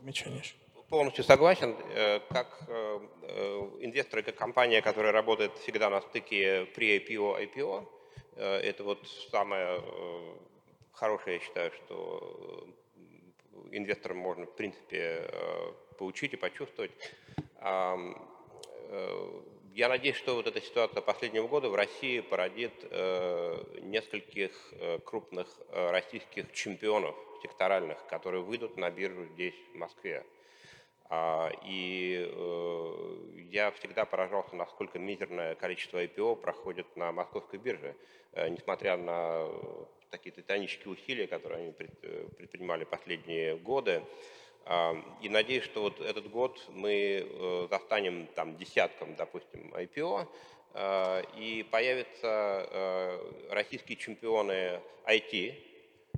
замечание 0.00 0.40
еще. 0.40 0.54
Полностью 0.88 1.24
согласен. 1.24 1.76
Э, 1.90 2.20
как 2.30 2.64
э, 2.68 3.00
э, 3.22 3.70
инвестор, 3.80 4.22
как 4.22 4.37
компания, 4.37 4.80
которая 4.82 5.12
работает 5.12 5.52
всегда 5.58 5.90
на 5.90 6.00
стыке 6.00 6.66
при 6.74 6.98
IPO, 6.98 7.54
IPO, 7.54 7.88
это 8.37 8.82
вот 8.82 8.98
самое 9.30 9.80
хорошее, 10.92 11.37
я 11.37 11.40
считаю, 11.40 11.70
что 11.72 12.66
инвесторам 13.70 14.18
можно, 14.18 14.44
в 14.46 14.56
принципе, 14.56 15.31
получить 15.98 16.33
и 16.33 16.37
почувствовать 16.37 16.90
я 19.75 19.88
надеюсь, 19.88 20.16
что 20.16 20.37
вот 20.37 20.46
эта 20.46 20.60
ситуация 20.60 21.02
последнего 21.02 21.48
года 21.48 21.68
в 21.68 21.75
России 21.75 22.20
породит 22.20 22.72
э, 22.83 23.81
нескольких 23.83 24.52
э, 24.70 25.00
крупных 25.00 25.48
э, 25.68 25.90
российских 25.90 26.52
чемпионов 26.52 27.16
секторальных, 27.42 28.06
которые 28.06 28.42
выйдут 28.42 28.77
на 28.77 28.88
биржу 28.88 29.27
здесь, 29.35 29.54
в 29.72 29.77
Москве. 29.77 30.25
А, 31.10 31.50
и 31.64 32.25
э, 32.25 33.40
я 33.50 33.72
всегда 33.72 34.04
поражался, 34.04 34.54
насколько 34.54 35.00
мизерное 35.00 35.56
количество 35.56 36.02
IPO 36.02 36.37
проходит 36.37 36.94
на 36.94 37.10
московской 37.10 37.58
бирже, 37.58 37.96
несмотря 38.37 38.96
на 38.96 39.48
такие 40.10 40.31
титанические 40.31 40.92
усилия, 40.94 41.27
которые 41.27 41.62
они 41.62 41.72
предпринимали 41.72 42.85
последние 42.85 43.56
годы. 43.56 44.04
И 45.21 45.29
надеюсь, 45.29 45.65
что 45.65 45.83
вот 45.83 46.00
этот 46.00 46.31
год 46.31 46.58
мы 46.71 47.67
застанем 47.69 48.27
там 48.35 48.56
десятком, 48.56 49.15
допустим, 49.15 49.75
IPO, 49.75 50.27
и 51.37 51.67
появятся 51.71 53.21
российские 53.50 53.98
чемпионы 53.98 54.81
IT, 55.06 55.54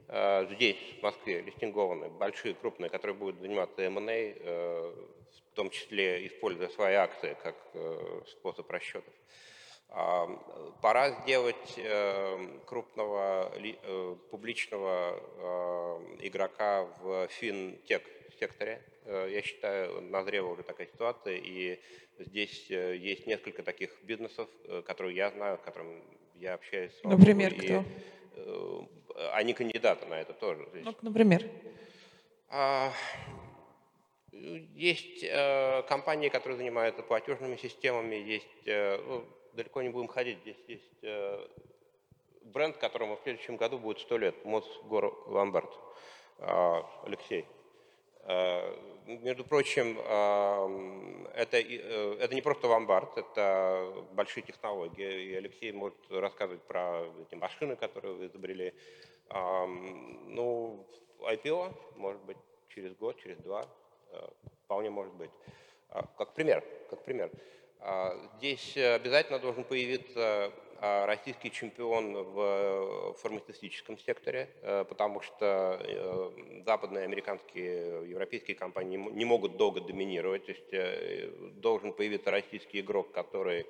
Э, 0.08 0.46
здесь, 0.54 0.76
в 0.98 1.02
Москве, 1.02 1.40
листингованы, 1.40 2.08
большие, 2.08 2.54
крупные, 2.54 2.90
которые 2.90 3.16
будут 3.16 3.40
заниматься 3.40 3.82
M&A, 3.82 4.34
э, 4.36 4.94
в 5.50 5.54
том 5.54 5.70
числе 5.70 6.26
используя 6.26 6.68
свои 6.68 6.94
акции 6.94 7.36
как 7.42 7.56
э, 7.74 8.20
способ 8.28 8.70
расчетов. 8.70 9.12
Пора 10.82 11.10
сделать 11.22 11.78
крупного 12.66 13.52
публичного 14.32 15.20
игрока 16.18 16.88
в 17.00 17.28
финтех 17.28 18.02
секторе. 18.38 18.82
Я 19.06 19.42
считаю, 19.42 20.00
назрела 20.00 20.48
уже 20.48 20.62
такая 20.62 20.86
ситуация, 20.86 21.36
и 21.36 21.80
здесь 22.18 22.68
есть 22.70 23.26
несколько 23.26 23.62
таких 23.62 23.96
бизнесов, 24.02 24.48
которые 24.84 25.16
я 25.16 25.30
знаю, 25.30 25.58
с 25.58 25.60
которыми 25.60 26.02
я 26.34 26.54
общаюсь. 26.54 26.92
Например, 27.04 27.52
и, 27.52 27.58
кто? 27.58 27.84
они 29.32 29.54
кандидаты 29.54 30.06
на 30.06 30.20
это 30.20 30.32
тоже. 30.32 30.68
Ну, 30.74 30.94
например? 31.02 31.48
А, 32.48 32.92
есть 34.32 35.24
э, 35.24 35.82
компании, 35.88 36.28
которые 36.28 36.58
занимаются 36.58 37.02
платежными 37.02 37.56
системами, 37.56 38.16
есть, 38.16 38.66
э, 38.66 38.98
ну, 38.98 39.24
далеко 39.54 39.82
не 39.82 39.88
будем 39.88 40.08
ходить, 40.08 40.38
здесь 40.40 40.56
есть 40.68 40.98
э, 41.02 41.46
бренд, 42.44 42.76
которому 42.76 43.16
в 43.16 43.22
следующем 43.22 43.56
году 43.56 43.78
будет 43.78 44.00
сто 44.00 44.18
лет, 44.18 44.44
Мосгор 44.44 45.12
Ломбард, 45.26 45.70
э, 46.38 46.82
Алексей. 47.04 47.46
Э, 48.28 48.74
между 49.06 49.44
прочим, 49.44 49.98
э, 50.00 51.30
это, 51.34 51.58
э, 51.58 52.16
это 52.18 52.34
не 52.34 52.42
просто 52.42 52.66
ломбард, 52.66 53.16
это 53.16 54.04
большие 54.12 54.42
технологии. 54.42 55.26
И 55.26 55.34
Алексей 55.34 55.70
может 55.72 55.98
рассказывать 56.10 56.62
про 56.62 57.04
эти 57.22 57.36
машины, 57.36 57.76
которые 57.76 58.14
вы 58.14 58.26
изобрели. 58.26 58.74
Ну, 59.28 60.86
IPO, 61.20 61.74
может 61.96 62.22
быть, 62.22 62.36
через 62.68 62.94
год, 62.94 63.16
через 63.20 63.38
два, 63.38 63.66
вполне 64.64 64.88
может 64.90 65.14
быть. 65.14 65.30
А, 65.88 66.04
как 66.16 66.34
пример, 66.34 66.62
как 66.90 67.02
пример. 67.04 67.32
А, 67.80 68.14
здесь 68.36 68.76
обязательно 68.76 69.40
должен 69.40 69.64
появиться 69.64 70.52
российский 70.80 71.50
чемпион 71.50 72.14
в 72.14 72.40
э, 72.40 73.12
фармацевтическом 73.20 73.98
секторе, 73.98 74.48
э, 74.62 74.84
потому 74.88 75.20
что 75.20 75.80
э, 75.80 76.62
западные, 76.64 77.04
американские, 77.04 78.08
европейские 78.08 78.56
компании 78.56 78.96
не 78.96 79.24
могут 79.24 79.56
долго 79.56 79.80
доминировать. 79.80 80.46
То 80.46 80.52
есть 80.52 81.60
должен 81.60 81.92
появиться 81.92 82.30
российский 82.30 82.80
игрок, 82.80 83.12
который 83.12 83.66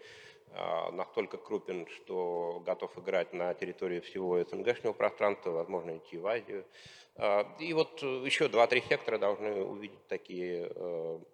настолько 0.93 1.37
крупен, 1.37 1.87
что 1.89 2.63
готов 2.65 2.97
играть 2.99 3.33
на 3.33 3.53
территории 3.53 4.01
всего 4.01 4.43
СНГшного 4.43 4.95
пространства, 4.95 5.51
возможно, 5.51 5.97
идти 5.97 6.17
в 6.17 6.27
Азию. 6.27 6.65
И 7.59 7.73
вот 7.75 8.01
еще 8.01 8.49
два-три 8.49 8.81
сектора 8.89 9.19
должны 9.19 9.65
увидеть 9.65 10.07
такие 10.07 10.67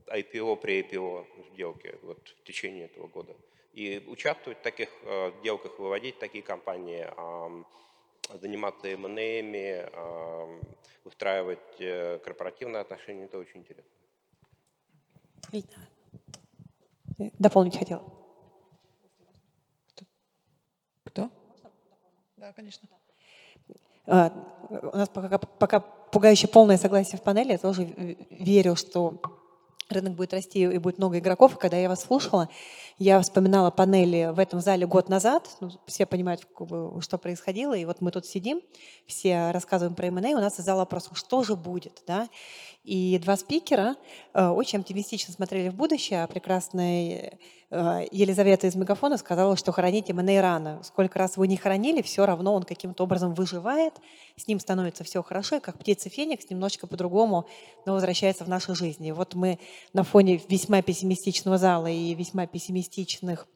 IPO, 0.06 0.56
при 0.56 0.80
IPO 0.80 1.26
сделки 1.52 1.94
вот 2.02 2.34
в 2.40 2.42
течение 2.44 2.86
этого 2.86 3.06
года 3.06 3.36
и 3.72 4.04
участвовать 4.06 4.58
в 4.58 4.62
таких 4.62 4.88
э, 5.02 5.32
сделках, 5.40 5.78
выводить 5.78 6.18
такие 6.18 6.42
компании, 6.42 7.06
заниматься 8.40 8.88
M&A, 8.88 9.42
устраивать 11.04 11.80
э, 11.80 12.18
корпоративные 12.18 12.80
отношения, 12.80 13.24
это 13.24 13.38
очень 13.38 13.60
интересно. 13.60 13.90
Дополнить 17.38 17.76
хотела. 17.76 18.02
Кто? 21.04 21.30
Да, 22.36 22.52
конечно. 22.52 22.88
А, 24.06 24.32
у 24.70 24.96
нас 24.96 25.08
пока, 25.08 25.38
пока 25.38 25.80
пугающе 25.80 26.48
полное 26.48 26.78
согласие 26.78 27.18
в 27.18 27.22
панели. 27.22 27.52
Я 27.52 27.58
тоже 27.58 27.84
верю, 28.30 28.76
что 28.76 29.20
рынок 29.88 30.14
будет 30.14 30.32
расти 30.32 30.62
и 30.62 30.78
будет 30.78 30.98
много 30.98 31.18
игроков. 31.18 31.58
когда 31.58 31.76
я 31.76 31.88
вас 31.88 32.02
слушала, 32.02 32.48
я 32.98 33.20
вспоминала 33.20 33.70
панели 33.70 34.30
в 34.32 34.38
этом 34.38 34.60
зале 34.60 34.86
год 34.86 35.08
назад. 35.08 35.48
Ну, 35.60 35.70
все 35.86 36.06
понимают, 36.06 36.46
что 37.00 37.18
происходило. 37.18 37.74
И 37.74 37.84
вот 37.84 38.00
мы 38.00 38.10
тут 38.10 38.26
сидим, 38.26 38.60
все 39.06 39.50
рассказываем 39.50 39.94
про 39.94 40.06
M&A, 40.06 40.30
у 40.30 40.40
нас 40.40 40.58
из 40.58 40.64
зала 40.64 40.80
вопрос, 40.80 41.10
что 41.14 41.42
же 41.42 41.56
будет? 41.56 42.02
Да? 42.06 42.28
И 42.84 43.18
два 43.22 43.36
спикера 43.36 43.96
э, 44.34 44.48
очень 44.48 44.80
оптимистично 44.80 45.32
смотрели 45.32 45.68
в 45.68 45.74
будущее, 45.74 46.24
а 46.24 46.26
прекрасная 46.26 47.38
э, 47.70 48.06
Елизавета 48.10 48.66
из 48.66 48.74
Мегафона 48.74 49.18
сказала, 49.18 49.56
что 49.56 49.70
хранить 49.70 50.10
M&A 50.10 50.40
рано. 50.40 50.80
Сколько 50.82 51.20
раз 51.20 51.36
вы 51.36 51.46
не 51.46 51.56
хранили, 51.56 52.02
все 52.02 52.26
равно 52.26 52.54
он 52.54 52.64
каким-то 52.64 53.04
образом 53.04 53.34
выживает, 53.34 53.94
с 54.36 54.48
ним 54.48 54.58
становится 54.58 55.04
все 55.04 55.22
хорошо, 55.22 55.56
и 55.56 55.60
как 55.60 55.78
птица 55.78 56.08
Феникс 56.08 56.50
немножечко 56.50 56.88
по-другому 56.88 57.46
но 57.86 57.94
возвращается 57.94 58.44
в 58.44 58.48
нашу 58.48 58.74
жизнь. 58.74 59.04
И 59.06 59.12
вот 59.12 59.34
мы 59.34 59.58
на 59.92 60.04
фоне 60.04 60.40
весьма 60.48 60.82
пессимистичного 60.82 61.58
зала 61.58 61.86
и 61.86 62.14
весьма 62.14 62.46
пессимистичных 62.82 63.46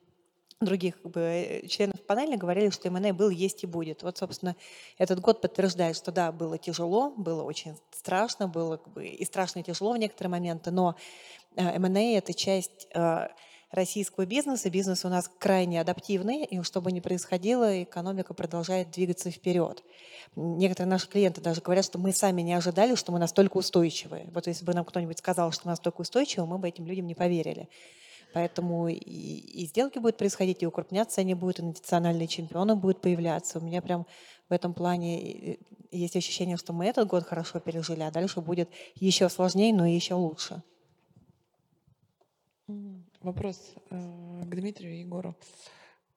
других 0.60 1.00
как 1.02 1.12
бы, 1.12 1.20
э, 1.20 1.66
членов 1.66 2.00
панели 2.06 2.36
говорили, 2.36 2.70
что 2.70 2.90
МНА 2.90 3.12
был, 3.12 3.28
есть 3.28 3.62
и 3.64 3.66
будет. 3.66 4.02
Вот, 4.02 4.16
собственно, 4.16 4.56
этот 4.96 5.20
год 5.20 5.42
подтверждает, 5.42 5.96
что 5.96 6.12
да, 6.12 6.32
было 6.32 6.56
тяжело, 6.56 7.10
было 7.10 7.42
очень 7.42 7.76
страшно, 7.92 8.48
было 8.48 8.78
как 8.78 8.92
бы, 8.94 9.06
и 9.06 9.24
страшно, 9.26 9.58
и 9.58 9.62
тяжело 9.62 9.92
в 9.92 9.98
некоторые 9.98 10.30
моменты, 10.30 10.70
но 10.70 10.96
э, 11.56 11.78
МНА– 11.78 12.16
это 12.16 12.32
часть 12.32 12.88
э, 12.94 13.28
российского 13.70 14.24
бизнеса. 14.24 14.70
Бизнес 14.70 15.04
у 15.04 15.10
нас 15.10 15.30
крайне 15.38 15.78
адаптивный, 15.78 16.44
и 16.44 16.62
что 16.62 16.80
бы 16.80 16.90
ни 16.90 17.00
происходило, 17.00 17.82
экономика 17.82 18.32
продолжает 18.32 18.90
двигаться 18.92 19.30
вперед. 19.30 19.84
Некоторые 20.36 20.88
наши 20.90 21.06
клиенты 21.06 21.42
даже 21.42 21.60
говорят, 21.60 21.84
что 21.84 21.98
мы 21.98 22.12
сами 22.12 22.40
не 22.40 22.54
ожидали, 22.54 22.94
что 22.94 23.12
мы 23.12 23.18
настолько 23.18 23.58
устойчивые. 23.58 24.30
Вот 24.32 24.46
если 24.46 24.64
бы 24.64 24.72
нам 24.72 24.86
кто-нибудь 24.86 25.18
сказал, 25.18 25.52
что 25.52 25.66
мы 25.66 25.72
настолько 25.72 26.00
устойчивы, 26.00 26.46
мы 26.46 26.56
бы 26.56 26.66
этим 26.66 26.86
людям 26.86 27.06
не 27.06 27.14
поверили. 27.14 27.68
Поэтому 28.36 28.88
и, 28.88 28.92
и 28.96 29.64
сделки 29.64 29.98
будут 29.98 30.18
происходить, 30.18 30.62
и 30.62 30.66
укрупняться 30.66 31.22
они 31.22 31.32
будут, 31.32 31.58
и 31.58 31.62
национальные 31.62 32.28
чемпионы 32.28 32.76
будут 32.76 33.00
появляться. 33.00 33.58
У 33.58 33.62
меня 33.62 33.80
прям 33.80 34.06
в 34.50 34.52
этом 34.52 34.74
плане 34.74 35.58
есть 35.90 36.16
ощущение, 36.16 36.58
что 36.58 36.74
мы 36.74 36.84
этот 36.84 37.08
год 37.08 37.24
хорошо 37.24 37.60
пережили, 37.60 38.02
а 38.02 38.10
дальше 38.10 38.42
будет 38.42 38.68
еще 38.96 39.30
сложнее, 39.30 39.72
но 39.72 39.86
еще 39.86 40.12
лучше. 40.12 40.62
Вопрос 43.22 43.72
э, 43.88 44.42
к 44.44 44.54
Дмитрию 44.54 44.96
и 44.96 44.98
Егору, 44.98 45.34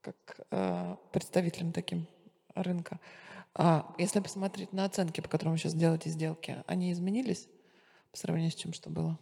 как 0.02 0.42
э, 0.52 0.98
представителям 1.14 1.72
таким 1.72 2.06
рынка. 2.54 3.00
А 3.56 3.96
если 3.98 4.20
посмотреть 4.20 4.74
на 4.74 4.84
оценки, 4.84 5.22
по 5.22 5.30
которым 5.30 5.54
вы 5.54 5.58
сейчас 5.58 5.74
делаете 5.74 6.10
сделки, 6.10 6.66
они 6.68 6.92
изменились 6.92 7.48
по 8.12 8.18
сравнению 8.18 8.52
с 8.52 8.56
тем, 8.56 8.74
что 8.74 8.90
было? 8.90 9.18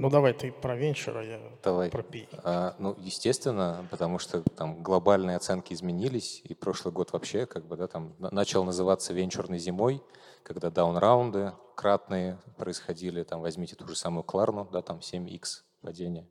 Ну 0.00 0.08
давай 0.08 0.32
ты 0.32 0.50
про 0.50 0.76
венчура, 0.76 1.22
я 1.22 1.38
давай. 1.62 1.90
про 1.90 2.02
пи. 2.02 2.26
А, 2.42 2.74
ну, 2.78 2.96
естественно, 2.98 3.86
потому 3.90 4.18
что 4.18 4.40
там 4.40 4.82
глобальные 4.82 5.36
оценки 5.36 5.74
изменились, 5.74 6.40
и 6.42 6.54
прошлый 6.54 6.94
год 6.94 7.12
вообще 7.12 7.44
как 7.44 7.66
бы, 7.66 7.76
да, 7.76 7.86
там 7.86 8.14
начал 8.18 8.64
называться 8.64 9.12
венчурной 9.12 9.58
зимой, 9.58 10.02
когда 10.42 10.70
даун-раунды 10.70 11.52
кратные 11.74 12.38
происходили, 12.56 13.24
там 13.24 13.42
возьмите 13.42 13.76
ту 13.76 13.86
же 13.86 13.94
самую 13.94 14.24
Кларну, 14.24 14.66
да, 14.72 14.80
там 14.80 15.00
7x 15.00 15.64
падение. 15.82 16.26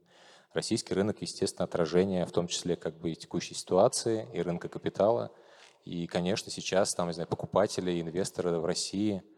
Российский 0.52 0.92
рынок, 0.94 1.22
естественно, 1.22 1.64
отражение, 1.64 2.26
в 2.26 2.32
том 2.32 2.48
числе 2.48 2.74
как 2.74 2.98
бы 2.98 3.12
и 3.12 3.14
текущей 3.14 3.54
ситуации, 3.54 4.28
и 4.34 4.42
рынка 4.42 4.68
капитала. 4.68 5.30
И, 5.84 6.08
конечно, 6.08 6.50
сейчас 6.50 6.92
там, 6.92 7.06
не 7.06 7.12
знаю, 7.12 7.28
покупатели, 7.28 8.00
инвесторы 8.00 8.58
в 8.58 8.64
России– 8.64 9.22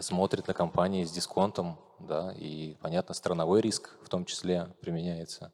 смотрит 0.00 0.48
на 0.48 0.54
компании 0.54 1.04
с 1.04 1.10
дисконтом, 1.10 1.78
да, 1.98 2.32
и, 2.32 2.76
понятно, 2.80 3.14
страновой 3.14 3.60
риск 3.60 3.96
в 4.02 4.08
том 4.08 4.24
числе 4.24 4.74
применяется. 4.80 5.52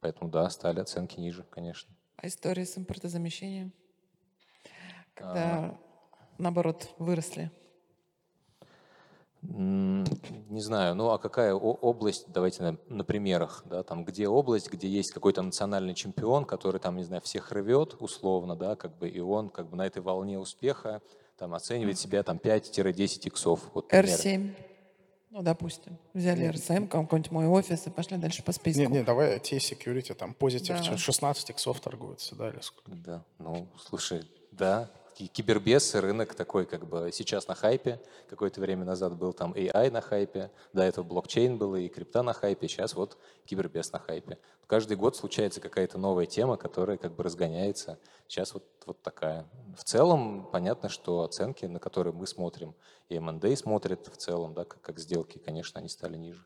Поэтому, 0.00 0.30
да, 0.30 0.48
стали 0.50 0.80
оценки 0.80 1.20
ниже, 1.20 1.44
конечно. 1.50 1.94
А 2.16 2.26
история 2.26 2.64
с 2.64 2.76
импортозамещением? 2.76 3.72
Когда, 5.14 5.34
а... 5.34 5.78
наоборот, 6.38 6.88
выросли? 6.98 7.50
Не 9.42 10.60
знаю, 10.60 10.94
ну 10.94 11.10
а 11.10 11.18
какая 11.18 11.52
область, 11.52 12.26
давайте 12.28 12.62
на, 12.62 12.78
на 12.86 13.02
примерах, 13.02 13.64
да, 13.66 13.82
там 13.82 14.04
где 14.04 14.28
область, 14.28 14.70
где 14.70 14.88
есть 14.88 15.10
какой-то 15.10 15.42
национальный 15.42 15.94
чемпион, 15.94 16.44
который 16.44 16.80
там, 16.80 16.96
не 16.96 17.02
знаю, 17.02 17.22
всех 17.22 17.50
рвет 17.50 17.96
условно, 17.98 18.54
да, 18.54 18.76
как 18.76 18.96
бы, 18.98 19.08
и 19.08 19.18
он 19.18 19.48
как 19.48 19.68
бы 19.68 19.76
на 19.76 19.84
этой 19.84 20.00
волне 20.00 20.38
успеха 20.38 21.02
там 21.42 21.54
оценивает 21.54 21.98
себя 21.98 22.22
там 22.22 22.36
5-10 22.36 23.26
иксов. 23.26 23.58
Вот, 23.74 23.92
R7. 23.92 24.54
Ну, 25.30 25.42
допустим, 25.42 25.98
взяли 26.14 26.46
РСМ, 26.46 26.86
какой-нибудь 26.86 27.32
мой 27.32 27.46
офис 27.48 27.84
и 27.88 27.90
пошли 27.90 28.16
дальше 28.16 28.44
по 28.44 28.52
списку. 28.52 28.82
Не, 28.82 28.86
не, 28.86 29.02
давай 29.02 29.38
IT 29.38 29.56
security, 29.56 30.14
там 30.14 30.34
позитив 30.34 30.76
Да. 30.78 30.96
16 30.96 31.50
иксов 31.50 31.80
торгуется, 31.80 32.36
да, 32.36 32.50
или 32.50 32.60
сколько? 32.60 32.92
Да, 32.92 33.24
ну, 33.40 33.66
слушай, 33.76 34.22
да, 34.52 34.88
ки- 35.14 35.26
кибербес, 35.26 35.94
рынок 35.94 36.34
такой 36.34 36.66
как 36.66 36.86
бы 36.86 37.10
сейчас 37.12 37.48
на 37.48 37.54
хайпе. 37.54 38.00
Какое-то 38.28 38.60
время 38.60 38.84
назад 38.84 39.16
был 39.16 39.32
там 39.32 39.52
AI 39.52 39.90
на 39.90 40.00
хайпе, 40.00 40.50
до 40.72 40.82
этого 40.82 41.04
блокчейн 41.04 41.58
был 41.58 41.74
и 41.76 41.88
крипта 41.88 42.22
на 42.22 42.32
хайпе, 42.32 42.68
сейчас 42.68 42.94
вот 42.94 43.18
кибербес 43.44 43.92
на 43.92 43.98
хайпе. 43.98 44.38
Каждый 44.66 44.96
год 44.96 45.16
случается 45.16 45.60
какая-то 45.60 45.98
новая 45.98 46.26
тема, 46.26 46.56
которая 46.56 46.96
как 46.96 47.14
бы 47.14 47.22
разгоняется. 47.22 47.98
Сейчас 48.26 48.54
вот, 48.54 48.64
вот 48.86 49.02
такая. 49.02 49.46
В 49.76 49.84
целом 49.84 50.48
понятно, 50.50 50.88
что 50.88 51.22
оценки, 51.22 51.66
на 51.66 51.78
которые 51.78 52.14
мы 52.14 52.26
смотрим, 52.26 52.74
и 53.08 53.16
M&A 53.16 53.56
смотрит 53.56 54.08
в 54.08 54.16
целом, 54.16 54.54
да, 54.54 54.64
как, 54.64 54.80
как 54.80 54.98
сделки, 54.98 55.38
конечно, 55.38 55.80
они 55.80 55.88
стали 55.88 56.16
ниже. 56.16 56.44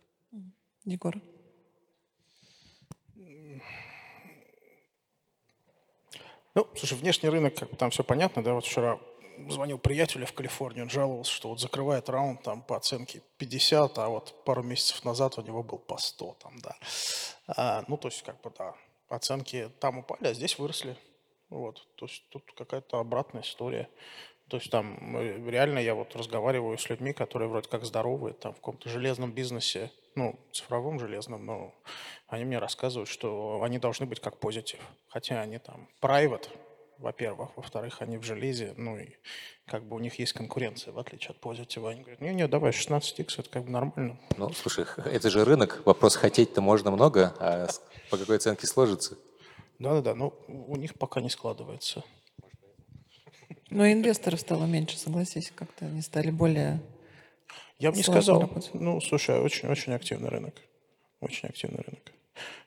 Егор. 0.84 1.20
Ну, 6.56 6.66
слушай, 6.74 6.96
внешний 6.96 7.28
рынок, 7.28 7.54
как 7.54 7.68
бы 7.68 7.76
там 7.76 7.90
все 7.90 8.02
понятно, 8.02 8.42
да, 8.42 8.54
вот 8.54 8.64
вчера 8.64 8.98
звонил 9.50 9.78
приятелю 9.78 10.24
в 10.24 10.32
Калифорнии, 10.32 10.80
он 10.80 10.88
жаловался, 10.88 11.30
что 11.30 11.50
вот 11.50 11.60
закрывает 11.60 12.08
раунд 12.08 12.42
там 12.42 12.62
по 12.62 12.78
оценке 12.78 13.20
50, 13.36 13.98
а 13.98 14.08
вот 14.08 14.42
пару 14.46 14.62
месяцев 14.62 15.04
назад 15.04 15.36
у 15.36 15.42
него 15.42 15.62
был 15.62 15.76
по 15.78 15.98
100 15.98 16.36
там, 16.42 16.58
да. 16.60 16.76
А, 17.46 17.84
ну, 17.88 17.98
то 17.98 18.08
есть, 18.08 18.22
как 18.22 18.40
бы, 18.40 18.50
да, 18.58 18.74
оценки 19.10 19.70
там 19.80 19.98
упали, 19.98 20.28
а 20.28 20.32
здесь 20.32 20.58
выросли. 20.58 20.96
Вот, 21.50 21.86
то 21.96 22.06
есть 22.06 22.26
тут 22.30 22.50
какая-то 22.56 23.00
обратная 23.00 23.42
история. 23.42 23.90
То 24.48 24.56
есть 24.56 24.70
там 24.70 25.14
э, 25.14 25.50
реально 25.50 25.78
я 25.80 25.94
вот 25.94 26.16
разговариваю 26.16 26.78
с 26.78 26.88
людьми, 26.88 27.12
которые 27.12 27.50
вроде 27.50 27.68
как 27.68 27.84
здоровые, 27.84 28.32
там 28.32 28.54
в 28.54 28.56
каком-то 28.56 28.88
железном 28.88 29.30
бизнесе, 29.30 29.92
ну, 30.16 30.38
цифровом 30.52 30.98
железном, 30.98 31.46
но 31.46 31.74
они 32.26 32.44
мне 32.44 32.58
рассказывают, 32.58 33.08
что 33.08 33.62
они 33.62 33.78
должны 33.78 34.06
быть 34.06 34.20
как 34.20 34.38
позитив. 34.38 34.80
Хотя 35.08 35.40
они 35.40 35.58
там 35.58 35.88
private, 36.02 36.48
во-первых. 36.98 37.50
Во-вторых, 37.56 38.02
они 38.02 38.16
в 38.18 38.22
железе, 38.22 38.74
ну 38.76 38.98
и 38.98 39.10
как 39.66 39.84
бы 39.84 39.96
у 39.96 39.98
них 39.98 40.18
есть 40.18 40.32
конкуренция, 40.32 40.92
в 40.92 40.98
отличие 40.98 41.30
от 41.30 41.40
позитива. 41.40 41.90
Они 41.90 42.00
говорят, 42.00 42.20
не-не, 42.20 42.48
давай 42.48 42.72
16x, 42.72 43.26
это 43.38 43.50
как 43.50 43.64
бы 43.64 43.70
нормально. 43.70 44.18
Ну, 44.36 44.52
слушай, 44.52 44.86
это 44.96 45.30
же 45.30 45.44
рынок, 45.44 45.82
вопрос 45.84 46.16
хотеть-то 46.16 46.60
можно 46.60 46.90
много, 46.90 47.34
а 47.38 47.68
по 48.10 48.16
какой 48.16 48.36
оценке 48.36 48.66
сложится? 48.66 49.16
Да-да-да, 49.78 50.14
но 50.14 50.32
у 50.48 50.66
у 50.72 50.76
них 50.76 50.94
пока 50.94 51.20
не 51.20 51.28
складывается. 51.30 52.02
Но 53.70 53.90
инвесторов 53.90 54.40
стало 54.40 54.64
меньше, 54.64 54.96
согласись, 54.96 55.52
как-то 55.54 55.86
они 55.86 56.00
стали 56.00 56.30
более... 56.30 56.80
Я 57.78 57.90
бы 57.90 57.96
не 57.96 58.02
сказал. 58.02 58.50
Ну, 58.72 59.00
слушай, 59.00 59.38
очень-очень 59.38 59.92
активный 59.92 60.28
рынок. 60.28 60.54
Очень 61.20 61.48
активный 61.48 61.82
рынок. 61.86 62.12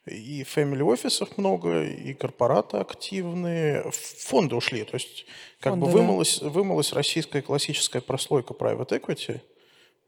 И 0.05 0.43
family 0.43 0.84
офисов 0.84 1.38
много, 1.38 1.84
и 1.84 2.14
корпораты 2.14 2.78
активные. 2.78 3.84
Фонды 3.91 4.55
ушли. 4.55 4.84
То 4.84 4.95
есть 4.95 5.26
как 5.60 5.74
Фонды, 5.74 5.86
бы 5.86 5.91
да. 5.91 5.97
вымылась, 5.97 6.41
вымылась 6.41 6.93
российская 6.93 7.41
классическая 7.41 8.01
прослойка 8.01 8.53
private 8.53 8.99
equity. 8.99 9.41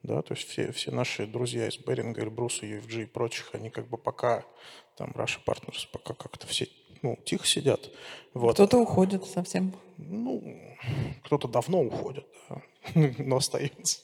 Да, 0.03 0.23
то 0.23 0.33
есть 0.33 0.49
все, 0.49 0.71
все 0.71 0.89
наши 0.89 1.27
друзья 1.27 1.67
из 1.67 1.77
Беринга, 1.77 2.21
Эльбруса, 2.21 2.65
UFG 2.65 3.03
и 3.03 3.05
прочих, 3.05 3.53
они 3.53 3.69
как 3.69 3.87
бы 3.87 3.99
пока, 3.99 4.43
там, 4.97 5.11
Russia 5.11 5.37
Partners, 5.45 5.87
пока 5.91 6.15
как-то 6.15 6.47
все 6.47 6.67
ну, 7.03 7.17
тихо 7.23 7.45
сидят. 7.45 7.91
Вот. 8.33 8.55
Кто-то 8.55 8.79
уходит 8.79 9.25
совсем. 9.25 9.73
Ну, 9.97 10.43
кто-то 11.23 11.47
давно 11.47 11.81
уходит, 11.81 12.25
да, 12.49 12.61
но 13.19 13.37
остается. 13.37 13.99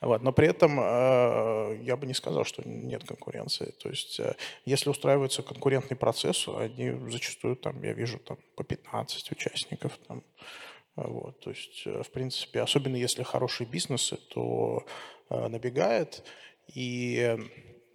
Вот. 0.00 0.22
Но 0.22 0.32
при 0.32 0.48
этом 0.48 0.78
э, 0.80 1.78
я 1.82 1.96
бы 1.96 2.06
не 2.06 2.14
сказал, 2.14 2.44
что 2.44 2.62
нет 2.68 3.04
конкуренции. 3.04 3.74
То 3.82 3.88
есть, 3.88 4.20
э, 4.20 4.34
если 4.64 4.90
устраивается 4.90 5.42
конкурентный 5.42 5.96
процесс, 5.96 6.48
они 6.48 6.92
зачастую 7.10 7.56
там, 7.56 7.82
я 7.82 7.92
вижу, 7.92 8.18
там 8.18 8.38
по 8.56 8.64
15 8.64 9.32
участников. 9.32 9.98
Там, 10.06 10.22
вот. 10.96 11.40
То 11.40 11.50
есть, 11.50 11.82
э, 11.86 12.02
в 12.02 12.10
принципе, 12.10 12.60
особенно 12.60 12.96
если 12.96 13.22
хорошие 13.22 13.66
бизнесы, 13.68 14.16
то 14.16 14.84
набегает. 15.30 16.24
И 16.74 17.36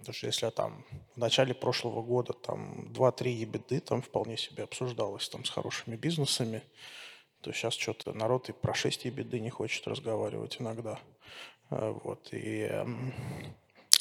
Потому 0.03 0.15
что 0.15 0.27
если 0.27 0.49
там 0.49 0.85
в 1.15 1.17
начале 1.17 1.53
прошлого 1.53 2.01
года 2.01 2.33
там 2.33 2.91
2-3 2.91 3.29
ебеды 3.29 3.79
там 3.79 4.01
вполне 4.01 4.35
себе 4.35 4.65
обсуждалось 4.65 5.29
там 5.29 5.45
с 5.45 5.49
хорошими 5.49 5.95
бизнесами, 5.95 6.61
то 7.39 7.53
сейчас 7.53 7.73
что-то 7.75 8.11
народ 8.11 8.49
и 8.49 8.51
про 8.51 8.73
6 8.73 9.05
ебеды 9.05 9.39
не 9.39 9.49
хочет 9.49 9.87
разговаривать 9.87 10.57
иногда. 10.59 10.99
А, 11.73 11.91
Вот. 12.03 12.29
И 12.31 12.61
эм, 12.61 13.13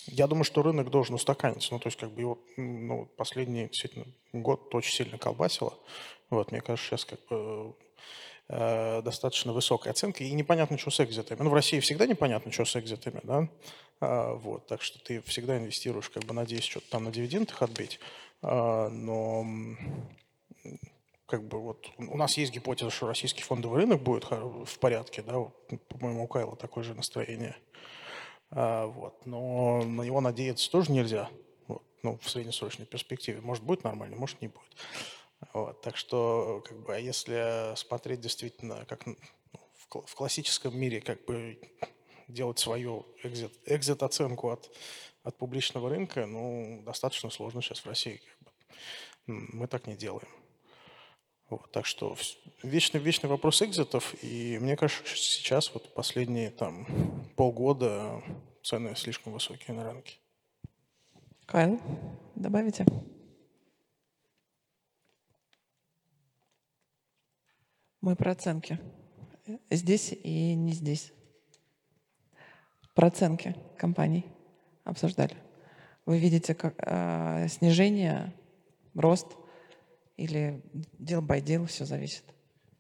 я 0.07 0.27
думаю, 0.27 0.45
что 0.45 0.62
рынок 0.62 0.91
должен 0.91 1.14
устаканиться. 1.14 1.73
Ну, 1.73 1.79
то 1.79 1.89
есть, 1.89 1.99
как 1.99 2.11
бы 2.11 2.20
его 2.20 2.39
ну, 2.57 3.07
последний 3.16 3.66
действительно 3.68 4.07
год 4.33 4.75
очень 4.75 4.93
сильно 4.93 5.18
колбасило. 5.18 5.75
Вот, 6.31 6.53
мне 6.53 6.61
кажется, 6.61 6.91
сейчас 6.91 7.05
как 7.05 7.20
бы 7.29 7.75
э, 8.49 9.03
достаточно 9.03 9.53
высокая 9.53 9.93
оценка. 9.93 10.25
И 10.25 10.33
непонятно, 10.33 10.79
что 10.79 10.91
с 10.91 11.01
экзитами. 11.01 11.43
Ну, 11.43 11.51
в 11.51 11.55
России 11.55 11.81
всегда 11.81 12.07
непонятно, 12.07 12.53
что 12.53 12.64
с 12.64 12.77
экзитами, 12.77 13.20
да. 13.23 13.49
А, 14.01 14.35
вот, 14.35 14.66
так 14.66 14.83
что 14.83 14.99
ты 15.03 15.23
всегда 15.23 15.59
инвестируешь, 15.59 16.11
как 16.11 16.25
бы 16.25 16.35
надеясь 16.35 16.64
что-то 16.64 16.91
там 16.91 17.05
на 17.05 17.11
дивидендах 17.12 17.62
отбить. 17.62 18.01
А, 18.43 18.89
но 18.89 19.47
как 21.33 21.49
бы 21.49 21.59
вот 21.62 21.89
у 21.97 22.12
у 22.12 22.16
нас 22.18 22.37
есть 22.37 22.53
гипотеза, 22.53 22.91
что 22.91 23.07
российский 23.07 23.43
фондовый 23.43 23.80
рынок 23.80 24.03
будет 24.03 24.26
в 24.30 24.78
порядке, 24.78 25.22
да, 25.22 25.39
вот, 25.39 25.55
по-моему, 25.89 26.24
у 26.24 26.26
Кайла 26.26 26.57
такое 26.57 26.85
же 26.85 26.93
настроение. 26.95 27.57
А, 28.51 28.85
вот, 28.85 29.24
но 29.24 29.83
на 29.83 30.03
него 30.03 30.20
надеяться 30.20 30.70
тоже 30.70 30.93
нельзя, 30.93 31.30
вот, 31.68 31.83
ну, 32.03 32.18
в 32.20 32.28
среднесрочной 32.28 32.85
перспективе. 32.85 33.41
Может, 33.41 33.64
будет 33.64 33.83
нормально, 33.83 34.14
может, 34.14 34.43
не 34.43 34.49
будет. 34.49 34.76
Вот, 35.55 35.80
так 35.80 35.97
что, 35.97 36.62
как 36.66 36.78
бы, 36.85 36.95
а 36.95 36.99
если 36.99 37.74
смотреть 37.76 38.20
действительно, 38.20 38.85
как 38.85 39.07
ну, 39.07 39.16
в, 39.89 40.03
в 40.05 40.14
классическом 40.14 40.78
мире, 40.78 41.01
как 41.01 41.24
бы 41.24 41.59
делать 42.28 42.59
свою 42.59 43.07
экзит, 43.22 43.53
экзит-оценку 43.64 44.51
от, 44.51 44.70
от 45.22 45.39
публичного 45.39 45.89
рынка, 45.89 46.26
ну, 46.26 46.83
достаточно 46.85 47.30
сложно 47.30 47.62
сейчас 47.62 47.78
в 47.78 47.87
России. 47.87 48.20
Как 48.28 48.39
бы. 48.43 49.47
Мы 49.57 49.66
так 49.66 49.87
не 49.87 49.97
делаем. 49.97 50.28
Вот, 51.51 51.70
так 51.70 51.84
что 51.84 52.16
вечный, 52.62 53.01
вечный 53.01 53.28
вопрос 53.28 53.61
экзитов, 53.62 54.14
и 54.22 54.59
мне 54.59 54.76
кажется, 54.76 55.05
что 55.05 55.16
сейчас 55.16 55.72
вот 55.74 55.93
последние 55.95 56.51
там 56.51 56.86
полгода 57.36 58.22
цены 58.62 58.95
слишком 58.97 59.32
высокие 59.32 59.76
на 59.76 59.84
рынке. 59.84 60.16
Кайл, 61.47 61.80
добавите? 62.34 62.86
Мы 68.01 68.16
про 68.16 68.32
оценки. 68.32 68.78
Здесь 69.70 70.12
и 70.12 70.55
не 70.55 70.72
здесь. 70.72 71.12
Про 72.95 73.09
оценки 73.09 73.55
компаний 73.76 74.26
обсуждали. 74.84 75.36
Вы 76.05 76.18
видите 76.18 76.55
как 76.55 76.74
а, 76.78 77.47
снижение, 77.49 78.34
рост 78.95 79.28
или 80.25 80.61
deal 80.99 81.20
by 81.20 81.41
deal, 81.41 81.66
все 81.66 81.85
зависит. 81.85 82.25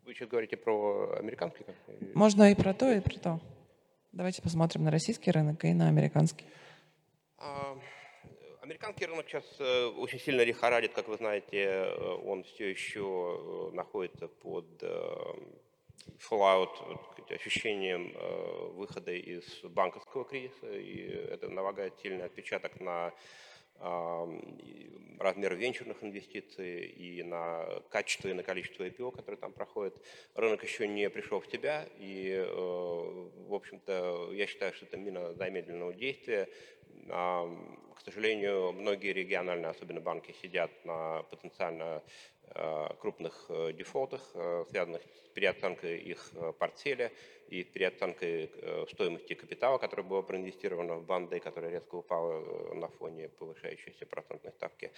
Вы 0.04 0.14
сейчас 0.14 0.28
говорите 0.28 0.56
про 0.56 1.16
американский? 1.18 1.64
компании? 1.64 2.12
Можно 2.14 2.50
и 2.50 2.54
про 2.54 2.74
то, 2.74 2.90
и 2.92 3.00
про 3.00 3.18
то. 3.18 3.40
Давайте 4.12 4.42
посмотрим 4.42 4.84
на 4.84 4.90
российский 4.90 5.30
рынок 5.30 5.64
и 5.64 5.72
на 5.72 5.88
американский. 5.88 6.44
А, 7.38 7.78
Американский 8.62 9.06
рынок 9.06 9.26
сейчас 9.28 9.44
э, 9.58 9.86
очень 9.86 10.20
сильно 10.20 10.42
лихорадит, 10.42 10.92
как 10.92 11.08
вы 11.08 11.16
знаете, 11.16 11.64
э, 11.64 12.14
он 12.24 12.44
все 12.44 12.70
еще 12.70 13.70
э, 13.72 13.74
находится 13.74 14.28
под 14.28 14.66
fallout, 16.30 16.70
ощущением 17.30 18.12
выхода 18.74 19.12
из 19.12 19.44
банковского 19.64 20.24
кризиса, 20.24 20.70
и 20.70 21.08
это 21.30 21.48
налагает 21.48 21.98
сильный 22.00 22.24
отпечаток 22.24 22.78
на 22.78 23.12
размер 25.22 25.54
венчурных 25.54 26.02
инвестиций 26.02 26.86
и 26.86 27.22
на 27.22 27.64
качество 27.90 28.28
и 28.28 28.32
на 28.32 28.42
количество 28.42 28.84
IPO, 28.84 29.12
которые 29.12 29.38
там 29.38 29.52
проходят. 29.52 29.94
Рынок 30.34 30.62
еще 30.62 30.88
не 30.88 31.08
пришел 31.10 31.40
в 31.40 31.46
себя, 31.46 31.86
и, 31.98 32.32
э, 32.32 32.44
в 32.44 33.54
общем-то, 33.54 34.30
я 34.32 34.46
считаю, 34.46 34.74
что 34.74 34.86
это 34.86 34.96
мина 34.96 35.34
замедленного 35.34 35.94
действия. 35.94 36.48
К 37.08 38.00
сожалению, 38.04 38.72
многие 38.72 39.12
региональные, 39.12 39.70
особенно 39.70 40.00
банки, 40.00 40.34
сидят 40.42 40.70
на 40.84 41.22
потенциально 41.30 42.02
э, 42.46 42.88
крупных 42.98 43.46
э, 43.48 43.72
дефолтах, 43.72 44.28
э, 44.34 44.64
связанных 44.70 45.02
с 45.02 45.28
переоценкой 45.28 45.98
их 45.98 46.32
портфеля 46.58 47.12
и 47.48 47.62
переоценкой 47.62 48.50
стоимости 48.90 49.34
капитала, 49.34 49.78
которое 49.78 50.02
было 50.02 50.22
проинвестировано 50.22 50.96
в 50.96 51.06
банды, 51.06 51.38
которая 51.38 51.70
резко 51.70 51.94
упала 51.94 52.74
на 52.74 52.88
фоне 52.88 53.28
повышающейся 53.28 54.06
процентной 54.06 54.52
ставки. 54.52 54.90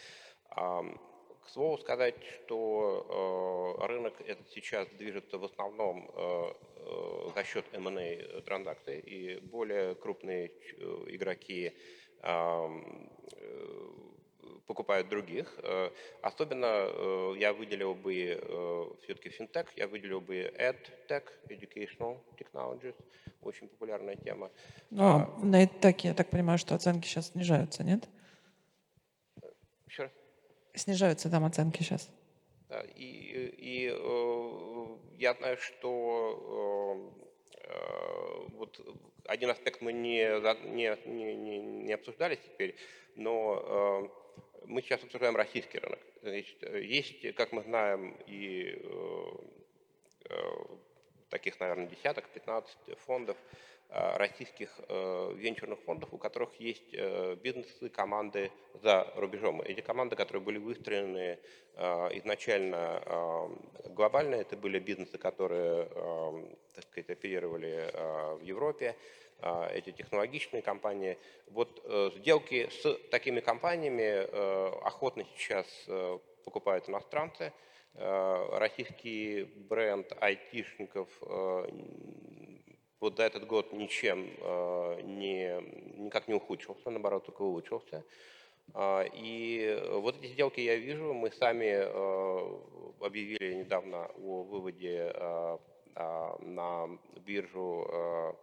А, 1.45 1.47
К 1.47 1.49
слову 1.51 1.79
сказать, 1.79 2.15
что 2.23 3.77
рынок 3.87 4.15
этот 4.27 4.49
сейчас 4.51 4.89
движется 4.99 5.39
в 5.39 5.45
основном 5.45 6.11
за 7.35 7.45
счет 7.45 7.65
M&A 7.73 8.41
транзакций, 8.43 9.01
и 9.01 9.41
более 9.41 9.95
крупные 9.95 10.51
игроки 11.07 11.73
покупают 14.67 15.09
других. 15.09 15.59
Особенно 16.23 17.35
я 17.37 17.53
выделил 17.53 17.95
бы 17.95 18.97
все-таки 19.03 19.29
финтех, 19.31 19.67
я 19.77 19.87
выделил 19.87 20.21
бы 20.21 20.53
EdTech, 20.59 21.25
Educational 21.49 22.19
Technologies, 22.39 22.97
очень 23.43 23.69
популярная 23.69 24.17
тема. 24.17 24.51
Ну, 24.91 25.05
а 25.05 25.39
на 25.43 25.65
EdTech, 25.65 26.01
я 26.03 26.15
так 26.15 26.31
понимаю, 26.31 26.59
что 26.59 26.75
оценки 26.75 27.07
сейчас 27.07 27.29
снижаются, 27.31 27.85
нет? 27.85 28.09
Еще 29.87 30.05
раз? 30.05 30.13
Снижаются 30.75 31.31
там 31.31 31.45
оценки 31.45 31.83
сейчас. 31.83 32.11
Да, 32.69 32.83
и, 32.97 33.55
и 33.59 33.91
э, 33.93 34.87
я 35.19 35.35
знаю, 35.35 35.57
что 35.59 37.13
э, 37.53 38.49
вот 38.55 38.81
один 39.27 39.51
аспект 39.51 39.81
мы 39.81 39.93
не, 39.93 40.27
не, 40.71 40.97
не, 41.37 41.59
не 41.61 41.93
обсуждали 41.93 42.37
теперь, 42.37 42.75
но 43.15 44.11
э, 44.13 44.67
мы 44.67 44.83
сейчас 44.83 45.03
обсуждаем 45.05 45.37
российский 45.37 45.79
рынок. 45.79 46.01
Значит, 46.23 46.63
есть, 46.75 47.35
как 47.35 47.53
мы 47.53 47.63
знаем, 47.63 48.17
и 48.27 48.81
э, 48.83 49.27
э, 50.31 50.37
таких, 51.29 51.61
наверное, 51.61 51.87
десяток, 51.87 52.29
15 52.31 52.99
фондов, 52.99 53.37
Э, 53.37 53.74
российских 53.91 54.71
э, 54.89 55.33
венчурных 55.37 55.79
фондов, 55.81 56.13
у 56.13 56.19
которых 56.19 56.55
есть 56.59 56.93
э, 56.93 57.37
бизнесы, 57.37 57.89
команды 57.89 58.51
за 58.83 59.07
рубежом. 59.15 59.61
Эти 59.63 59.81
команды, 59.81 60.17
которые 60.17 60.43
были 60.43 60.59
выстроены 60.59 61.39
изначально 61.77 63.51
глобально, 63.87 64.37
это 64.37 64.57
были 64.57 64.79
бизнесы, 64.79 65.19
которые, 65.19 65.89
так 66.73 66.85
сказать, 66.85 67.11
оперировали 67.11 67.91
в 68.39 68.43
Европе, 68.43 68.95
эти 69.73 69.91
технологичные 69.91 70.63
компании. 70.63 71.19
Вот 71.49 71.83
сделки 72.17 72.69
с 72.71 72.95
такими 73.11 73.41
компаниями 73.41 74.25
охотно 74.87 75.25
сейчас 75.37 75.67
покупают 76.45 76.89
иностранцы. 76.89 77.53
Российский 77.95 79.43
бренд 79.43 80.13
айтишников 80.21 81.09
вот 83.05 83.19
за 83.19 83.25
этот 83.25 83.47
год 83.47 83.73
ничем 83.75 84.31
э, 84.41 85.01
не, 85.03 85.61
никак 85.99 86.27
не 86.27 86.35
ухудшился, 86.35 86.89
наоборот, 86.89 87.27
только 87.27 87.43
улучшился. 87.43 88.03
А, 88.73 89.05
и 89.13 89.79
вот 89.91 90.17
эти 90.17 90.33
сделки 90.33 90.61
я 90.61 90.77
вижу. 90.77 91.13
Мы 91.13 91.31
сами 91.31 91.67
э, 91.67 92.61
объявили 93.01 93.57
недавно 93.57 94.07
о 94.07 94.43
выводе 94.45 95.13
э, 95.15 95.59
а, 95.97 96.39
на 96.41 96.99
биржу 97.27 98.37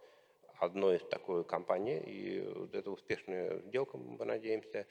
одной 0.60 0.98
из 0.98 1.02
такой 1.08 1.42
компаний. 1.42 1.98
И 2.06 2.68
это 2.72 2.92
успешная 2.92 3.58
сделка, 3.66 3.98
мы 3.98 4.24
надеемся. 4.24 4.86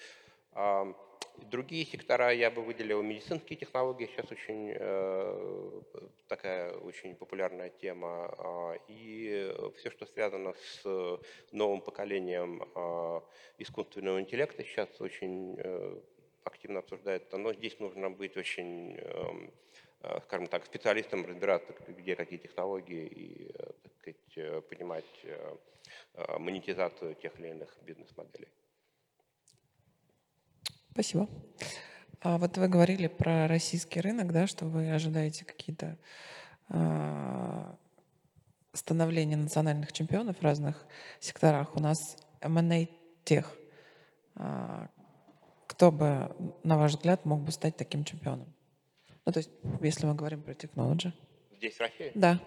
А, 1.38 1.46
Другие 1.46 1.86
сектора. 1.86 2.32
Я 2.34 2.50
бы 2.52 2.62
выделил 2.62 3.02
медицинские 3.02 3.58
технологии, 3.58 4.08
сейчас 4.08 4.32
очень 4.32 4.74
э, 4.76 5.82
такая 6.28 6.74
очень 6.74 7.16
популярная 7.16 7.70
тема, 7.70 8.34
э, 8.38 8.78
и 8.88 9.54
все, 9.78 9.92
что 9.92 10.06
связано 10.06 10.54
с 10.54 11.20
новым 11.52 11.82
поколением 11.82 12.64
э, 12.76 13.22
искусственного 13.58 14.20
интеллекта, 14.20 14.64
сейчас 14.64 14.90
очень 15.02 15.56
э, 15.58 16.00
активно 16.44 16.80
обсуждается, 16.80 17.38
но 17.38 17.54
здесь 17.54 17.80
нужно 17.80 18.10
быть 18.10 18.38
очень, 18.38 18.98
эм, 18.98 19.52
э, 20.02 20.20
скажем 20.24 20.48
так, 20.48 20.66
специалистом, 20.66 21.26
разбираться, 21.26 21.74
где 21.88 22.16
какие 22.16 22.40
технологии 22.40 23.06
и, 23.06 23.52
э, 23.54 23.72
так 23.84 23.94
сказать, 24.00 24.38
э, 24.38 24.62
понимать 24.62 25.26
монетизацию 26.40 27.16
тех 27.16 27.38
или 27.40 27.50
иных 27.50 27.78
бизнес-моделей. 27.84 28.48
Спасибо. 30.92 31.30
А 32.22 32.38
вот 32.38 32.58
вы 32.58 32.68
говорили 32.68 33.08
про 33.08 33.48
российский 33.48 34.02
рынок, 34.02 34.32
да, 34.32 34.46
что 34.46 34.66
вы 34.66 34.92
ожидаете 34.92 35.46
какие-то 35.46 35.98
э, 36.70 37.76
становления 38.74 39.38
национальных 39.38 39.94
чемпионов 39.94 40.38
в 40.38 40.44
разных 40.44 40.86
секторах. 41.20 41.76
У 41.76 41.80
нас 41.80 42.18
M&A 42.42 42.88
тех. 43.24 43.58
Э, 44.36 44.88
кто 45.68 45.92
бы, 45.92 46.36
на 46.64 46.78
ваш 46.78 46.92
взгляд, 46.92 47.26
мог 47.26 47.42
бы 47.42 47.52
стать 47.52 47.78
таким 47.78 48.04
чемпионом? 48.04 48.54
Ну, 49.26 49.32
то 49.32 49.40
есть, 49.40 49.50
если 49.82 50.06
мы 50.06 50.14
говорим 50.14 50.44
про 50.44 50.54
технологии. 50.54 51.14
Здесь 51.58 51.76
в 51.76 51.80
России? 51.80 52.12
Да. 52.14 52.40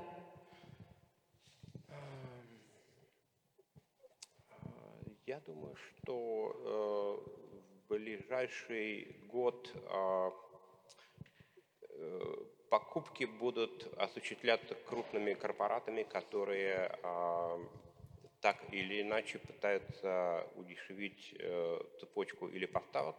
Я 5.26 5.40
думаю, 5.40 5.74
что 5.76 7.24
э, 7.26 7.43
ближайший 7.88 9.16
год 9.28 9.70
а, 9.86 10.32
э, 11.90 12.36
покупки 12.70 13.24
будут 13.24 13.86
осуществляться 13.96 14.74
крупными 14.88 15.34
корпоратами, 15.34 16.02
которые 16.02 16.98
а, 17.02 17.58
так 18.40 18.58
или 18.72 19.00
иначе 19.02 19.38
пытаются 19.38 20.46
удешевить 20.56 21.34
э, 21.38 21.80
цепочку 22.00 22.48
или 22.48 22.66
поставок, 22.66 23.16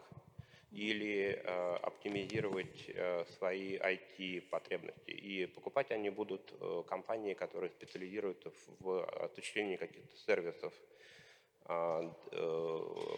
или 0.71 1.41
э, 1.43 1.75
оптимизировать 1.81 2.91
свои 3.37 3.77
IT-потребности. 3.77 5.11
И 5.11 5.45
покупать 5.47 5.91
они 5.91 6.09
будут 6.09 6.53
компании, 6.87 7.33
которые 7.33 7.69
специализируются 7.69 8.51
в 8.79 9.03
осуществлении 9.23 9.77
каких-то 9.77 10.17
сервисов, 10.17 10.73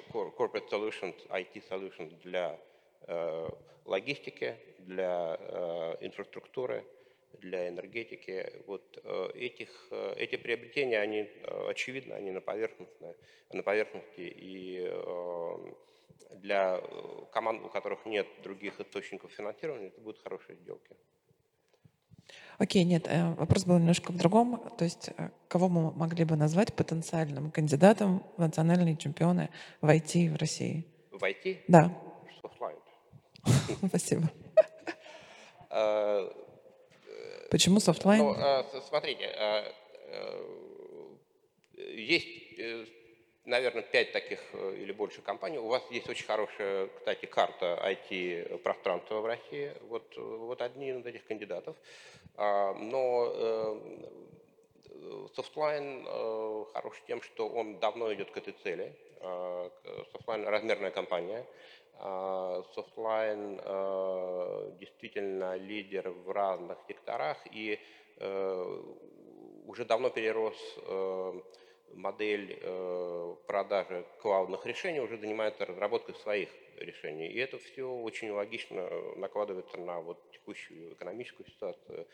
corporate 0.09 0.69
solutions, 0.69 1.15
IT 1.29 1.63
solutions 1.69 2.13
для 2.23 2.59
э, 3.01 3.49
логистики, 3.85 4.55
для 4.79 5.37
э, 5.39 5.97
инфраструктуры, 6.01 6.85
для 7.39 7.67
энергетики. 7.67 8.63
Вот 8.65 8.97
этих, 9.35 9.69
эти 10.15 10.37
приобретения, 10.37 10.99
они 10.99 11.29
очевидно, 11.67 12.15
они 12.15 12.31
на 12.31 12.41
поверхности, 12.41 13.15
на 13.51 13.63
поверхности 13.63 14.21
и 14.21 14.89
для 16.31 16.81
команд, 17.31 17.63
у 17.63 17.69
которых 17.69 18.05
нет 18.05 18.27
других 18.43 18.79
источников 18.79 19.31
финансирования, 19.31 19.87
это 19.87 20.01
будут 20.01 20.21
хорошие 20.21 20.55
сделки. 20.55 20.95
Окей, 22.57 22.83
нет, 22.83 23.05
э, 23.07 23.33
вопрос 23.35 23.65
был 23.65 23.77
немножко 23.77 24.11
в 24.11 24.17
другом. 24.17 24.61
То 24.77 24.83
есть 24.83 25.09
э, 25.17 25.29
кого 25.47 25.69
мы 25.69 25.91
могли 25.91 26.25
бы 26.25 26.35
назвать 26.35 26.73
потенциальным 26.73 27.51
кандидатом 27.51 28.23
в 28.35 28.41
национальные 28.41 28.97
чемпионы 28.97 29.49
в 29.81 29.89
IT 29.89 30.33
в 30.33 30.37
России? 30.37 30.85
В 31.11 31.23
IT? 31.23 31.59
Да. 31.67 31.93
Софтлайн. 32.41 32.77
Спасибо. 33.87 34.23
Э, 35.69 36.31
Почему 37.51 37.79
софтлайн? 37.79 38.23
Ну, 38.23 38.35
смотрите, 38.87 39.29
есть 41.75 42.27
наверное, 43.47 43.81
пять 43.81 44.11
таких 44.11 44.39
э, 44.53 44.75
или 44.77 44.91
больше 44.91 45.21
компаний. 45.21 45.57
У 45.57 45.67
вас 45.67 45.81
есть 45.89 46.07
очень 46.09 46.25
хорошая, 46.25 46.87
кстати, 46.87 47.25
карта 47.25 47.79
IT-пространства 47.83 49.21
в 49.21 49.25
России. 49.25 49.71
Вот, 49.89 50.15
вот 50.17 50.61
одни 50.61 50.89
из 50.89 51.05
этих 51.05 51.25
кандидатов. 51.25 51.75
А, 52.35 52.73
но 52.73 53.79
Softline 55.35 56.05
э, 56.05 56.09
э, 56.09 56.65
хорош 56.73 57.01
тем, 57.07 57.21
что 57.21 57.47
он 57.47 57.79
давно 57.79 58.13
идет 58.13 58.31
к 58.31 58.37
этой 58.37 58.53
цели. 58.63 58.93
Softline 59.21 60.45
а,– 60.45 60.51
размерная 60.51 60.91
компания. 60.91 61.45
Softline 61.99 63.61
а, 63.63 64.71
действительно 64.79 65.55
лидер 65.55 66.09
в 66.09 66.31
разных 66.31 66.77
секторах 66.87 67.37
и 67.51 67.79
уже 69.67 69.85
давно 69.85 70.09
перерос 70.09 70.55
модель 71.97 72.57
э, 72.61 73.35
продажи 73.47 74.05
клаудных 74.21 74.65
решений 74.65 74.99
уже 74.99 75.17
занимается 75.17 75.65
разработкой 75.65 76.15
своих 76.15 76.49
решений. 76.77 77.27
И 77.27 77.37
это 77.39 77.57
все 77.57 77.89
очень 77.89 78.29
логично 78.29 78.89
накладывается 79.15 79.77
на 79.77 79.99
вот 79.99 80.19
текущую 80.31 80.93
экономическую 80.93 81.47
ситуацию. 81.47 82.07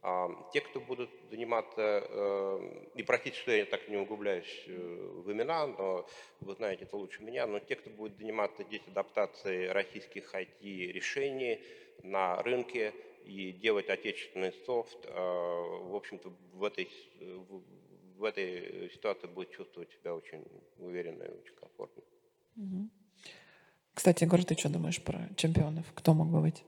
А 0.00 0.28
те, 0.52 0.60
кто 0.60 0.80
будут 0.80 1.10
заниматься, 1.30 2.04
э, 2.08 2.86
и 2.94 3.02
простите, 3.02 3.36
что 3.36 3.52
я 3.52 3.64
так 3.64 3.88
не 3.88 3.96
углубляюсь 3.96 4.64
э, 4.66 4.72
в 4.72 5.32
имена, 5.32 5.66
но 5.66 6.06
вы 6.40 6.54
знаете 6.54 6.84
это 6.84 6.96
лучше 6.96 7.22
меня, 7.22 7.46
но 7.46 7.58
те, 7.60 7.76
кто 7.76 7.90
будет 7.90 8.16
заниматься 8.18 8.62
здесь 8.64 8.82
адаптацией 8.86 9.70
российских 9.70 10.34
IT-решений 10.34 11.60
на 12.02 12.42
рынке 12.42 12.92
и 13.24 13.52
делать 13.52 13.88
отечественный 13.88 14.52
софт, 14.64 15.04
в 15.04 15.94
общем-то, 15.94 16.32
в 16.54 16.64
этой, 16.64 16.88
в 18.18 18.24
этой 18.24 18.90
ситуации 18.92 19.28
будет 19.28 19.50
чувствовать 19.52 19.90
себя 19.92 20.14
очень 20.14 20.44
уверенно 20.78 21.22
и 21.22 21.30
очень 21.30 21.54
комфортно. 21.54 22.02
Кстати, 23.94 24.24
Егор, 24.24 24.44
ты 24.44 24.56
что 24.56 24.68
думаешь 24.68 25.02
про 25.02 25.28
чемпионов? 25.36 25.86
Кто 25.94 26.14
мог 26.14 26.28
бы 26.28 26.40
быть? 26.40 26.64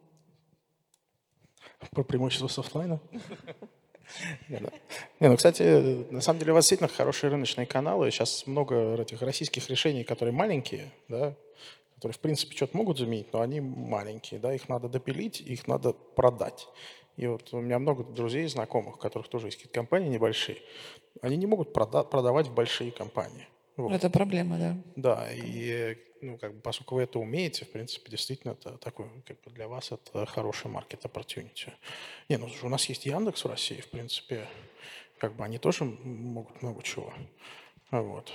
Про 1.91 2.05
преимущество 2.05 2.49
софтлайна? 2.49 3.01
Не, 4.49 5.29
ну, 5.29 5.37
кстати, 5.37 5.63
на 6.11 6.21
самом 6.21 6.41
деле 6.41 6.53
у 6.53 6.55
вас 6.55 6.65
действительно 6.65 6.89
хорошие 6.89 7.31
рыночные 7.31 7.67
каналы. 7.67 8.11
Сейчас 8.11 8.47
много 8.47 9.01
этих 9.01 9.23
российских 9.23 9.69
решений, 9.71 10.03
которые 10.03 10.33
маленькие, 10.33 10.91
да, 11.09 11.37
которые, 11.95 12.15
в 12.15 12.19
принципе, 12.19 12.57
что-то 12.57 12.77
могут 12.77 12.99
заменить, 12.99 13.33
но 13.33 13.41
они 13.41 13.61
маленькие, 13.61 14.41
да, 14.41 14.53
их 14.53 14.69
надо 14.69 14.89
допилить, 14.89 15.41
их 15.41 15.69
надо 15.69 15.93
продать. 15.93 16.67
И 17.17 17.27
вот 17.27 17.53
у 17.53 17.61
меня 17.61 17.79
много 17.79 18.05
друзей, 18.05 18.47
знакомых, 18.47 18.97
у 18.97 18.99
которых 18.99 19.29
тоже 19.29 19.49
есть 19.49 19.59
какие-то 19.59 19.75
компании 19.75 20.09
небольшие. 20.09 20.59
Они 21.23 21.37
не 21.37 21.47
могут 21.47 21.77
прода- 21.77 22.05
продавать 22.05 22.47
в 22.47 22.55
большие 22.55 22.91
компании. 22.93 23.47
Вот. 23.77 23.93
Это 23.93 24.11
проблема, 24.11 24.59
да. 24.59 24.77
Да, 24.97 25.29
и 25.33 25.97
ну, 26.21 26.39
как 26.39 26.55
бы, 26.55 26.61
поскольку 26.61 26.97
вы 26.97 27.03
это 27.03 27.19
умеете, 27.19 27.65
в 27.65 27.71
принципе, 27.73 28.11
действительно, 28.11 28.53
это 28.53 28.77
такой, 28.79 29.07
как 29.27 29.41
бы 29.41 29.51
для 29.51 29.69
вас 29.69 29.93
это 29.93 30.27
хороший 30.27 30.71
маркет 30.71 31.05
opportunity. 31.05 31.73
Не, 32.29 32.37
ну, 32.37 32.49
у 32.63 32.69
нас 32.69 32.87
есть 32.87 33.07
Яндекс 33.07 33.45
в 33.45 33.49
России, 33.49 33.81
в 33.81 33.89
принципе, 33.89 34.47
как 35.19 35.35
бы 35.35 35.45
они 35.45 35.59
тоже 35.59 35.85
могут 35.85 36.63
много 36.63 36.83
чего. 36.83 37.13
Вот. 37.91 38.33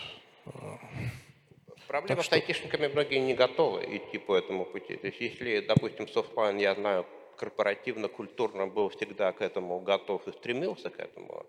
Проблема 1.87 2.23
так 2.23 2.25
с 2.25 2.33
айтишниками, 2.33 2.87
многие 2.87 3.19
не 3.19 3.35
готовы 3.35 3.83
идти 3.97 4.17
по 4.17 4.35
этому 4.35 4.65
пути. 4.65 4.95
То 4.95 5.07
есть 5.07 5.21
если, 5.21 5.59
допустим, 5.59 6.07
софтлайн, 6.07 6.57
я 6.57 6.73
знаю, 6.73 7.05
корпоративно, 7.35 8.07
культурно 8.07 8.67
был 8.67 8.89
всегда 8.89 9.31
к 9.31 9.41
этому 9.41 9.79
готов 9.79 10.27
и 10.27 10.31
стремился 10.31 10.89
к 10.89 10.99
этому, 10.99 11.45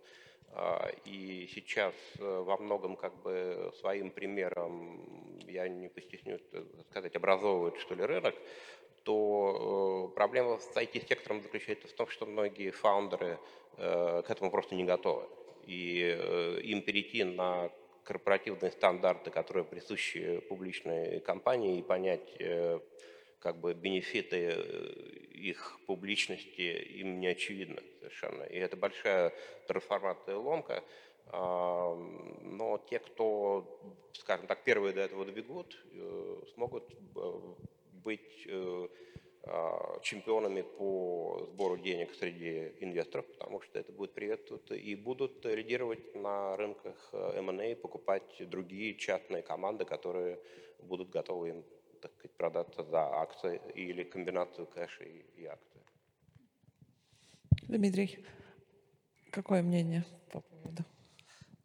а, 0.59 0.91
и 1.05 1.49
сейчас 1.55 1.95
э, 2.19 2.43
во 2.47 2.57
многом 2.57 2.97
как 2.97 3.15
бы 3.23 3.71
своим 3.79 4.11
примером, 4.11 5.05
я 5.47 5.69
не 5.69 5.89
постеснюсь 5.89 6.41
сказать, 6.91 7.15
образовывает 7.15 7.77
что 7.79 7.95
ли 7.95 8.03
рынок, 8.03 8.35
то 9.03 10.09
э, 10.11 10.15
проблема 10.15 10.59
с 10.59 10.75
IT-сектором 10.75 11.43
заключается 11.43 11.89
в 11.89 11.93
том, 11.93 12.09
что 12.09 12.25
многие 12.25 12.71
фаундеры 12.71 13.39
э, 13.77 14.23
к 14.27 14.31
этому 14.31 14.51
просто 14.51 14.75
не 14.75 14.85
готовы. 14.85 15.27
И 15.67 16.63
им 16.63 16.81
перейти 16.83 17.25
на 17.25 17.71
корпоративные 18.05 18.71
стандарты, 18.71 19.31
которые 19.31 19.65
присущи 19.65 20.39
публичной 20.49 21.21
компании, 21.21 21.81
и 21.81 21.83
понять 21.83 22.41
как 23.41 23.59
бы 23.59 23.75
бенефиты 23.75 24.55
э, 24.55 25.17
их 25.33 25.79
публичности 25.87 26.63
им 27.01 27.21
не 27.21 27.29
очевидны 27.29 27.83
совершенно. 27.99 28.45
И 28.45 28.57
это 28.59 28.77
большая 28.77 29.33
трансформация 29.67 30.37
ломка. 30.37 30.83
Но 31.33 32.81
те, 32.89 33.01
кто, 33.01 33.81
скажем 34.13 34.47
так, 34.47 34.63
первые 34.63 34.95
до 34.95 35.01
этого 35.01 35.25
добегут, 35.25 35.77
э, 35.93 36.43
смогут 36.55 36.85
э, 37.17 37.41
быть 38.05 38.47
а, 39.49 40.01
чемпионами 40.03 40.63
по 40.63 41.47
сбору 41.47 41.77
денег 41.79 42.13
среди 42.15 42.73
инвесторов, 42.81 43.27
потому 43.27 43.61
что 43.61 43.79
это 43.79 43.93
будет 43.93 44.13
приветствовать, 44.13 44.69
и 44.73 44.97
будут 44.97 45.45
лидировать 45.45 46.17
на 46.17 46.57
рынках 46.57 47.11
M&A, 47.13 47.77
покупать 47.77 48.25
другие 48.41 48.97
частные 48.97 49.43
команды, 49.43 49.85
которые 49.85 50.41
будут 50.81 51.11
готовы 51.11 51.51
им 51.51 51.65
так 52.01 52.13
сказать, 52.15 52.37
продаться 52.37 52.83
за 52.85 53.01
акции 53.01 53.61
или 53.75 54.05
комбинацию 54.05 54.67
кэша 54.67 55.05
и, 55.05 55.25
и 55.37 55.47
акции. 55.47 55.83
Дмитрий, 57.69 58.25
какое 59.33 59.63
мнение 59.63 60.05
по 60.31 60.41
поводу? 60.41 60.85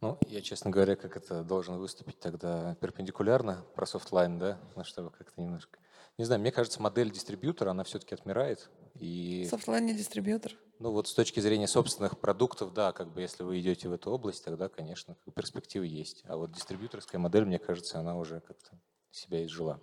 Ну, 0.02 0.18
я, 0.28 0.42
честно 0.42 0.72
говоря, 0.72 0.96
как 0.96 1.16
это 1.16 1.44
должен 1.44 1.78
выступить 1.78 2.20
тогда 2.20 2.76
перпендикулярно 2.82 3.64
про 3.76 3.86
софтлайн, 3.86 4.40
да, 4.40 4.60
ну, 4.76 4.84
чтобы 4.84 5.12
как-то 5.12 5.40
немножко... 5.40 5.78
Не 6.18 6.26
знаю, 6.26 6.42
мне 6.42 6.52
кажется, 6.52 6.82
модель 6.82 7.12
дистрибьютора, 7.12 7.70
она 7.70 7.84
все-таки 7.84 8.16
отмирает. 8.16 8.70
И... 8.96 9.48
Софтлайн 9.50 9.86
не 9.86 9.94
дистрибьютор? 9.94 10.54
Ну 10.80 10.92
вот 10.92 11.08
с 11.08 11.14
точки 11.14 11.40
зрения 11.40 11.68
собственных 11.68 12.20
продуктов, 12.20 12.74
да, 12.74 12.92
как 12.92 13.14
бы 13.14 13.22
если 13.22 13.44
вы 13.44 13.60
идете 13.60 13.88
в 13.88 13.94
эту 13.94 14.10
область, 14.10 14.44
тогда, 14.44 14.68
конечно, 14.68 15.16
перспективы 15.36 15.86
есть. 15.86 16.24
А 16.26 16.36
вот 16.36 16.52
дистрибьюторская 16.52 17.22
модель, 17.22 17.46
мне 17.46 17.60
кажется, 17.60 18.00
она 18.00 18.18
уже 18.18 18.40
как-то 18.40 18.72
себя 19.12 19.46
изжила. 19.46 19.80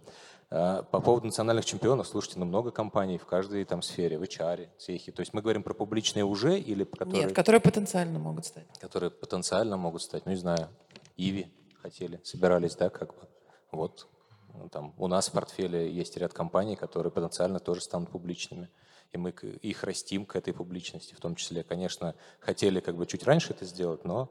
А, 0.51 0.83
по 0.83 1.01
поводу 1.01 1.27
национальных 1.27 1.67
чемпионов, 1.67 2.07
слушайте, 2.07 2.39
ну 2.39 2.47
много 2.47 2.71
компаний 2.71 3.19
в 3.19 3.27
каждой 3.27 3.65
там 3.65 3.83
сфере, 3.83 4.19
в 4.19 4.23
HR 4.23 4.69
Tech 4.79 5.01
е. 5.01 5.13
То 5.13 5.21
есть 5.21 5.35
мы 5.35 5.43
говорим 5.43 5.63
про 5.63 5.75
публичные 5.75 6.25
уже 6.25 6.59
или 6.59 6.85
которые... 6.85 7.25
Нет, 7.25 7.35
которые 7.35 7.61
потенциально 7.61 8.19
могут 8.19 8.47
стать. 8.47 8.67
Которые 8.81 9.11
потенциально 9.11 9.77
могут 9.77 10.03
стать, 10.03 10.25
ну 10.25 10.33
не 10.33 10.39
знаю, 10.39 10.69
Иви 11.17 11.53
хотели, 11.83 12.21
собирались, 12.25 12.77
да, 12.77 12.89
как 12.89 13.15
бы. 13.15 13.29
Вот, 13.73 14.09
ну, 14.55 14.71
там 14.71 14.95
у 14.97 15.07
нас 15.07 15.29
в 15.29 15.33
портфеле 15.33 15.91
есть 15.93 16.17
ряд 16.17 16.33
компаний, 16.33 16.77
которые 16.77 17.13
потенциально 17.13 17.61
тоже 17.61 17.83
станут 17.83 18.11
публичными. 18.11 18.71
И 19.13 19.19
мы 19.19 19.31
их 19.31 19.85
растим 19.85 20.27
к 20.27 20.37
этой 20.37 20.53
публичности 20.53 21.15
в 21.15 21.21
том 21.21 21.35
числе. 21.35 21.63
Конечно, 21.63 22.15
хотели 22.41 22.81
как 22.81 22.97
бы 22.97 23.07
чуть 23.07 23.25
раньше 23.25 23.53
это 23.53 23.65
сделать, 23.65 24.05
но 24.05 24.31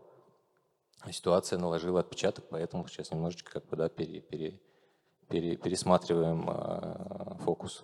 ситуация 1.12 1.58
наложила 1.60 2.00
отпечаток, 2.00 2.46
поэтому 2.50 2.88
сейчас 2.88 3.12
немножечко 3.12 3.54
как 3.54 3.68
бы, 3.68 3.76
да, 3.76 3.90
пере, 3.90 4.22
пере, 4.22 4.60
пересматриваем 5.28 6.50
э, 6.50 7.38
фокус. 7.44 7.84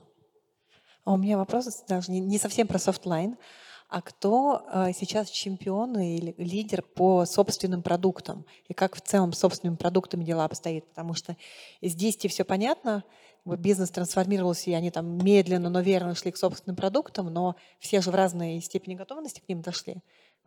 А 1.06 1.14
у 1.14 1.18
меня 1.18 1.38
вопрос 1.38 1.84
даже 1.88 2.12
не, 2.12 2.20
не 2.20 2.38
совсем 2.38 2.68
про 2.68 2.80
софтлайн, 2.80 3.38
а 3.90 4.02
кто 4.02 4.66
э, 4.74 4.92
сейчас 4.94 5.30
чемпион 5.30 6.00
или 6.00 6.34
лидер 6.38 6.82
по 6.82 7.26
собственным 7.26 7.84
продуктам 7.84 8.46
и 8.68 8.74
как 8.74 8.96
в 8.96 9.02
целом 9.02 9.34
с 9.34 9.40
собственными 9.40 9.76
продуктами 9.76 10.24
дела 10.24 10.46
обстоят, 10.46 10.88
потому 10.90 11.14
что 11.14 11.36
здесь 11.82 12.18
тебе 12.18 12.30
все 12.30 12.44
понятно, 12.44 13.04
бизнес 13.46 13.92
трансформировался, 13.92 14.70
и 14.70 14.74
они 14.74 14.90
там 14.90 15.18
медленно, 15.18 15.70
но 15.70 15.82
верно 15.82 16.16
шли 16.16 16.32
к 16.32 16.38
собственным 16.38 16.76
продуктам, 16.76 17.28
но 17.28 17.56
все 17.80 18.02
же 18.02 18.10
в 18.10 18.16
разной 18.16 18.62
степени 18.62 18.96
готовности 18.96 19.42
к 19.42 19.50
ним 19.50 19.62
дошли. 19.62 19.98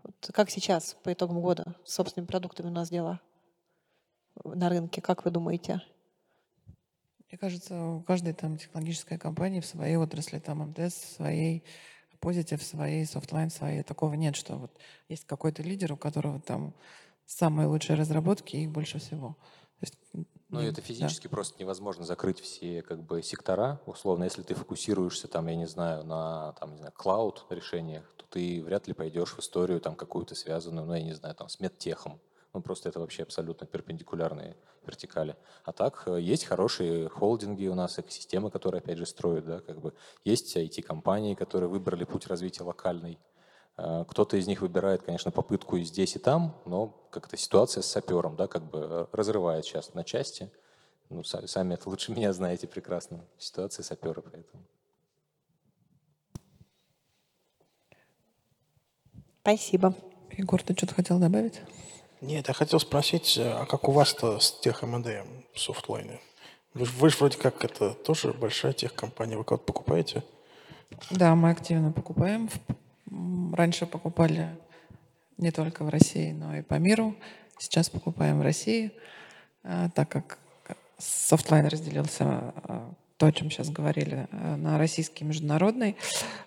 Вот 0.03 0.31
как 0.33 0.51
сейчас 0.51 0.97
по 1.03 1.13
итогам 1.13 1.41
года 1.41 1.77
с 1.85 1.95
собственными 1.95 2.27
продуктами 2.27 2.69
у 2.69 2.73
нас 2.73 2.89
дела 2.89 3.21
на 4.45 4.69
рынке, 4.69 5.01
как 5.01 5.25
вы 5.25 5.31
думаете? 5.31 5.83
Мне 7.37 7.51
кажется, 7.51 7.79
у 7.79 8.01
каждой 8.01 8.33
там 8.33 8.57
технологической 8.57 9.19
компании 9.19 9.61
в 9.61 9.67
своей 9.67 9.97
отрасли, 9.97 10.39
там 10.39 10.71
МТС, 10.71 10.95
в 10.95 11.17
своей 11.17 11.65
позитив, 12.19 12.63
в 12.63 12.65
своей 12.65 13.05
Softline, 13.05 13.51
в 13.51 13.53
своей. 13.53 13.83
Такого 13.83 14.15
нет, 14.15 14.37
что 14.37 14.57
вот 14.57 14.73
есть 15.11 15.27
какой-то 15.27 15.63
лидер, 15.63 15.93
у 15.93 15.99
которого 15.99 16.41
там 16.41 16.73
самые 17.27 17.69
лучшие 17.69 17.99
разработки, 17.99 18.57
их 18.57 18.71
больше 18.71 19.01
всего. 19.01 19.37
То 19.79 19.83
есть, 19.83 19.99
ну, 20.49 20.61
это 20.61 20.81
физически 20.81 21.25
да. 21.25 21.29
просто 21.29 21.61
невозможно 21.61 22.07
закрыть 22.07 22.41
все 22.41 22.81
как 22.81 23.03
бы 23.03 23.23
сектора. 23.23 23.83
Условно, 23.85 24.25
если 24.25 24.41
ты 24.41 24.55
фокусируешься 24.55 25.29
там, 25.29 25.47
я 25.49 25.57
не 25.57 25.67
знаю, 25.67 26.05
на 26.05 26.55
там, 26.55 26.71
не 26.71 26.79
знаю, 26.79 26.95
cloud 26.97 27.45
решениях, 27.51 28.11
то 28.17 28.25
ты 28.31 28.63
вряд 28.63 28.89
ли 28.89 28.95
пойдешь 28.95 29.35
в 29.35 29.41
историю 29.41 29.83
там 29.83 29.95
какую-то 29.95 30.35
связанную, 30.35 30.87
ну, 30.87 30.95
я 30.95 31.03
не 31.03 31.13
знаю, 31.13 31.35
там, 31.35 31.51
с 31.51 31.61
медтехом. 31.61 32.19
Ну, 32.57 32.63
просто 32.63 32.89
это 32.89 33.01
вообще 33.01 33.23
абсолютно 33.23 33.67
перпендикулярные 33.67 34.57
вертикали. 34.87 35.37
А 35.65 35.73
так, 35.73 36.05
э, 36.07 36.19
есть 36.23 36.47
хорошие 36.47 37.11
холдинги 37.11 37.67
у 37.67 37.75
нас, 37.75 37.99
экосистемы, 37.99 38.51
которые, 38.51 38.79
опять 38.79 38.97
же, 38.97 39.05
строят, 39.05 39.45
да, 39.45 39.61
как 39.61 39.79
бы. 39.79 39.93
Есть 40.25 40.57
IT-компании, 40.57 41.35
которые 41.35 41.69
выбрали 41.69 42.05
путь 42.05 42.27
развития 42.27 42.63
локальный. 42.63 43.19
Э, 43.77 44.07
кто-то 44.09 44.39
из 44.39 44.47
них 44.47 44.63
выбирает, 44.63 45.03
конечно, 45.03 45.31
попытку 45.31 45.77
и 45.77 45.83
здесь, 45.83 46.17
и 46.17 46.19
там, 46.19 46.57
но 46.65 46.87
как-то 47.11 47.37
ситуация 47.37 47.83
с 47.83 47.89
сапером, 47.89 48.37
да, 48.37 48.47
как 48.47 48.71
бы 48.71 48.79
э, 48.79 49.07
разрывает 49.13 49.67
сейчас 49.67 49.93
на 49.93 50.03
части. 50.03 50.51
Ну, 51.11 51.25
сами 51.25 51.75
это 51.75 51.91
лучше 51.91 52.13
меня 52.17 52.33
знаете 52.33 52.67
прекрасно. 52.67 53.27
Ситуация 53.37 53.83
сапера, 53.83 54.23
поэтому. 54.23 54.65
Спасибо. 59.43 59.95
Егор, 60.39 60.63
ты 60.63 60.73
что-то 60.73 60.95
хотел 60.95 61.19
добавить? 61.19 61.61
Нет, 62.21 62.49
я 62.49 62.55
хотел 62.55 62.81
спросить, 62.81 63.39
а 63.39 63.67
как 63.67 63.89
у 63.89 63.93
вас-то 63.93 64.41
с 64.41 64.53
tech 64.61 64.83
M&A 64.83 65.07
в 65.53 65.61
Softline? 65.61 66.21
Вы, 66.73 66.85
вы 66.85 67.11
же 67.11 67.17
вроде 67.19 67.39
как 67.39 67.65
это 67.65 67.93
тоже 67.93 68.33
большая 68.33 68.73
техкомпания, 68.73 69.37
вы 69.37 69.45
кого-то 69.45 69.65
покупаете? 69.65 70.23
Да, 71.11 71.35
мы 71.35 71.51
активно 71.51 71.93
покупаем. 71.93 72.49
Раньше 73.53 73.87
покупали 73.87 74.57
не 75.37 75.51
только 75.51 75.85
в 75.85 75.89
России, 75.89 76.33
но 76.33 76.57
и 76.57 76.63
по 76.63 76.75
миру. 76.75 77.15
Сейчас 77.59 77.91
покупаем 77.91 78.39
в 78.39 78.43
России, 78.43 78.93
а, 79.63 79.91
так 79.91 80.09
как 80.09 80.39
Softline 80.99 81.67
разделился 81.67 82.25
а, 82.25 82.93
то, 83.17 83.27
о 83.27 83.33
чем 83.33 83.51
сейчас 83.51 83.71
говорили, 83.71 84.29
э, 84.31 84.57
на 84.57 84.79
российский 84.79 85.25
и 85.25 85.27
международный. 85.27 85.97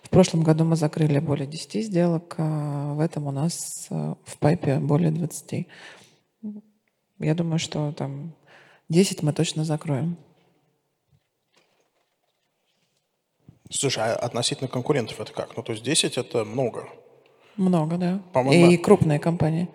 В 0.02 0.10
прошлом 0.10 0.42
году 0.42 0.64
мы 0.64 0.76
закрыли 0.76 1.18
более 1.18 1.46
10 1.46 1.84
сделок, 1.84 2.34
а 2.38 2.94
в 2.94 3.00
этом 3.00 3.26
у 3.26 3.32
нас 3.32 3.88
э, 3.90 4.14
в 4.24 4.38
пайпе 4.38 4.78
более 4.78 5.10
20. 5.10 5.66
Я 7.18 7.34
думаю, 7.34 7.58
что 7.58 7.92
там 7.92 8.34
10 8.88 9.22
мы 9.22 9.32
точно 9.32 9.64
закроем. 9.64 10.16
Слушай, 13.70 14.04
а 14.04 14.16
относительно 14.16 14.68
конкурентов 14.68 15.20
это 15.20 15.32
как? 15.32 15.56
Ну, 15.56 15.62
то 15.62 15.72
есть 15.72 15.84
10 15.84 16.18
это 16.18 16.44
много. 16.44 16.88
Много, 17.56 17.96
да. 17.96 18.22
По-моему, 18.32 18.70
и 18.70 18.76
крупные 18.76 19.18
компании. 19.18 19.68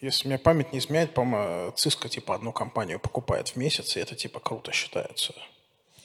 Если 0.00 0.28
меня 0.28 0.38
память 0.38 0.72
не 0.72 0.78
изменяет, 0.78 1.14
по-моему, 1.14 1.70
Cisco 1.70 2.08
типа 2.08 2.34
одну 2.34 2.52
компанию 2.52 3.00
покупает 3.00 3.48
в 3.48 3.56
месяц, 3.56 3.96
и 3.96 4.00
это 4.00 4.14
типа 4.14 4.40
круто 4.40 4.72
считается. 4.72 5.32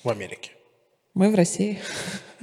В 0.03 0.09
Америке? 0.09 0.51
Мы 1.13 1.31
в 1.31 1.35
России. 1.35 1.79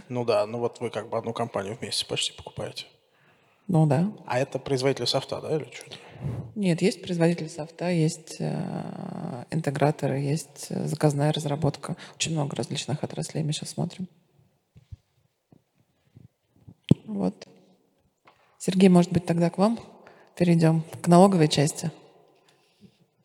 Ну 0.09 0.25
да, 0.25 0.47
ну 0.47 0.59
вот 0.59 0.79
вы 0.79 0.91
как 0.91 1.09
бы 1.09 1.19
одну 1.19 1.33
компанию 1.33 1.77
вместе 1.81 2.07
почти 2.07 2.33
покупаете. 2.33 2.87
Ну 3.67 3.87
да. 3.87 4.13
А 4.25 4.39
это 4.39 4.61
производитель 4.61 5.07
софта, 5.09 5.41
да, 5.41 5.57
или 5.57 5.65
что-то? 5.73 5.97
Нет, 6.55 6.81
есть 6.81 7.03
производитель 7.03 7.49
софта, 7.49 7.91
есть 7.91 8.37
э, 8.39 9.45
интеграторы, 9.51 10.21
есть 10.21 10.69
э, 10.71 10.87
заказная 10.87 11.33
разработка. 11.33 11.97
Очень 12.15 12.33
много 12.33 12.55
различных 12.55 13.03
отраслей 13.03 13.43
мы 13.43 13.53
сейчас 13.53 13.71
смотрим. 13.71 14.07
Вот. 17.05 17.49
Сергей, 18.59 18.89
может 18.89 19.13
быть, 19.13 19.27
тогда 19.27 19.51
к 19.51 19.59
вам 19.59 19.81
перейдем, 20.37 20.85
к 21.03 21.09
налоговой 21.09 21.49
части. 21.49 21.91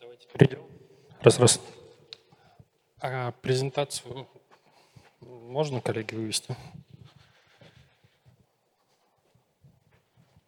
Давайте 0.00 0.26
перейдем. 0.32 0.62
Раз, 1.20 1.38
раз. 1.38 1.60
А 3.04 3.32
презентацию 3.42 4.28
можно, 5.20 5.80
коллеги, 5.80 6.14
вывести? 6.14 6.56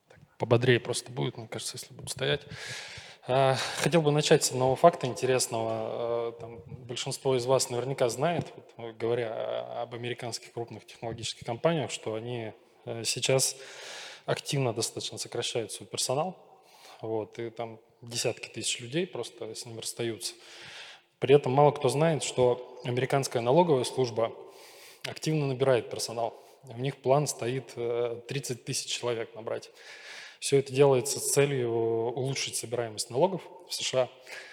Так, 0.09 0.21
пободрее 0.39 0.79
просто 0.79 1.11
будет, 1.11 1.37
мне 1.37 1.49
кажется, 1.49 1.77
если 1.77 1.93
буду 1.93 2.09
стоять. 2.11 2.43
А, 3.27 3.57
хотел 3.79 4.03
бы 4.03 4.13
начать 4.13 4.45
с 4.45 4.53
одного 4.53 4.77
факта 4.77 5.09
интересного. 5.09 5.69
А, 5.73 6.33
там, 6.39 6.63
большинство 6.87 7.35
из 7.37 7.45
вас 7.45 7.71
наверняка 7.71 8.09
знает, 8.09 8.47
вот, 8.77 8.97
говоря 8.99 9.83
об 9.83 9.93
американских 9.97 10.53
крупных 10.53 10.87
технологических 10.87 11.45
компаниях, 11.45 11.91
что 11.91 12.15
они 12.15 12.53
э, 12.85 13.03
сейчас 13.03 13.57
активно 14.27 14.73
достаточно 14.73 15.19
сокращают 15.19 15.73
свой 15.73 15.89
персонал. 15.89 16.37
Вот, 17.01 17.37
и 17.41 17.51
там 17.51 17.81
десятки 18.01 18.49
тысяч 18.49 18.79
людей 18.79 19.09
просто 19.09 19.57
с 19.57 19.67
ним 19.67 19.81
расстаются. 19.81 20.35
При 21.25 21.35
этом 21.35 21.53
мало 21.53 21.71
кто 21.71 21.89
знает, 21.89 22.23
что 22.23 22.79
американская 22.85 23.41
налоговая 23.41 23.85
служба 23.85 24.31
активно 25.07 25.47
набирает 25.47 25.89
персонал. 25.89 26.39
У 26.69 26.79
них 26.79 26.99
план 26.99 27.27
стоит 27.27 27.73
30 27.73 28.29
э, 28.29 28.63
тысяч 28.63 28.91
человек 28.91 29.35
набрать. 29.35 29.71
Все 30.39 30.59
это 30.59 30.71
делается 30.71 31.21
с 31.21 31.33
целью 31.33 31.71
улучшить 31.71 32.57
собираемость 32.57 33.09
налогов 33.09 33.41
в 33.67 33.73
США. 33.73 34.11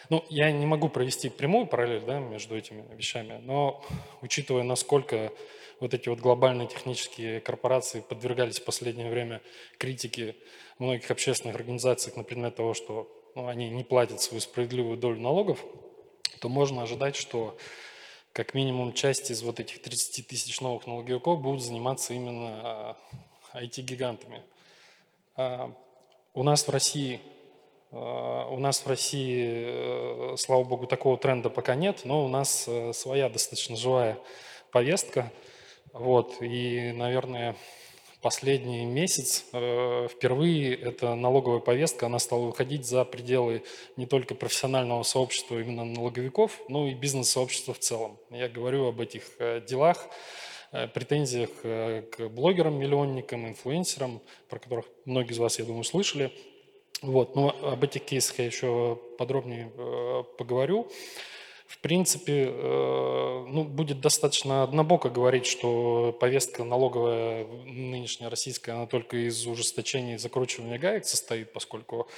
Ну, 0.10 0.24
я 0.30 0.50
не 0.54 0.66
могу 0.66 0.88
провести 0.88 1.28
прямую 1.28 1.66
параллель 1.66 2.06
да, 2.06 2.20
между 2.20 2.58
этими 2.58 2.86
вещами, 2.96 3.42
но 3.44 3.84
учитывая, 4.22 4.64
насколько 4.64 5.34
вот 5.82 5.94
эти 5.94 6.08
вот 6.08 6.20
глобальные 6.20 6.70
технические 6.70 7.42
корпорации 7.42 8.00
подвергались 8.00 8.62
в 8.62 8.64
последнее 8.64 9.10
время 9.10 9.42
критике 9.78 10.38
многих 10.80 11.12
общественных 11.12 11.58
организаций 11.58 12.14
на 12.16 12.24
предмет 12.24 12.56
того, 12.56 12.74
что 12.74 13.12
ну, 13.36 13.48
они 13.48 13.70
не 13.70 13.84
платят 13.84 14.22
свою 14.22 14.40
справедливую 14.40 14.96
долю 14.96 15.20
налогов, 15.20 15.60
то 16.42 16.50
можно 16.50 16.82
ожидать, 16.82 17.16
что 17.16 17.56
как 18.34 18.56
минимум 18.56 18.94
часть 18.94 19.30
из 19.30 19.44
вот 19.44 19.60
этих 19.60 19.80
30 19.82 20.28
тысяч 20.28 20.60
новых 20.60 20.88
налоговиков 20.88 21.40
будут 21.40 21.62
заниматься 21.62 22.16
именно 22.16 22.98
IT-гигантами. 23.54 24.42
А, 25.36 25.66
а, 25.66 25.74
у 26.34 26.42
нас 26.42 26.68
в 26.68 26.72
России 26.72 27.22
а, 27.92 28.48
у 28.50 28.58
нас 28.58 28.80
в 28.80 28.88
России, 28.88 30.34
э, 30.34 30.36
слава 30.38 30.64
богу, 30.64 30.88
такого 30.88 31.18
тренда 31.18 31.50
пока 31.50 31.76
нет, 31.76 32.02
но 32.06 32.26
у 32.26 32.28
нас 32.28 32.66
э, 32.68 32.92
своя 32.94 33.30
достаточно 33.30 33.76
живая 33.76 34.18
повестка. 34.72 35.32
Вот, 35.94 36.42
и, 36.42 36.92
наверное, 36.94 37.56
последний 38.22 38.86
месяц 38.86 39.46
э, 39.52 40.08
впервые 40.10 40.76
эта 40.76 41.16
налоговая 41.16 41.60
повестка, 41.60 42.06
она 42.06 42.20
стала 42.20 42.46
выходить 42.46 42.86
за 42.86 43.04
пределы 43.04 43.64
не 43.98 44.06
только 44.06 44.36
профессионального 44.36 45.04
сообщества 45.04 45.60
именно 45.60 45.84
налоговиков, 45.84 46.60
но 46.70 46.88
и 46.88 46.94
бизнес-сообщества 46.94 47.74
в 47.74 47.80
целом. 47.80 48.18
Я 48.30 48.48
говорю 48.48 48.86
об 48.86 49.02
этих 49.02 49.24
э, 49.40 49.62
делах, 49.68 50.08
э, 50.72 50.88
претензиях 50.88 51.50
к 51.62 52.30
блогерам-миллионникам, 52.30 53.48
инфлюенсерам, 53.48 54.22
про 54.50 54.60
которых 54.60 54.86
многие 55.06 55.32
из 55.32 55.40
вас, 55.40 55.58
я 55.60 55.66
думаю, 55.66 55.84
слышали. 55.84 56.32
Вот, 57.02 57.36
но 57.36 57.56
об 57.64 57.84
этих 57.84 58.06
кейсах 58.06 58.38
я 58.38 58.46
еще 58.46 59.00
подробнее 59.18 59.72
поговорю. 60.38 60.88
В 61.72 61.78
принципе, 61.78 62.50
э, 62.50 63.46
ну, 63.48 63.64
будет 63.64 64.02
достаточно 64.02 64.62
однобоко 64.64 65.10
говорить, 65.10 65.46
что 65.46 66.16
повестка 66.20 66.66
налоговая 66.66 67.46
нынешняя 67.46 68.30
российская, 68.30 68.74
она 68.74 68.88
только 68.88 69.16
из 69.16 69.48
ужесточения 69.48 70.16
и 70.16 70.18
закручивания 70.18 70.78
гаек 70.78 71.06
состоит, 71.06 71.54
поскольку 71.54 72.10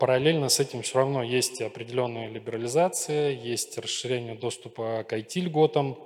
параллельно 0.00 0.48
с 0.48 0.58
этим 0.58 0.82
все 0.82 0.98
равно 0.98 1.22
есть 1.22 1.62
определенная 1.62 2.28
либерализация, 2.28 3.30
есть 3.30 3.78
расширение 3.78 4.34
доступа 4.34 5.06
к 5.08 5.12
IT-льготам, 5.12 5.96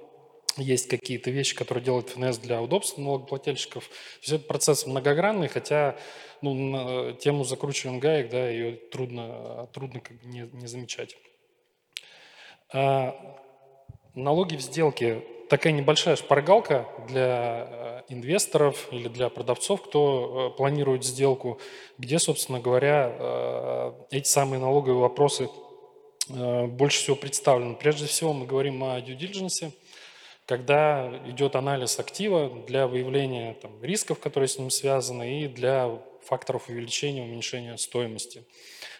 есть 0.58 0.88
какие-то 0.88 1.30
вещи, 1.30 1.56
которые 1.56 1.82
делает 1.82 2.10
ФНС 2.10 2.36
для 2.38 2.60
удобства 2.60 3.00
налогоплательщиков. 3.00 3.88
Все 4.20 4.36
этот 4.36 4.48
процесс 4.48 4.86
многогранный, 4.86 5.48
хотя 5.48 5.96
ну, 6.42 6.52
на 6.52 7.12
тему 7.14 7.44
закручивания 7.44 8.00
гаек, 8.00 8.30
да, 8.30 8.50
ее 8.50 8.76
трудно, 8.76 9.66
трудно 9.72 10.00
как 10.00 10.20
бы 10.20 10.28
не, 10.28 10.50
не 10.52 10.66
замечать. 10.66 11.16
А, 12.72 13.14
налоги 14.14 14.56
в 14.56 14.60
сделке– 14.60 15.24
такая 15.48 15.72
небольшая 15.72 16.16
шпаргалка 16.16 16.86
для 17.08 17.66
э, 17.68 18.02
инвесторов 18.08 18.88
или 18.92 19.08
для 19.08 19.28
продавцов, 19.28 19.82
кто 19.82 20.52
э, 20.52 20.56
планирует 20.56 21.04
сделку, 21.04 21.58
где, 21.96 22.18
собственно 22.18 22.60
говоря, 22.60 23.10
э, 23.18 23.92
эти 24.10 24.28
самые 24.28 24.60
налоговые 24.60 25.00
вопросы 25.00 25.48
больше 26.28 26.98
всего 26.98 27.16
представлены. 27.16 27.74
Прежде 27.74 28.04
всего 28.04 28.34
мы 28.34 28.44
говорим 28.44 28.84
о 28.84 29.00
due 29.00 29.18
diligence, 29.18 29.72
когда 30.48 31.12
идет 31.26 31.56
анализ 31.56 31.98
актива 31.98 32.48
для 32.66 32.86
выявления 32.86 33.52
там, 33.60 33.84
рисков, 33.84 34.18
которые 34.18 34.48
с 34.48 34.58
ним 34.58 34.70
связаны, 34.70 35.42
и 35.42 35.46
для 35.46 36.00
факторов 36.24 36.70
увеличения, 36.70 37.22
уменьшения 37.22 37.76
стоимости. 37.76 38.44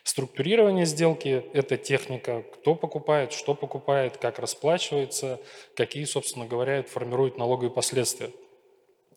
Структурирование 0.03 0.85
сделки– 0.85 1.43
это 1.55 1.79
техника, 1.79 2.45
кто 2.53 2.75
покупает, 2.75 3.33
что 3.33 3.55
покупает, 3.55 4.19
как 4.19 4.39
расплачивается, 4.39 5.41
какие, 5.75 6.05
собственно 6.05 6.45
говоря, 6.45 6.83
формируют 6.83 7.39
налоговые 7.39 7.71
последствия. 7.71 8.31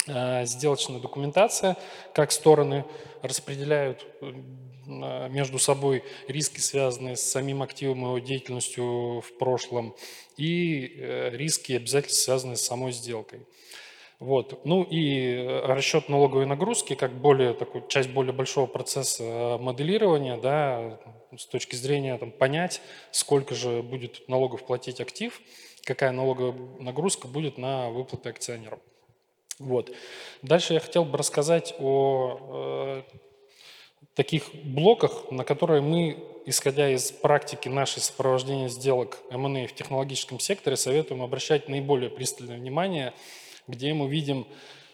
А, 0.08 0.46
сделочная 0.46 1.00
документация, 1.00 1.78
как 2.14 2.32
стороны 2.32 2.86
распределяют 3.22 4.06
а, 4.22 5.28
между 5.28 5.60
собой 5.60 6.04
риски, 6.28 6.60
связанные 6.60 7.16
с 7.16 7.22
самим 7.22 7.62
активом 7.62 8.00
и 8.00 8.08
его 8.08 8.20
деятельностью 8.20 9.22
в 9.22 9.38
прошлом, 9.38 9.96
и 10.38 10.96
э, 10.98 11.30
риски 11.34 11.74
и 11.74 11.76
обязательства, 11.76 12.24
связанные 12.24 12.56
с 12.58 12.66
самой 12.66 12.94
сделкой. 12.94 13.46
Вот. 14.20 14.66
Ну 14.66 14.84
и 14.84 15.34
э, 15.34 15.66
расчет 15.66 16.10
налоговой 16.10 16.46
нагрузки 16.46 16.96
как 16.96 17.12
более, 17.14 17.54
такую, 17.54 17.88
часть 17.88 18.10
более 18.10 18.34
большого 18.34 18.66
процесса 18.66 19.58
моделирования, 19.60 20.38
да, 20.38 21.00
с 21.38 21.46
точки 21.46 21.76
зрения 21.76 22.18
там, 22.18 22.32
понять, 22.32 22.82
сколько 23.12 23.54
же 23.54 23.84
будет 23.84 24.28
налогов 24.28 24.66
платить 24.66 25.00
актив, 25.00 25.40
какая 25.84 26.12
налоговая 26.12 26.56
нагрузка 26.80 27.28
будет 27.28 27.58
на 27.58 27.90
выплаты 27.90 28.30
акционерам. 28.30 28.80
Вот. 29.62 29.92
Дальше 30.42 30.74
я 30.74 30.80
хотел 30.80 31.06
бы 31.06 31.18
рассказать 31.18 31.74
о 31.80 33.04
э, 33.08 33.18
таких 34.16 34.54
блоках, 34.64 35.32
на 35.32 35.44
которые 35.44 35.82
мы, 35.82 36.24
исходя 36.46 36.90
из 36.90 37.12
практики 37.12 37.70
нашей 37.70 38.02
сопровождения 38.02 38.68
сделок 38.68 39.20
M&A 39.30 39.68
в 39.68 39.74
технологическом 39.74 40.40
секторе, 40.40 40.78
советуем 40.78 41.22
обращать 41.22 41.70
наиболее 41.70 42.10
пристальное 42.10 42.58
внимание– 42.58 43.14
где 43.68 43.94
мы 43.94 44.08
видим 44.10 44.48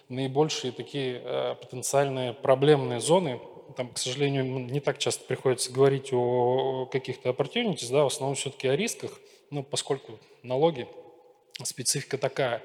наибольшие 0.09 0.71
такие 0.71 1.21
э, 1.23 1.55
потенциальные 1.55 2.33
проблемные 2.33 2.99
зоны. 2.99 3.41
Там, 3.75 3.89
к 3.89 3.97
сожалению, 3.97 4.45
не 4.45 4.79
так 4.79 4.97
часто 4.97 5.25
приходится 5.25 5.71
говорить 5.71 6.13
о 6.13 6.85
каких-то 6.85 7.29
opportunities, 7.29 7.91
да, 7.91 8.03
в 8.03 8.07
основном 8.07 8.35
все-таки 8.35 8.67
о 8.67 8.75
рисках, 8.75 9.19
ну, 9.51 9.63
поскольку 9.63 10.19
налоги, 10.43 10.87
специфика 11.63 12.17
такая. 12.17 12.63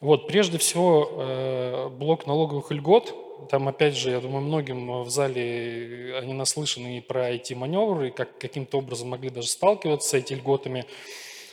Вот, 0.00 0.28
прежде 0.28 0.58
всего, 0.58 1.10
э, 1.10 1.88
блок 1.88 2.26
налоговых 2.26 2.70
льгот, 2.70 3.14
там, 3.50 3.68
опять 3.68 3.96
же, 3.96 4.10
я 4.10 4.20
думаю, 4.20 4.42
многим 4.42 5.02
в 5.02 5.10
зале 5.10 6.16
они 6.18 6.34
наслышаны 6.34 6.98
и 6.98 7.00
про 7.00 7.32
IT-маневры, 7.34 8.08
и 8.08 8.10
как, 8.10 8.38
каким-то 8.38 8.78
образом 8.78 9.08
могли 9.08 9.30
даже 9.30 9.48
сталкиваться 9.48 10.08
с 10.08 10.14
этими 10.14 10.38
льготами. 10.38 10.86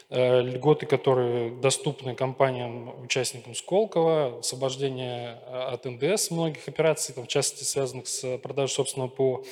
Э, 0.10 0.42
льготы, 0.42 0.86
которые 0.86 1.50
доступны 1.50 2.14
компаниям, 2.14 3.04
участникам 3.04 3.56
Сколково, 3.56 4.40
освобождение 4.40 5.40
э, 5.48 5.60
от 5.74 5.86
НДС 5.86 6.30
многих 6.30 6.68
операций, 6.68 7.16
там, 7.16 7.26
в 7.26 7.28
частности, 7.28 7.64
связанных 7.64 8.08
с 8.08 8.38
продажей 8.38 8.76
собственного 8.76 9.10
ПО. 9.10 9.44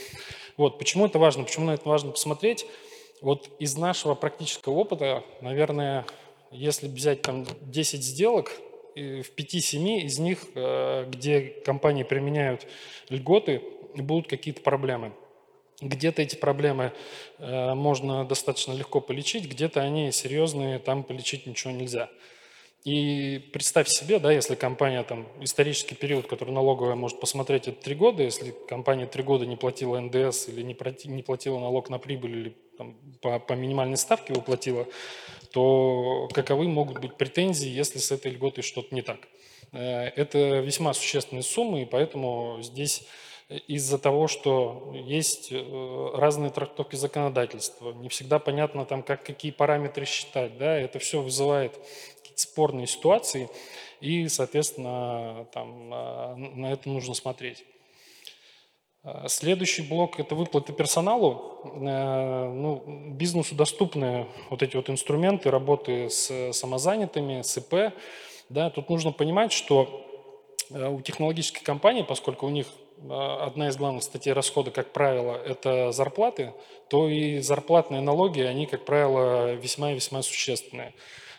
Вот, 0.58 0.78
почему 0.78 1.08
это 1.08 1.18
важно? 1.18 1.44
Почему 1.44 1.66
на 1.66 1.72
это 1.72 1.90
важно 1.90 2.12
посмотреть? 2.12 2.68
Вот 3.22 3.50
из 3.58 3.76
нашего 3.78 4.14
практического 4.14 4.74
опыта, 4.74 5.24
наверное, 5.42 6.06
если 6.52 6.88
взять 6.88 7.24
там 7.24 7.48
10 7.62 8.04
сделок, 8.04 8.52
в 8.96 9.36
5-7 9.36 10.02
из 10.02 10.20
них, 10.20 10.40
э, 10.56 11.06
где 11.10 11.42
компании 11.66 12.04
применяют 12.04 12.68
льготы, 13.10 13.62
будут 13.96 14.28
какие-то 14.28 14.62
проблемы. 14.62 15.14
Где-то 15.82 16.22
эти 16.22 16.36
проблемы 16.36 16.94
э, 17.40 17.74
можно 17.74 18.26
достаточно 18.26 18.74
легко 18.74 19.02
полечить, 19.02 19.50
где-то 19.50 19.82
они 19.82 20.12
серьезные, 20.12 20.80
там 20.80 21.04
полечить 21.04 21.46
ничего 21.46 21.74
нельзя. 21.74 22.10
И 22.86 23.50
представь 23.54 23.88
себе, 23.88 24.20
да, 24.20 24.32
если 24.32 24.56
компания, 24.56 25.04
там, 25.04 25.28
исторический 25.40 25.96
период, 25.96 26.28
который 26.28 26.52
налоговая 26.54 26.96
может 26.96 27.20
посмотреть, 27.20 27.70
это 27.70 27.82
три 27.82 27.96
года, 27.96 28.24
если 28.24 28.54
компания 28.68 29.06
три 29.08 29.24
года 29.24 29.46
не 29.46 29.56
платила 29.56 30.00
НДС 30.00 30.50
или 30.50 30.62
не, 30.62 30.76
не 31.08 31.24
платила 31.24 31.60
налог 31.60 31.90
на 31.90 31.98
прибыль 31.98 32.32
или 32.32 32.58
там, 32.78 32.96
по, 33.22 33.40
по 33.40 33.54
минимальной 33.54 33.98
ставке 33.98 34.34
его 34.34 34.42
платила, 34.42 34.88
то 35.52 36.28
каковы 36.34 36.68
могут 36.68 37.00
быть 37.00 37.16
претензии, 37.16 37.70
если 37.70 38.00
с 38.00 38.12
этой 38.12 38.32
льготой 38.32 38.64
что-то 38.64 38.94
не 38.94 39.02
так? 39.02 39.20
Э, 39.72 40.06
это 40.16 40.60
весьма 40.60 40.94
существенные 40.94 41.44
суммы, 41.44 41.84
и 41.84 41.86
поэтому 41.86 42.58
здесь 42.62 43.06
из-за 43.68 44.00
того, 44.00 44.28
что 44.28 44.94
есть 45.06 45.52
э, 45.52 46.12
разные 46.16 46.52
трактовки 46.52 46.96
законодательства, 46.96 47.94
не 47.94 48.10
всегда 48.10 48.40
понятно, 48.40 48.86
там, 48.86 49.04
как, 49.04 49.24
какие 49.24 49.52
параметры 49.52 50.06
считать, 50.06 50.58
да, 50.58 50.78
это 50.78 51.00
все 51.00 51.22
вызывает 51.22 51.80
спорные 52.36 52.88
ситуации, 52.88 53.50
и, 54.02 54.28
соответственно, 54.28 55.48
там, 55.54 55.90
на 55.90 56.74
это 56.74 56.90
нужно 56.90 57.14
смотреть. 57.14 57.64
А, 59.04 59.28
следующий 59.28 59.82
блок– 59.82 60.18
это 60.20 60.34
выплаты 60.34 60.72
персоналу. 60.72 61.60
Э, 61.66 62.50
ну, 62.50 62.84
бизнесу 63.12 63.54
доступны 63.54 64.28
вот 64.50 64.64
эти 64.64 64.78
вот 64.78 64.90
инструменты 64.90 65.52
работы 65.52 66.10
с 66.10 66.54
самозанятыми, 66.54 67.42
с 67.42 67.58
ИП. 67.58 67.94
Да, 68.48 68.70
тут 68.70 68.90
нужно 68.90 69.12
понимать, 69.12 69.52
что 69.52 70.06
э, 70.70 70.88
у 70.88 71.02
технологических 71.02 71.64
компаний, 71.64 72.04
поскольку 72.04 72.48
у 72.48 72.50
них 72.50 72.68
а, 73.10 73.46
одна 73.46 73.68
из 73.68 73.76
главных 73.76 74.04
статей 74.04 74.32
расхода, 74.32 74.72
как 74.72 74.94
правило, 74.94 75.36
это 75.36 75.92
зарплаты, 75.92 76.54
то 76.90 77.10
и 77.10 77.40
зарплатные 77.40 78.00
налоги, 78.00 78.40
они, 78.40 78.68
как 78.68 78.86
правило, 78.86 79.54
весьма 79.56 79.92
и 79.92 79.96
весьма 79.96 80.22
существенные. 80.22 80.94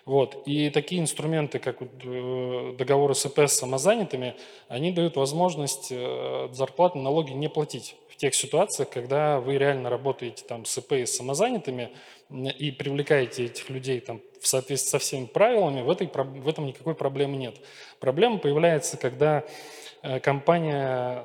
Вот. 0.04 0.42
И 0.46 0.68
такие 0.68 1.00
инструменты, 1.00 1.58
как 1.58 1.78
э, 1.80 2.74
договоры 2.76 3.14
с 3.14 3.24
ИП 3.24 3.38
с 3.40 3.54
самозанятыми, 3.54 4.36
они 4.68 4.92
дают 4.92 5.16
возможность 5.16 5.88
э, 5.90 6.48
зарплатные 6.52 7.02
налоги 7.02 7.32
не 7.32 7.48
платить 7.48 7.96
в 8.08 8.16
тех 8.16 8.34
ситуациях, 8.34 8.90
когда 8.90 9.40
вы 9.40 9.56
реально 9.56 9.88
работаете 9.88 10.44
там 10.46 10.66
с 10.66 10.76
ИП 10.76 10.92
и 10.92 11.06
с 11.06 11.16
самозанятыми 11.16 11.90
и 12.30 12.70
привлекаете 12.70 13.46
этих 13.46 13.70
людей 13.70 14.00
там, 14.00 14.20
в 14.40 14.46
соответствии 14.46 14.90
со 14.90 14.98
всеми 14.98 15.24
правилами, 15.24 15.80
в, 15.80 15.90
этой, 15.90 16.06
в 16.06 16.48
этом 16.48 16.66
никакой 16.66 16.94
проблемы 16.94 17.36
нет. 17.36 17.56
Проблема 17.98 18.38
появляется, 18.38 18.98
когда 18.98 19.42
э, 20.02 20.20
компания 20.20 21.24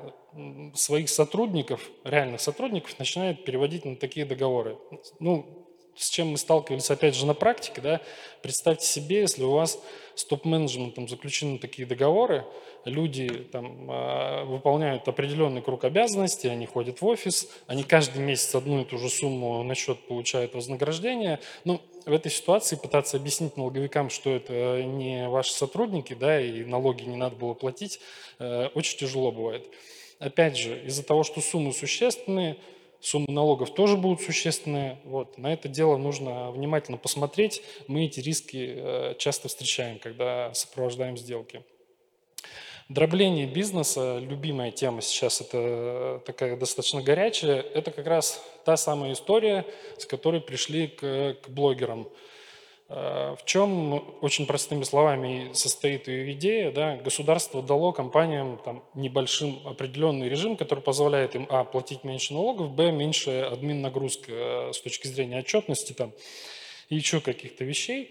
своих 0.74 1.08
сотрудников, 1.08 1.90
реальных 2.04 2.40
сотрудников, 2.40 2.98
начинает 2.98 3.44
переводить 3.44 3.84
на 3.84 3.96
такие 3.96 4.24
договоры. 4.24 4.78
Ну, 5.18 5.59
с 6.00 6.08
чем 6.08 6.28
мы 6.28 6.38
сталкивались, 6.38 6.90
опять 6.90 7.14
же, 7.14 7.26
на 7.26 7.34
практике, 7.34 7.82
да, 7.82 8.00
представьте 8.40 8.86
себе, 8.86 9.20
если 9.20 9.42
у 9.42 9.50
вас 9.50 9.78
с 10.14 10.24
топ-менеджментом 10.24 11.08
заключены 11.08 11.58
такие 11.58 11.86
договоры, 11.86 12.46
люди 12.86 13.28
там 13.52 13.86
а, 13.90 14.44
выполняют 14.44 15.06
определенный 15.08 15.60
круг 15.60 15.84
обязанностей, 15.84 16.48
они 16.48 16.64
ходят 16.64 17.02
в 17.02 17.06
офис, 17.06 17.50
они 17.66 17.84
каждый 17.84 18.22
месяц 18.22 18.54
одну 18.54 18.80
и 18.80 18.84
ту 18.84 18.96
же 18.96 19.10
сумму 19.10 19.62
на 19.62 19.74
счет 19.74 19.98
получают 20.08 20.54
вознаграждение. 20.54 21.38
Ну, 21.64 21.82
в 22.06 22.12
этой 22.12 22.32
ситуации 22.32 22.76
пытаться 22.76 23.18
объяснить 23.18 23.58
налоговикам, 23.58 24.08
что 24.08 24.30
это 24.30 24.82
не 24.82 25.28
ваши 25.28 25.52
сотрудники, 25.52 26.14
да, 26.14 26.40
и 26.40 26.64
налоги 26.64 27.02
не 27.02 27.16
надо 27.16 27.36
было 27.36 27.52
платить, 27.52 28.00
э, 28.38 28.68
очень 28.74 28.98
тяжело 28.98 29.32
бывает. 29.32 29.66
Опять 30.18 30.56
же, 30.56 30.82
из-за 30.86 31.02
того, 31.02 31.24
что 31.24 31.42
суммы 31.42 31.74
существенные, 31.74 32.56
суммы 33.00 33.26
налогов 33.28 33.74
тоже 33.74 33.96
будут 33.96 34.20
существенные. 34.20 34.98
Вот. 35.04 35.38
На 35.38 35.52
это 35.52 35.68
дело 35.68 35.96
нужно 35.96 36.50
внимательно 36.50 36.98
посмотреть. 36.98 37.62
Мы 37.88 38.04
эти 38.06 38.20
риски 38.20 38.74
э, 38.76 39.14
часто 39.18 39.48
встречаем, 39.48 39.98
когда 39.98 40.52
сопровождаем 40.54 41.16
сделки. 41.16 41.62
Дробление 42.90 43.46
бизнеса, 43.46 44.18
любимая 44.18 44.72
тема 44.72 45.00
сейчас, 45.00 45.40
это 45.40 46.20
такая 46.26 46.56
достаточно 46.56 47.00
горячая, 47.00 47.60
это 47.60 47.92
как 47.92 48.04
раз 48.08 48.44
та 48.64 48.76
самая 48.76 49.12
история, 49.12 49.64
с 49.96 50.06
которой 50.06 50.40
пришли 50.40 50.88
к, 50.88 51.36
к 51.40 51.48
блогерам. 51.48 52.08
Э, 52.92 53.36
в 53.38 53.44
чем, 53.44 54.02
очень 54.20 54.46
простыми 54.46 54.82
словами, 54.82 55.50
состоит 55.52 56.08
ее 56.08 56.32
идея? 56.32 56.72
Да? 56.72 56.96
Государство 56.96 57.62
дало 57.62 57.92
компаниям 57.92 58.60
там, 58.64 58.82
небольшим 58.94 59.60
определенный 59.64 60.28
режим, 60.28 60.56
который 60.56 60.80
позволяет 60.80 61.36
им, 61.36 61.46
а, 61.50 61.62
платить 61.62 62.02
меньше 62.02 62.34
налогов, 62.34 62.72
б, 62.72 62.90
меньше 62.90 63.48
админ 63.52 63.80
нагрузка 63.80 64.32
э, 64.32 64.72
с 64.72 64.80
точки 64.80 65.06
зрения 65.06 65.38
отчетности 65.38 65.92
там, 65.92 66.12
и 66.88 66.96
еще 66.96 67.20
каких-то 67.20 67.62
вещей. 67.62 68.10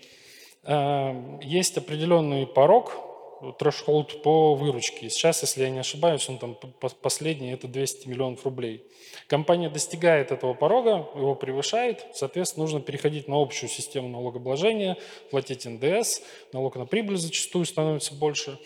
Э, 0.64 1.40
есть 1.42 1.78
определенный 1.78 2.48
порог, 2.48 3.09
трэшхолд 3.58 4.22
по 4.22 4.54
выручке. 4.56 5.10
Сейчас, 5.10 5.42
если 5.42 5.64
я 5.64 5.70
не 5.70 5.80
ошибаюсь, 5.80 6.28
он 6.30 6.38
там 6.38 6.58
последний, 7.02 7.52
это 7.52 7.68
200 7.68 8.08
миллионов 8.08 8.44
рублей. 8.46 8.84
Компания 9.28 9.70
достигает 9.70 10.32
этого 10.32 10.54
порога, 10.54 11.08
его 11.16 11.36
превышает, 11.36 12.06
соответственно, 12.14 12.64
нужно 12.64 12.82
переходить 12.82 13.28
на 13.28 13.42
общую 13.42 13.70
систему 13.70 14.10
налогообложения, 14.10 14.98
платить 15.30 15.66
НДС, 15.66 16.22
налог 16.52 16.76
на 16.76 16.86
прибыль 16.86 17.18
зачастую 17.18 17.66
становится 17.66 18.14
больше. 18.14 18.60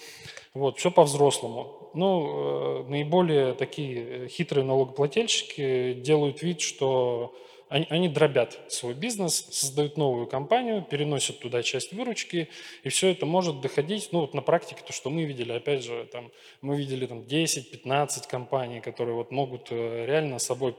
Вот, 0.53 0.77
все 0.77 0.91
по-взрослому. 0.91 1.89
Ну, 1.95 2.83
э, 2.83 2.89
наиболее 2.89 3.53
такие 3.53 4.27
хитрые 4.27 4.63
налогоплательщики 4.63 5.93
делают 5.93 6.43
вид, 6.43 6.61
что 6.61 7.33
они, 7.73 7.87
они 7.89 8.07
дробят 8.07 8.59
свой 8.67 8.93
бизнес, 8.93 9.47
создают 9.49 9.97
новую 9.97 10.27
компанию, 10.27 10.85
переносят 10.87 11.39
туда 11.39 11.63
часть 11.63 11.91
выручки, 11.91 12.47
и 12.83 12.89
все 12.89 13.09
это 13.09 13.25
может 13.25 13.61
доходить, 13.61 14.09
ну 14.11 14.19
вот 14.21 14.35
на 14.35 14.43
практике, 14.43 14.81
то, 14.85 14.93
что 14.93 15.09
мы 15.09 15.23
видели, 15.23 15.51
опять 15.51 15.83
же, 15.83 16.07
там, 16.11 16.31
мы 16.61 16.77
видели 16.77 17.07
там 17.07 17.21
10-15 17.21 18.29
компаний, 18.29 18.79
которые 18.79 19.15
вот 19.15 19.31
могут 19.31 19.69
э, 19.71 20.05
реально 20.05 20.37
собой 20.37 20.75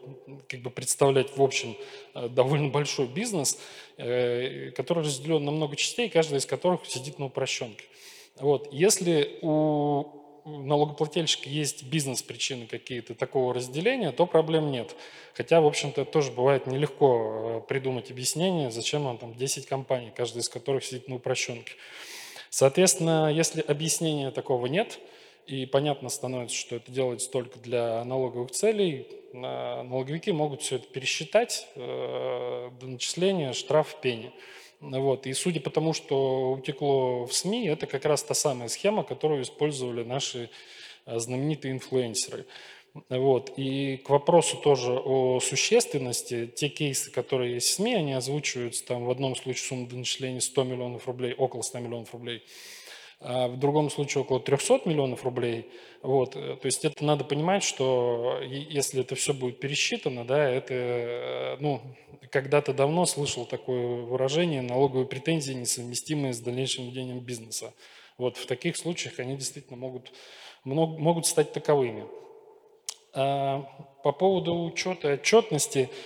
как 0.48 0.60
бы 0.60 0.70
представлять 0.70 1.36
в 1.36 1.42
общем 1.42 1.76
э, 2.14 2.28
довольно 2.28 2.68
большой 2.68 3.08
бизнес, 3.08 3.58
э, 3.96 4.70
который 4.76 5.02
разделен 5.02 5.44
на 5.44 5.50
много 5.50 5.74
частей, 5.74 6.08
каждая 6.08 6.38
из 6.38 6.46
которых 6.46 6.86
сидит 6.86 7.18
на 7.18 7.24
упрощенке. 7.24 7.86
Вот. 8.36 8.72
Если 8.72 9.40
у 9.42 10.23
налогоплательщика 10.44 11.48
есть 11.48 11.84
бизнес-причины 11.84 12.66
какие-то 12.66 13.14
такого 13.14 13.54
разделения, 13.54 14.12
то 14.12 14.26
проблем 14.26 14.70
нет. 14.70 14.94
Хотя, 15.34 15.60
в 15.60 15.66
общем-то, 15.66 16.04
тоже 16.04 16.30
бывает 16.30 16.66
нелегко 16.66 17.62
э, 17.64 17.68
придумать 17.68 18.10
объяснение, 18.10 18.70
зачем 18.70 19.04
нам 19.04 19.18
там 19.18 19.34
10 19.34 19.66
компаний, 19.66 20.12
каждая 20.14 20.42
из 20.42 20.48
которых 20.48 20.84
сидит 20.84 21.08
на 21.08 21.16
упрощенке. 21.16 21.72
Соответственно, 22.50 23.32
если 23.32 23.60
объяснения 23.60 24.30
такого 24.30 24.66
нет, 24.66 24.98
и 25.46 25.66
понятно 25.66 26.08
становится, 26.08 26.56
что 26.56 26.76
это 26.76 26.90
делается 26.90 27.30
только 27.30 27.58
для 27.58 28.04
налоговых 28.04 28.50
целей, 28.50 29.06
налоговики 29.32 30.32
могут 30.32 30.62
все 30.62 30.76
это 30.76 30.86
пересчитать 30.86 31.66
э, 31.74 32.70
до 32.80 32.86
начисления 32.86 33.52
штраф 33.52 34.00
пени. 34.00 34.32
Вот. 34.90 35.26
И 35.26 35.32
судя 35.32 35.60
по 35.60 35.70
тому, 35.70 35.92
что 35.92 36.52
утекло 36.52 37.26
в 37.26 37.32
СМИ, 37.32 37.66
это 37.66 37.86
как 37.86 38.04
раз 38.04 38.22
та 38.22 38.34
самая 38.34 38.68
схема, 38.68 39.02
которую 39.04 39.42
использовали 39.42 40.04
наши 40.04 40.50
э, 41.06 41.18
знаменитые 41.18 41.72
инфлюенсеры. 41.72 42.46
Вот. 43.08 43.52
И 43.56 43.96
к 43.98 44.10
вопросу 44.10 44.56
тоже 44.56 44.92
о 44.92 45.40
существенности, 45.40 46.46
те 46.46 46.68
кейсы, 46.68 47.10
которые 47.10 47.54
есть 47.54 47.68
в 47.68 47.74
СМИ, 47.74 47.94
они 47.94 48.12
озвучиваются 48.12 48.84
там 48.86 49.04
в 49.04 49.10
одном 49.10 49.34
случае 49.34 49.64
сумма 49.64 49.88
до 49.88 49.96
начисления 49.96 50.40
100 50.40 50.64
миллионов 50.64 51.06
рублей, 51.08 51.34
около 51.34 51.62
100 51.62 51.78
миллионов 51.80 52.12
рублей, 52.12 52.42
а 53.20 53.48
в 53.48 53.58
другом 53.58 53.90
случае 53.90 54.22
около 54.22 54.40
300 54.40 54.82
миллионов 54.84 55.24
рублей. 55.24 55.70
Вот. 56.02 56.32
То 56.32 56.60
есть 56.62 56.84
это 56.84 57.04
надо 57.04 57.24
понимать, 57.24 57.62
что 57.62 58.38
если 58.42 59.00
это 59.00 59.14
все 59.14 59.32
будет 59.32 59.60
пересчитано, 59.60 60.24
да, 60.24 60.48
это, 60.48 60.74
э, 60.74 61.56
ну, 61.60 61.80
когда-то 62.30 62.74
давно 62.74 63.06
слышал 63.06 63.46
такое 63.46 64.02
выражение 64.02 64.62
«налоговые 64.62 65.06
претензии, 65.06 65.52
несовместимые 65.52 66.34
с 66.34 66.40
дальнейшим 66.40 66.86
ведением 66.86 67.20
бизнеса». 67.20 67.72
Вот 68.18 68.36
в 68.36 68.46
таких 68.46 68.76
случаях 68.76 69.18
они 69.18 69.36
действительно 69.36 69.76
могут, 69.76 70.12
могут 70.64 71.26
стать 71.26 71.52
таковыми. 71.52 72.06
А 73.12 73.62
по 74.02 74.12
поводу 74.12 74.64
учета 74.64 75.10
и 75.10 75.14
отчетности– 75.14 75.88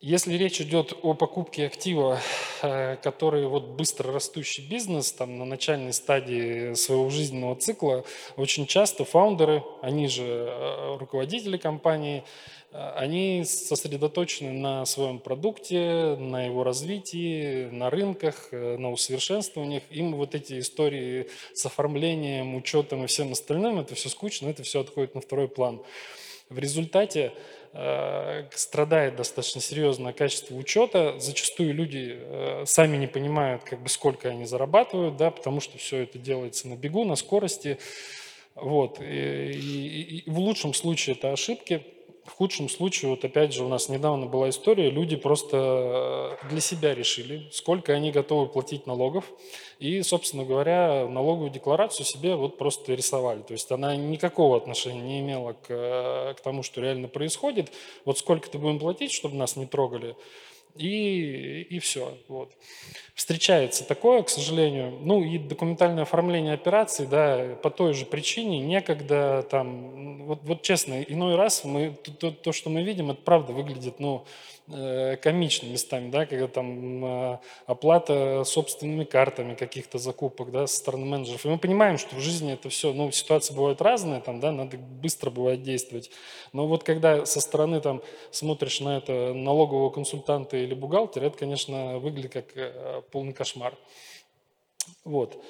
если 0.00 0.34
речь 0.34 0.60
идет 0.60 0.96
о 1.02 1.14
покупке 1.14 1.66
актива, 1.66 2.20
э, 2.62 2.96
который 3.02 3.48
вот 3.48 3.70
быстро 3.70 4.12
растущий 4.12 4.64
бизнес, 4.64 5.10
там 5.10 5.38
на 5.38 5.44
начальной 5.44 5.92
стадии 5.92 6.74
своего 6.74 7.10
жизненного 7.10 7.56
цикла, 7.56 8.04
очень 8.36 8.66
часто 8.66 9.04
фаундеры, 9.04 9.64
они 9.82 10.06
же 10.06 10.22
э, 10.24 10.96
руководители 10.98 11.56
компании, 11.56 12.22
э, 12.70 12.90
они 12.94 13.42
сосредоточены 13.44 14.52
на 14.52 14.86
своем 14.86 15.18
продукте, 15.18 16.14
на 16.16 16.46
его 16.46 16.62
развитии, 16.62 17.68
на 17.70 17.90
рынках, 17.90 18.52
на 18.52 18.92
усовершенствованиях. 18.92 19.82
Им 19.90 20.14
вот 20.14 20.36
эти 20.36 20.60
истории 20.60 21.28
с 21.54 21.66
оформлением, 21.66 22.54
учетом 22.54 23.02
и 23.02 23.08
всем 23.08 23.32
остальным, 23.32 23.80
это 23.80 23.96
все 23.96 24.08
скучно, 24.08 24.48
это 24.48 24.62
все 24.62 24.82
отходит 24.82 25.16
на 25.16 25.20
второй 25.20 25.48
план. 25.48 25.82
В 26.48 26.58
результате 26.58 27.32
э, 27.74 28.44
страдает 28.52 29.16
достаточно 29.16 29.60
серьезное 29.60 30.12
качество 30.12 30.54
учета. 30.54 31.18
Зачастую 31.18 31.74
люди 31.74 32.16
э, 32.18 32.64
сами 32.66 32.96
не 32.96 33.06
понимают, 33.06 33.64
как 33.64 33.82
бы 33.82 33.88
сколько 33.88 34.30
они 34.30 34.46
зарабатывают, 34.46 35.16
да, 35.16 35.30
потому 35.30 35.60
что 35.60 35.76
все 35.76 35.98
это 35.98 36.18
делается 36.18 36.68
на 36.68 36.76
бегу, 36.76 37.04
на 37.04 37.16
скорости. 37.16 37.78
Вот. 38.54 39.00
И, 39.00 39.04
и, 39.04 40.18
и 40.20 40.30
в 40.30 40.38
лучшем 40.38 40.72
случае 40.72 41.16
это 41.16 41.32
ошибки, 41.32 41.84
в 42.28 42.34
худшем 42.34 42.68
случае, 42.68 43.10
вот 43.10 43.24
опять 43.24 43.52
же, 43.52 43.64
у 43.64 43.68
нас 43.68 43.88
недавно 43.88 44.26
была 44.26 44.50
история, 44.50 44.90
люди 44.90 45.16
просто 45.16 46.38
э, 46.42 46.48
для 46.48 46.60
себя 46.60 46.94
решили, 46.94 47.48
сколько 47.52 47.92
они 47.92 48.12
готовы 48.12 48.46
платить 48.46 48.86
налогов, 48.86 49.24
и, 49.78 50.02
собственно 50.02 50.44
говоря, 50.44 51.06
налоговую 51.08 51.50
декларацию 51.50 52.04
себе 52.04 52.34
вот 52.36 52.58
просто 52.58 52.94
рисовали. 52.94 53.42
То 53.42 53.52
есть 53.52 53.70
она 53.72 53.96
никакого 53.96 54.56
отношения 54.56 55.00
не 55.00 55.20
имела 55.20 55.54
к, 55.54 55.66
э, 55.70 56.34
к 56.34 56.40
тому, 56.40 56.62
что 56.62 56.80
реально 56.80 57.08
происходит. 57.08 57.72
Вот 58.04 58.18
сколько-то 58.18 58.58
будем 58.58 58.78
платить, 58.78 59.12
чтобы 59.12 59.36
нас 59.36 59.56
не 59.56 59.66
трогали 59.66 60.14
и, 60.76 61.62
и 61.62 61.78
все. 61.78 62.16
Вот. 62.28 62.52
Встречается 63.14 63.84
такое, 63.84 64.22
к 64.22 64.28
сожалению. 64.28 64.98
Ну 65.02 65.22
и 65.22 65.38
документальное 65.38 66.04
оформление 66.04 66.54
операций, 66.54 67.06
да, 67.06 67.56
по 67.62 67.70
той 67.70 67.94
же 67.94 68.06
причине 68.06 68.60
некогда 68.60 69.46
там, 69.50 70.24
вот, 70.24 70.40
вот 70.42 70.62
честно, 70.62 71.02
иной 71.02 71.36
раз 71.36 71.64
мы, 71.64 71.96
то, 72.18 72.30
то, 72.30 72.52
что 72.52 72.70
мы 72.70 72.82
видим, 72.82 73.10
это 73.10 73.20
правда 73.22 73.52
выглядит, 73.52 73.98
ну, 73.98 74.24
Э, 74.70 75.16
комичными 75.16 75.72
местами, 75.72 76.10
да, 76.10 76.26
когда 76.26 76.46
там 76.46 77.02
э, 77.02 77.38
оплата 77.64 78.44
собственными 78.44 79.04
картами 79.04 79.54
каких-то 79.54 79.96
закупок, 79.96 80.50
да, 80.50 80.66
со 80.66 80.76
стороны 80.76 81.06
менеджеров. 81.06 81.46
И 81.46 81.48
мы 81.48 81.56
понимаем, 81.56 81.96
что 81.96 82.14
в 82.14 82.20
жизни 82.20 82.52
это 82.52 82.68
все, 82.68 82.92
ну, 82.92 83.10
ситуации 83.10 83.54
бывают 83.54 83.80
разные, 83.80 84.20
там, 84.20 84.40
да, 84.40 84.52
надо 84.52 84.76
быстро 84.76 85.30
бывает 85.30 85.62
действовать. 85.62 86.10
Но 86.52 86.66
вот 86.66 86.84
когда 86.84 87.24
со 87.24 87.40
стороны 87.40 87.80
там 87.80 88.02
смотришь 88.30 88.80
на 88.80 88.98
это 88.98 89.32
налогового 89.32 89.88
консультанта 89.88 90.58
или 90.58 90.74
бухгалтера, 90.74 91.24
это, 91.24 91.38
конечно, 91.38 91.98
выглядит 91.98 92.32
как 92.34 92.54
э, 92.54 93.00
полный 93.10 93.32
кошмар. 93.32 93.74
Вот. 95.04 95.42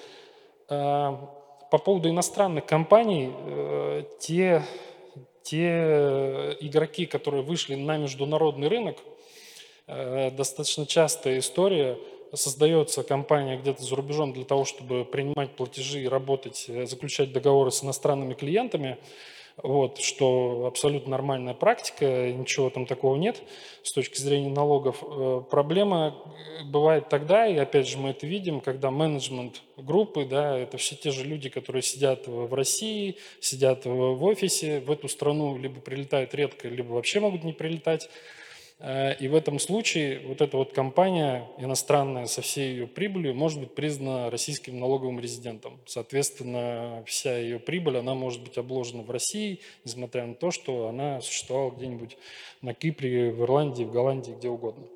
По 0.68 1.78
поводу 1.84 2.08
иностранных 2.08 2.66
компаний, 2.66 3.32
те 4.20 4.62
те 5.48 6.56
игроки, 6.60 7.06
которые 7.06 7.42
вышли 7.42 7.74
на 7.74 7.96
международный 7.96 8.68
рынок, 8.68 8.98
э, 9.86 10.30
достаточно 10.30 10.86
частая 10.86 11.38
история. 11.38 11.98
Создается 12.34 13.02
компания 13.02 13.56
где-то 13.56 13.82
за 13.82 13.96
рубежом 13.96 14.32
для 14.32 14.44
того, 14.44 14.64
чтобы 14.66 15.04
принимать 15.04 15.50
платежи 15.52 16.00
и 16.02 16.08
работать, 16.08 16.66
э, 16.68 16.86
заключать 16.86 17.32
договоры 17.32 17.70
с 17.70 17.82
иностранными 17.82 18.34
клиентами– 18.34 18.98
вот, 19.62 19.98
что 19.98 20.66
абсолютно 20.66 21.10
нормальная 21.10 21.54
практика, 21.54 22.30
ничего 22.30 22.70
там 22.70 22.86
такого 22.86 23.16
нет 23.16 23.42
с 23.82 23.92
точки 23.92 24.18
зрения 24.20 24.50
налогов. 24.50 25.02
Э, 25.02 25.42
проблема 25.50 26.14
э, 26.60 26.64
бывает 26.64 27.08
тогда, 27.08 27.46
и 27.46 27.56
опять 27.56 27.88
же 27.88 27.98
мы 27.98 28.10
это 28.10 28.26
видим, 28.26 28.60
когда 28.60 28.90
менеджмент 28.90 29.62
группы, 29.76 30.24
да, 30.24 30.56
это 30.56 30.76
все 30.76 30.94
те 30.96 31.10
же 31.10 31.24
люди, 31.24 31.48
которые 31.48 31.82
сидят 31.82 32.26
в 32.26 32.52
России, 32.54 33.16
сидят 33.40 33.84
в 33.84 34.24
офисе, 34.24 34.80
в 34.80 34.90
эту 34.90 35.08
страну 35.08 35.56
либо 35.58 35.80
прилетают 35.80 36.34
редко, 36.34 36.68
либо 36.68 36.92
вообще 36.92 37.20
могут 37.20 37.44
не 37.44 37.52
прилетать, 37.52 38.08
и 38.80 39.26
в 39.26 39.34
этом 39.34 39.58
случае 39.58 40.20
вот 40.20 40.40
эта 40.40 40.56
вот 40.56 40.72
компания 40.72 41.48
иностранная 41.58 42.26
со 42.26 42.42
всей 42.42 42.70
ее 42.72 42.86
прибылью 42.86 43.34
может 43.34 43.58
быть 43.58 43.74
признана 43.74 44.30
российским 44.30 44.78
налоговым 44.78 45.18
резидентом. 45.18 45.80
Соответственно, 45.84 47.02
вся 47.04 47.36
ее 47.36 47.58
прибыль, 47.58 47.96
она 47.96 48.14
может 48.14 48.40
быть 48.40 48.56
обложена 48.56 49.02
в 49.02 49.10
России, 49.10 49.60
несмотря 49.84 50.26
на 50.26 50.34
то, 50.34 50.52
что 50.52 50.86
она 50.86 51.20
существовала 51.20 51.72
где-нибудь 51.72 52.16
на 52.62 52.72
Кипре, 52.72 53.32
в 53.32 53.42
Ирландии, 53.42 53.82
в 53.82 53.90
Голландии, 53.90 54.32
где 54.38 54.48
угодно. 54.48 54.86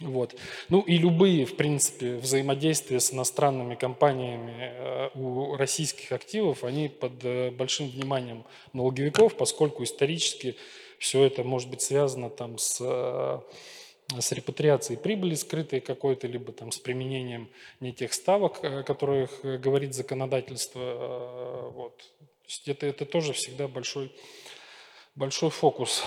Вот. 0.00 0.34
Ну 0.68 0.80
и 0.80 0.96
любые, 0.96 1.44
в 1.44 1.56
принципе, 1.56 2.16
взаимодействия 2.16 3.00
с 3.00 3.12
иностранными 3.12 3.74
компаниями 3.74 4.54
э, 4.58 5.10
у 5.14 5.56
российских 5.56 6.12
активов, 6.12 6.64
они 6.64 6.88
под 6.88 7.12
э, 7.24 7.50
большим 7.50 7.90
вниманием 7.90 8.44
налоговиков, 8.72 9.36
поскольку 9.36 9.84
исторически 9.84 10.56
все 11.00 11.24
это 11.24 11.42
может 11.42 11.70
быть 11.70 11.80
связано 11.80 12.28
там 12.28 12.58
с, 12.58 12.76
э, 12.78 13.40
с 14.20 14.32
репатриацией 14.32 14.98
прибыли 14.98 15.34
скрытой 15.34 15.80
какой-то, 15.80 16.26
либо 16.28 16.52
там 16.52 16.70
с 16.70 16.78
применением 16.78 17.50
не 17.80 17.92
тех 17.92 18.12
ставок, 18.12 18.62
о 18.62 18.82
которых 18.82 19.40
говорит 19.42 19.94
законодательство. 19.94 20.80
Э, 20.80 21.70
вот. 21.70 21.96
То 21.96 22.46
есть 22.46 22.68
это, 22.68 22.86
это 22.86 23.06
тоже 23.06 23.32
всегда 23.32 23.66
большой, 23.66 24.12
большой 25.14 25.50
фокус. 25.50 26.04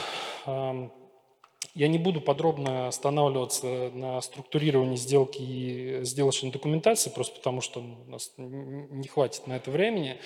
Я 1.75 1.87
не 1.87 1.97
буду 1.97 2.21
подробно 2.21 2.87
останавливаться 2.87 3.89
на 3.93 4.21
структурировании 4.21 4.95
сделки 4.95 5.41
и 5.41 5.99
сделочной 6.03 6.51
документации, 6.51 7.09
просто 7.09 7.37
потому 7.37 7.61
что 7.61 7.79
у 7.79 8.11
нас 8.11 8.31
не 8.37 9.07
хватит 9.07 9.47
на 9.47 9.53
это 9.53 9.71
времени. 9.71 10.17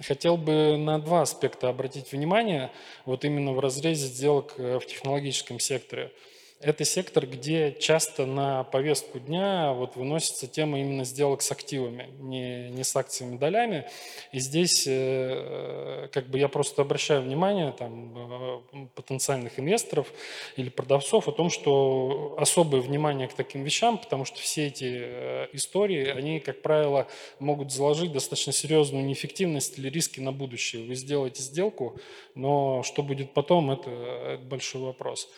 Хотел 0.00 0.36
бы 0.36 0.76
на 0.76 0.98
два 0.98 1.22
аспекта 1.22 1.68
обратить 1.68 2.12
внимание, 2.12 2.70
вот 3.06 3.24
именно 3.24 3.52
в 3.52 3.60
разрезе 3.60 4.06
сделок 4.06 4.54
э, 4.58 4.78
в 4.78 4.86
технологическом 4.86 5.60
секторе– 5.60 6.12
это 6.62 6.84
сектор, 6.84 7.26
где 7.26 7.76
часто 7.78 8.24
на 8.24 8.62
повестку 8.64 9.18
дня 9.18 9.72
вот 9.72 9.96
выносится 9.96 10.46
тема 10.46 10.80
именно 10.80 11.04
сделок 11.04 11.42
с 11.42 11.50
активами, 11.50 12.08
не, 12.20 12.70
не 12.70 12.84
с 12.84 12.94
акциями, 12.94 13.36
долями. 13.36 13.86
И 14.30 14.38
здесь 14.38 14.84
э, 14.86 16.08
как 16.12 16.28
бы 16.28 16.38
я 16.38 16.48
просто 16.48 16.82
обращаю 16.82 17.22
внимание 17.22 17.72
там, 17.72 18.62
э, 18.72 18.86
потенциальных 18.94 19.58
инвесторов 19.58 20.12
или 20.56 20.68
продавцов 20.68 21.28
о 21.28 21.32
том, 21.32 21.50
что 21.50 22.36
особое 22.38 22.80
внимание 22.80 23.26
к 23.26 23.34
таким 23.34 23.64
вещам, 23.64 23.98
потому 23.98 24.24
что 24.24 24.38
все 24.38 24.68
эти 24.68 25.02
э, 25.04 25.48
истории, 25.52 26.06
они, 26.06 26.38
как 26.38 26.62
правило, 26.62 27.08
могут 27.40 27.72
заложить 27.72 28.12
достаточно 28.12 28.52
серьезную 28.52 29.04
неэффективность 29.04 29.78
или 29.78 29.88
риски 29.88 30.20
на 30.20 30.32
будущее. 30.32 30.86
Вы 30.86 30.94
сделаете 30.94 31.42
сделку, 31.42 31.98
но 32.36 32.84
что 32.84 33.02
будет 33.02 33.34
потом, 33.34 33.72
это, 33.72 33.90
это 33.90 34.44
большой 34.44 34.82
вопрос. 34.82 35.28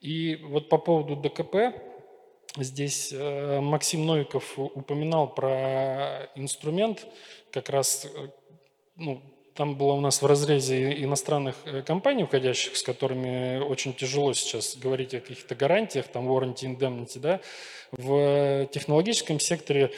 И 0.00 0.36
вот 0.42 0.68
по 0.70 0.78
поводу 0.78 1.14
ДКП, 1.14 1.74
здесь 2.56 3.12
э, 3.12 3.60
Максим 3.60 4.06
Новиков 4.06 4.58
упоминал 4.58 5.34
про 5.34 6.30
инструмент, 6.34 7.06
как 7.52 7.68
раз 7.68 8.06
э, 8.06 8.28
ну, 8.96 9.20
там 9.54 9.76
было 9.76 9.92
у 9.92 10.00
нас 10.00 10.22
в 10.22 10.26
разрезе 10.26 10.90
иностранных 11.04 11.56
э, 11.66 11.82
компаний, 11.82 12.24
входящих, 12.24 12.76
с 12.76 12.82
которыми 12.82 13.58
очень 13.58 13.92
тяжело 13.92 14.32
сейчас 14.32 14.74
говорить 14.76 15.12
о 15.12 15.20
каких-то 15.20 15.54
гарантиях, 15.54 16.08
там 16.08 16.26
warranty 16.30 16.64
indemnity, 16.64 17.18
да. 17.18 17.40
В 17.92 18.68
технологическом 18.72 19.38
секторе 19.38 19.92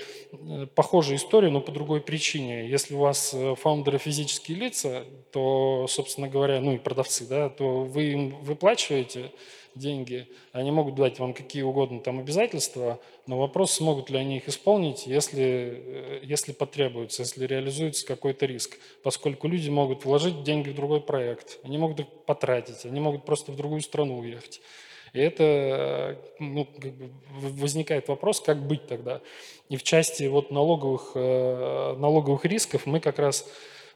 похожая 0.74 1.16
история, 1.16 1.50
но 1.50 1.60
по 1.60 1.70
другой 1.70 2.00
причине. 2.00 2.66
Если 2.68 2.94
у 2.94 2.98
вас 2.98 3.36
фаундеры 3.58 3.98
физические 3.98 4.56
лица, 4.56 5.04
то, 5.30 5.86
собственно 5.88 6.26
говоря, 6.26 6.60
ну 6.60 6.72
и 6.72 6.78
продавцы, 6.78 7.26
да, 7.26 7.50
то 7.50 7.84
вы 7.84 8.04
им 8.12 8.42
выплачиваете 8.42 9.30
деньги, 9.74 10.28
они 10.52 10.70
могут 10.70 10.94
дать 10.94 11.18
вам 11.18 11.34
какие 11.34 11.62
угодно 11.62 12.00
там 12.00 12.18
обязательства, 12.18 13.00
но 13.26 13.38
вопрос, 13.38 13.72
смогут 13.72 14.10
ли 14.10 14.18
они 14.18 14.36
их 14.38 14.48
исполнить, 14.48 15.06
если, 15.06 15.42
э, 15.44 16.20
если 16.22 16.52
потребуется, 16.52 17.22
если 17.22 17.46
реализуется 17.46 18.06
какой-то 18.06 18.46
риск. 18.46 18.78
Поскольку 19.02 19.48
люди 19.48 19.68
могут 19.70 20.04
вложить 20.04 20.42
деньги 20.42 20.70
в 20.70 20.74
другой 20.74 21.00
проект, 21.00 21.58
они 21.62 21.78
могут 21.78 22.00
их 22.00 22.06
потратить, 22.26 22.84
они 22.84 23.00
могут 23.00 23.24
просто 23.24 23.52
в 23.52 23.56
другую 23.56 23.80
страну 23.80 24.18
уехать. 24.18 24.60
И 25.12 25.20
это 25.20 25.44
э, 25.44 26.16
ну, 26.38 26.66
возникает 27.40 28.08
вопрос, 28.08 28.40
как 28.40 28.66
быть 28.66 28.86
тогда. 28.86 29.20
И 29.68 29.76
в 29.76 29.82
части 29.82 30.24
вот 30.24 30.50
налоговых, 30.50 31.12
э, 31.14 31.96
налоговых 31.98 32.44
рисков 32.44 32.86
мы 32.86 33.00
как 33.00 33.18
раз 33.18 33.48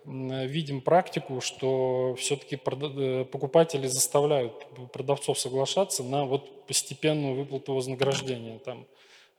видим 0.06 0.80
практику, 0.80 1.40
что 1.40 2.14
все-таки 2.18 2.56
э, 2.56 3.24
покупатели 3.24 3.86
заставляют 3.86 4.66
продавцов 4.92 5.38
соглашаться 5.38 6.04
на 6.04 6.24
вот 6.24 6.66
постепенную 6.66 7.34
выплату 7.34 7.74
вознаграждения. 7.74 8.58
Там 8.60 8.86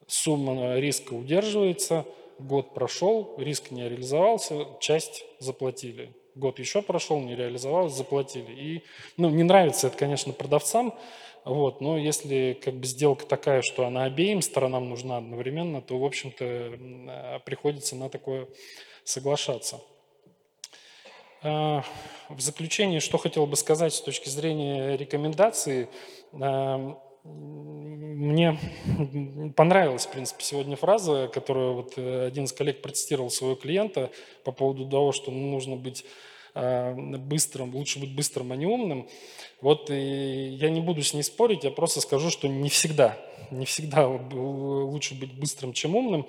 сумма 0.08 0.78
риска 0.78 1.14
удерживается, 1.14 2.06
год 2.40 2.74
прошел, 2.74 3.36
риск 3.38 3.72
не 3.72 3.88
реализовался, 3.88 4.68
часть 4.80 5.26
заплатили. 5.40 6.12
Год 6.36 6.60
еще 6.60 6.82
прошел, 6.82 7.20
не 7.20 7.36
реализовалось, 7.36 7.94
заплатили. 7.94 8.52
И, 8.52 8.84
ну, 9.16 9.30
не 9.30 9.44
нравится 9.44 9.88
это, 9.88 9.98
конечно, 9.98 10.34
продавцам, 10.34 10.94
вот, 11.46 11.80
но 11.80 11.98
если 11.98 12.60
как 12.62 12.74
бы 12.74 12.86
сделка 12.86 13.26
такая, 13.26 13.62
что 13.62 13.86
она 13.86 14.04
обеим 14.04 14.42
сторонам 14.42 14.90
нужна 14.90 15.18
одновременно, 15.18 15.82
то, 15.82 15.98
в 15.98 16.04
общем-то, 16.04 16.44
э, 16.44 17.40
приходится 17.46 17.96
на 17.96 18.10
такое 18.10 18.50
соглашаться. 19.06 19.80
А, 21.44 21.84
в 22.30 22.42
заключение, 22.42 23.00
что 23.00 23.18
хотел 23.18 23.46
бы 23.46 23.56
сказать 23.56 23.94
с 23.94 24.02
точки 24.02 24.30
зрения 24.30 24.98
рекомендаций. 24.98 25.88
А, 26.34 26.98
мне 27.24 28.58
понравилась, 29.56 30.06
в 30.06 30.12
принципе, 30.12 30.44
сегодня 30.44 30.76
фраза, 30.76 31.30
которую 31.32 31.74
вот 31.76 31.94
э, 31.98 32.28
один 32.28 32.46
из 32.46 32.54
коллег 32.54 32.82
процитировал 32.82 33.30
своего 33.30 33.56
клиента 33.56 34.12
по 34.44 34.52
поводу 34.52 34.88
того, 34.88 35.12
что 35.12 35.32
нужно 35.32 35.76
быть 35.76 36.06
быстрым, 36.56 37.76
лучше 37.76 38.00
быть 38.00 38.16
быстрым, 38.16 38.52
а 38.52 38.56
не 38.56 38.66
умным. 38.66 39.08
Вот 39.62 39.92
и 39.92 40.58
я 40.60 40.72
не 40.72 40.82
буду 40.82 41.04
с 41.04 41.14
ней 41.14 41.22
спорить, 41.22 41.64
я 41.64 41.70
просто 41.70 42.02
скажу, 42.02 42.32
что 42.32 42.48
не 42.48 42.70
всегда, 42.70 43.16
не 43.52 43.68
всегда 43.68 44.08
лучше 44.08 45.14
быть 45.14 45.38
быстрым, 45.38 45.72
чем 45.74 45.96
умным 45.96 46.26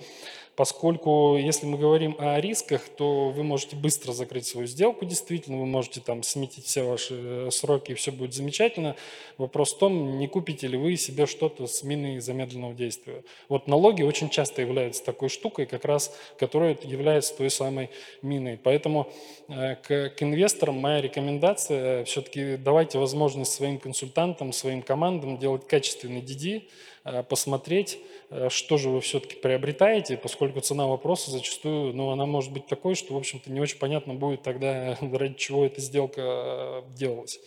поскольку 0.59 1.36
если 1.36 1.66
мы 1.66 1.78
говорим 1.78 2.16
о 2.18 2.40
рисках, 2.40 2.89
то 2.89 3.28
вы 3.28 3.44
можете 3.44 3.76
быстро 3.76 4.10
закрыть 4.10 4.44
свою 4.44 4.66
сделку, 4.66 5.05
действительно, 5.05 5.56
вы 5.56 5.66
можете 5.66 6.01
там 6.01 6.24
сметить 6.24 6.64
все 6.64 6.82
ваши 6.82 7.14
э, 7.16 7.51
сроки, 7.52 7.93
и 7.93 7.94
все 7.94 8.10
будет 8.10 8.35
замечательно. 8.35 8.97
Вопрос 9.36 9.72
в 9.72 9.78
том, 9.78 10.18
не 10.18 10.26
купите 10.26 10.66
ли 10.66 10.76
вы 10.76 10.97
себе 10.97 11.26
что-то 11.26 11.68
с 11.68 11.85
миной 11.85 12.18
замедленного 12.18 12.74
действия. 12.74 13.22
Вот 13.48 13.68
налоги 13.68 14.02
очень 14.02 14.30
часто 14.30 14.60
являются 14.60 15.05
такой 15.05 15.28
штукой, 15.28 15.66
как 15.66 15.85
раз, 15.85 16.12
которая 16.40 16.76
является 16.82 17.36
той 17.36 17.51
самой 17.51 17.90
миной. 18.22 18.59
Поэтому 18.60 19.09
э, 19.47 19.76
к, 19.76 20.10
к 20.10 20.22
инвесторам 20.24 20.74
моя 20.74 21.01
рекомендация, 21.01 22.02
все-таки 22.02 22.56
давайте 22.56 22.98
возможность 22.98 23.52
своим 23.52 23.78
консультантам, 23.78 24.52
своим 24.52 24.82
командам 24.82 25.39
делать 25.39 25.68
качественный 25.68 26.20
DD, 26.20 26.64
Э, 26.97 26.97
посмотреть, 27.28 27.98
э, 28.30 28.48
что 28.51 28.76
же 28.78 28.90
вы 28.90 29.01
все-таки 29.01 29.36
приобретаете, 29.36 30.16
поскольку 30.16 30.60
цена 30.60 30.86
вопроса 30.86 31.30
зачастую, 31.30 31.94
ну, 31.94 32.10
она 32.10 32.26
может 32.26 32.52
быть 32.52 32.66
такой, 32.66 32.94
что, 32.94 33.14
в 33.14 33.16
общем-то, 33.16 33.51
не 33.51 33.60
очень 33.60 33.78
понятно 33.78 34.14
будет 34.14 34.43
тогда, 34.43 34.97
ради 35.12 35.35
чего 35.35 35.64
эта 35.64 35.80
сделка 35.80 36.20
э, 36.20 36.82
делалась. 36.97 37.40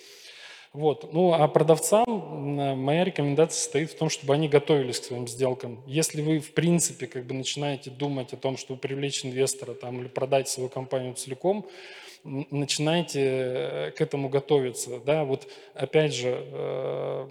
Вот. 0.73 1.11
Ну, 1.11 1.33
а 1.33 1.45
продавцам 1.49 2.05
моя 2.07 3.03
рекомендация 3.03 3.59
состоит 3.59 3.91
в 3.91 3.97
том, 3.97 4.09
чтобы 4.09 4.33
они 4.33 4.47
готовились 4.47 5.01
к 5.01 5.03
своим 5.03 5.27
сделкам. 5.27 5.83
Если 5.85 6.21
вы, 6.21 6.39
в 6.39 6.53
принципе, 6.53 7.07
как 7.07 7.25
бы 7.25 7.33
начинаете 7.33 7.89
думать 7.89 8.31
о 8.31 8.37
том, 8.37 8.55
чтобы 8.55 8.79
привлечь 8.79 9.25
инвестора 9.25 9.73
там, 9.73 9.99
или 9.99 10.07
продать 10.07 10.47
свою 10.47 10.69
компанию 10.69 11.13
целиком, 11.15 11.67
начинайте 12.23 13.93
к 13.97 14.01
этому 14.01 14.29
готовиться. 14.29 14.99
Да? 14.99 15.23
Вот 15.23 15.47
опять 15.73 16.13
же, 16.13 16.39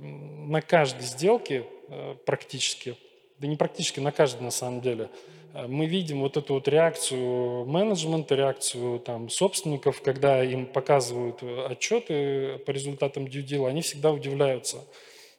на 0.01 0.61
каждой 0.63 1.03
сделке 1.03 1.65
Э, 1.91 2.15
практически, 2.25 2.97
да 3.41 3.49
не 3.49 3.57
практически, 3.57 3.99
на 3.99 4.13
каждой 4.13 4.43
на 4.43 4.53
самом 4.53 4.81
деле, 4.81 5.09
э, 5.55 5.67
мы 5.67 5.87
видим 5.87 6.21
вот 6.21 6.37
эту 6.37 6.55
вот 6.55 6.69
реакцию 6.69 7.67
менеджмента, 7.67 8.37
реакцию 8.37 9.01
там, 9.01 9.29
собственников, 9.29 10.01
когда 10.01 10.45
им 10.45 10.67
показывают 10.67 11.43
отчеты 11.69 12.59
по 12.59 12.71
результатам 12.71 13.25
deal, 13.25 13.69
они 13.69 13.83
всегда 13.83 14.13
удивляются. 14.13 14.85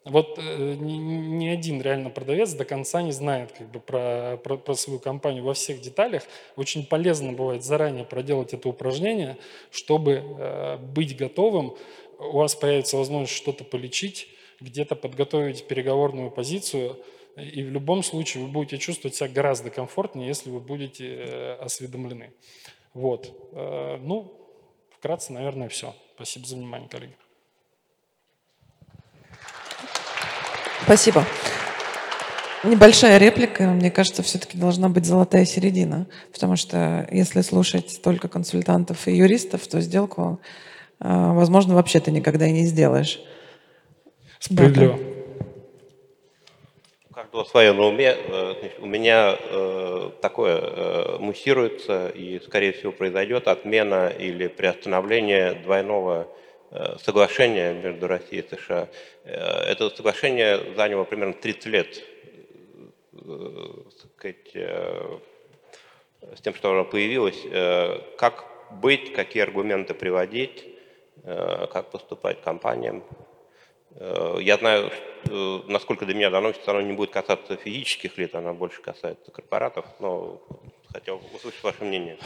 Вот 0.03 0.39
э, 0.39 0.75
ни, 0.79 1.47
один 1.47 1.79
реально 1.79 2.09
продавец 2.09 2.53
до 2.53 2.65
конца 2.65 3.03
не 3.03 3.11
знает 3.11 3.51
как 3.51 3.69
бы, 3.69 3.79
про, 3.79 4.37
про, 4.43 4.57
про 4.57 4.73
свою 4.73 4.99
компанию 4.99 5.43
во 5.43 5.53
всех 5.53 5.79
деталях. 5.79 6.23
Очень 6.55 6.85
полезно 6.85 7.33
бывает 7.33 7.63
заранее 7.63 8.03
проделать 8.03 8.53
это 8.53 8.67
упражнение, 8.67 9.37
чтобы 9.69 10.23
э, 10.23 10.77
быть 10.77 11.15
готовым. 11.15 11.75
У 12.17 12.37
вас 12.37 12.55
появится 12.55 12.97
возможность 12.97 13.33
что-то 13.33 13.63
полечить, 13.63 14.27
где-то 14.59 14.95
подготовить 14.95 15.67
переговорную 15.67 16.31
позицию, 16.31 16.97
и 17.35 17.63
в 17.63 17.69
любом 17.69 18.03
случае 18.03 18.43
вы 18.43 18.49
будете 18.49 18.77
чувствовать 18.77 19.15
себя 19.15 19.29
гораздо 19.29 19.69
комфортнее, 19.69 20.27
если 20.27 20.49
вы 20.49 20.59
будете 20.59 21.15
э, 21.15 21.53
осведомлены. 21.55 22.33
Вот. 22.93 23.33
Э, 23.53 23.97
ну, 24.01 24.33
вкратце, 24.97 25.31
наверное, 25.31 25.69
все. 25.69 25.93
Спасибо 26.15 26.47
за 26.47 26.55
внимание, 26.55 26.89
коллеги. 26.89 27.20
Спасибо. 30.83 31.25
Небольшая 32.63 33.17
реплика, 33.17 33.63
мне 33.63 33.89
кажется, 33.89 34.21
все-таки 34.21 34.55
должна 34.55 34.87
быть 34.87 35.05
золотая 35.05 35.45
середина, 35.45 36.05
потому 36.31 36.55
что 36.55 37.07
если 37.11 37.41
слушать 37.41 38.01
только 38.03 38.27
консультантов 38.27 39.07
и 39.07 39.15
юристов, 39.15 39.65
то 39.67 39.81
сделку, 39.81 40.39
э, 40.99 41.07
возможно, 41.07 41.73
вообще 41.73 41.99
ты 41.99 42.11
никогда 42.11 42.45
и 42.45 42.51
не 42.51 42.65
сделаешь. 42.65 43.19
Справедливо. 44.39 44.99
Как 47.15 47.31
было 47.31 47.45
свое 47.45 47.73
на 47.73 47.83
уме, 47.85 48.15
э, 48.15 48.53
у 48.79 48.85
меня 48.85 49.35
э, 49.39 50.11
такое 50.21 51.17
муссируется 51.17 52.09
и, 52.09 52.39
скорее 52.41 52.73
всего, 52.73 52.91
произойдет 52.91 53.47
отмена 53.47 54.07
или 54.07 54.47
приостановление 54.47 55.53
двойного 55.53 56.27
соглашения 57.03 57.73
между 57.73 58.07
Россией 58.07 58.43
и 58.43 58.55
США. 58.55 58.87
Это 59.23 59.89
соглашение 59.89 60.73
заняло 60.75 61.03
примерно 61.03 61.33
30 61.33 61.65
лет 61.65 62.03
сказать, 64.15 64.55
с 64.55 66.41
тем, 66.41 66.55
что 66.55 66.71
оно 66.71 66.85
появилось. 66.85 67.41
Как 68.17 68.45
быть, 68.71 69.13
какие 69.13 69.43
аргументы 69.43 69.93
приводить, 69.93 70.65
как 71.25 71.91
поступать 71.91 72.41
компаниям? 72.41 73.03
Э, 73.95 74.37
я 74.39 74.57
знаю, 74.57 74.91
насколько 75.67 76.05
до 76.05 76.13
меня 76.13 76.29
доносится, 76.29 76.71
оно 76.71 76.81
не 76.81 76.93
будет 76.93 77.11
касаться 77.11 77.55
физических 77.55 78.17
лиц, 78.17 78.33
оно 78.33 78.53
больше 78.53 78.81
касается 78.81 79.31
корпоратов, 79.31 79.85
но 79.99 80.41
хотел 80.91 81.21
услышать 81.33 81.63
ваше 81.63 81.83
мнение. 81.83 82.17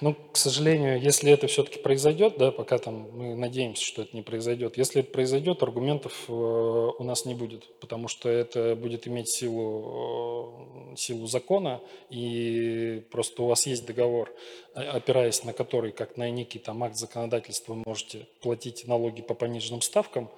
Ну, 0.00 0.14
к 0.14 0.36
сожалению, 0.36 1.00
если 1.00 1.30
это 1.30 1.46
все-таки 1.46 1.78
произойдет, 1.78 2.38
да, 2.38 2.50
пока 2.50 2.78
там 2.78 3.08
мы 3.12 3.34
надеемся, 3.34 3.84
что 3.84 4.02
это 4.02 4.16
не 4.16 4.22
произойдет, 4.22 4.76
если 4.76 5.02
это 5.02 5.10
произойдет, 5.10 5.62
аргументов 5.62 6.24
э, 6.28 6.32
у 6.32 7.04
нас 7.04 7.24
не 7.26 7.34
будет, 7.34 7.66
потому 7.80 8.08
что 8.08 8.28
это 8.28 8.76
будет 8.76 9.06
иметь 9.06 9.28
силу, 9.28 10.68
э, 10.92 10.96
силу 10.96 11.26
закона, 11.26 11.80
и 12.08 13.02
просто 13.10 13.42
у 13.42 13.46
вас 13.46 13.66
есть 13.66 13.86
договор, 13.86 14.32
опираясь 14.74 15.44
на 15.44 15.52
который, 15.52 15.92
как 15.92 16.16
на 16.16 16.30
некий 16.30 16.58
там 16.58 16.82
акт 16.82 16.96
законодательства, 16.96 17.74
вы 17.74 17.82
можете 17.84 18.26
платить 18.40 18.86
налоги 18.86 19.22
по 19.22 19.34
пониженным 19.34 19.82
ставкам, 19.82 20.30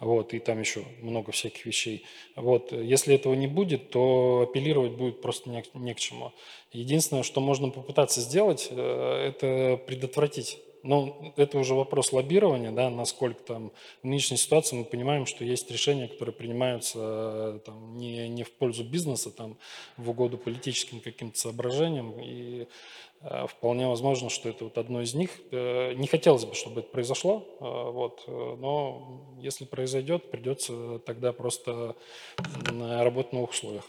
вот, 0.00 0.34
и 0.34 0.38
там 0.38 0.60
еще 0.60 0.84
много 1.00 1.32
всяких 1.32 1.66
вещей. 1.66 2.04
Вот, 2.36 2.72
если 2.72 3.14
этого 3.14 3.34
не 3.34 3.46
будет, 3.46 3.90
то 3.90 4.46
апеллировать 4.48 4.92
будет 4.92 5.20
просто 5.20 5.50
не, 5.50 5.62
не 5.74 5.94
к 5.94 5.98
чему. 5.98 6.32
Единственное, 6.72 7.22
что 7.22 7.40
можно 7.40 7.70
попытаться 7.70 8.20
сделать, 8.20 8.68
э, 8.70 9.28
это 9.28 9.80
предотвратить. 9.86 10.58
Но 10.84 11.32
это 11.36 11.58
уже 11.58 11.74
вопрос 11.74 12.12
лоббирования, 12.12 12.70
да, 12.70 12.90
насколько 12.90 13.42
там 13.42 13.72
в 14.02 14.06
нынешней 14.06 14.36
ситуации 14.36 14.76
мы 14.76 14.84
понимаем, 14.84 15.24
что 15.24 15.42
есть 15.42 15.70
решения, 15.70 16.08
которые 16.08 16.34
принимаются 16.34 16.98
э, 16.98 17.60
там, 17.64 17.96
не, 17.96 18.28
не 18.28 18.42
в 18.42 18.52
пользу 18.52 18.84
бизнеса, 18.84 19.30
там, 19.30 19.56
в 19.96 20.10
угоду 20.10 20.36
политическим 20.36 21.00
каким-то 21.00 21.38
соображениям. 21.38 22.20
И 22.20 22.66
вполне 23.48 23.88
возможно, 23.88 24.28
что 24.28 24.48
это 24.48 24.64
вот 24.64 24.76
одно 24.78 25.00
из 25.00 25.14
них. 25.14 25.30
Э, 25.50 25.94
не 25.94 26.06
хотелось 26.06 26.44
бы, 26.44 26.54
чтобы 26.54 26.80
это 26.80 26.90
произошло, 26.90 27.46
э, 27.60 27.90
вот, 27.90 28.24
но 28.26 29.36
если 29.40 29.64
произойдет, 29.64 30.30
придется 30.30 30.98
тогда 31.00 31.32
просто 31.32 31.96
работать 32.78 33.32
в 33.32 33.34
новых 33.34 33.50
условиях. 33.50 33.84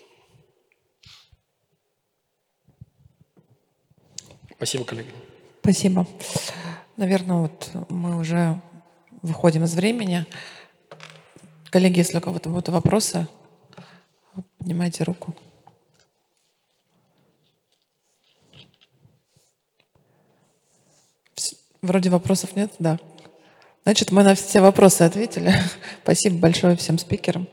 Спасибо, 4.55 4.85
коллеги. 4.85 5.09
Спасибо. 5.61 6.07
Наверное, 6.95 7.37
вот 7.41 7.69
мы 7.89 8.17
уже 8.17 8.61
выходим 9.21 9.65
из 9.65 9.75
времени. 9.75 10.25
Коллеги, 11.71 11.97
если 11.97 12.19
у 12.19 12.21
кого-то 12.21 12.49
будут 12.49 12.69
вопросы, 12.69 13.27
поднимайте 14.57 15.03
руку. 15.03 15.35
Вроде 21.85 22.09
вопросов 22.09 22.55
нет, 22.55 22.71
да. 22.79 22.97
Значит, 23.83 24.11
мы 24.11 24.23
на 24.23 24.33
все 24.33 24.59
вопросы 24.59 25.03
ответили. 25.03 25.53
Спасибо 26.03 26.37
большое 26.37 26.75
всем 26.75 26.97
спикерам. 26.97 27.47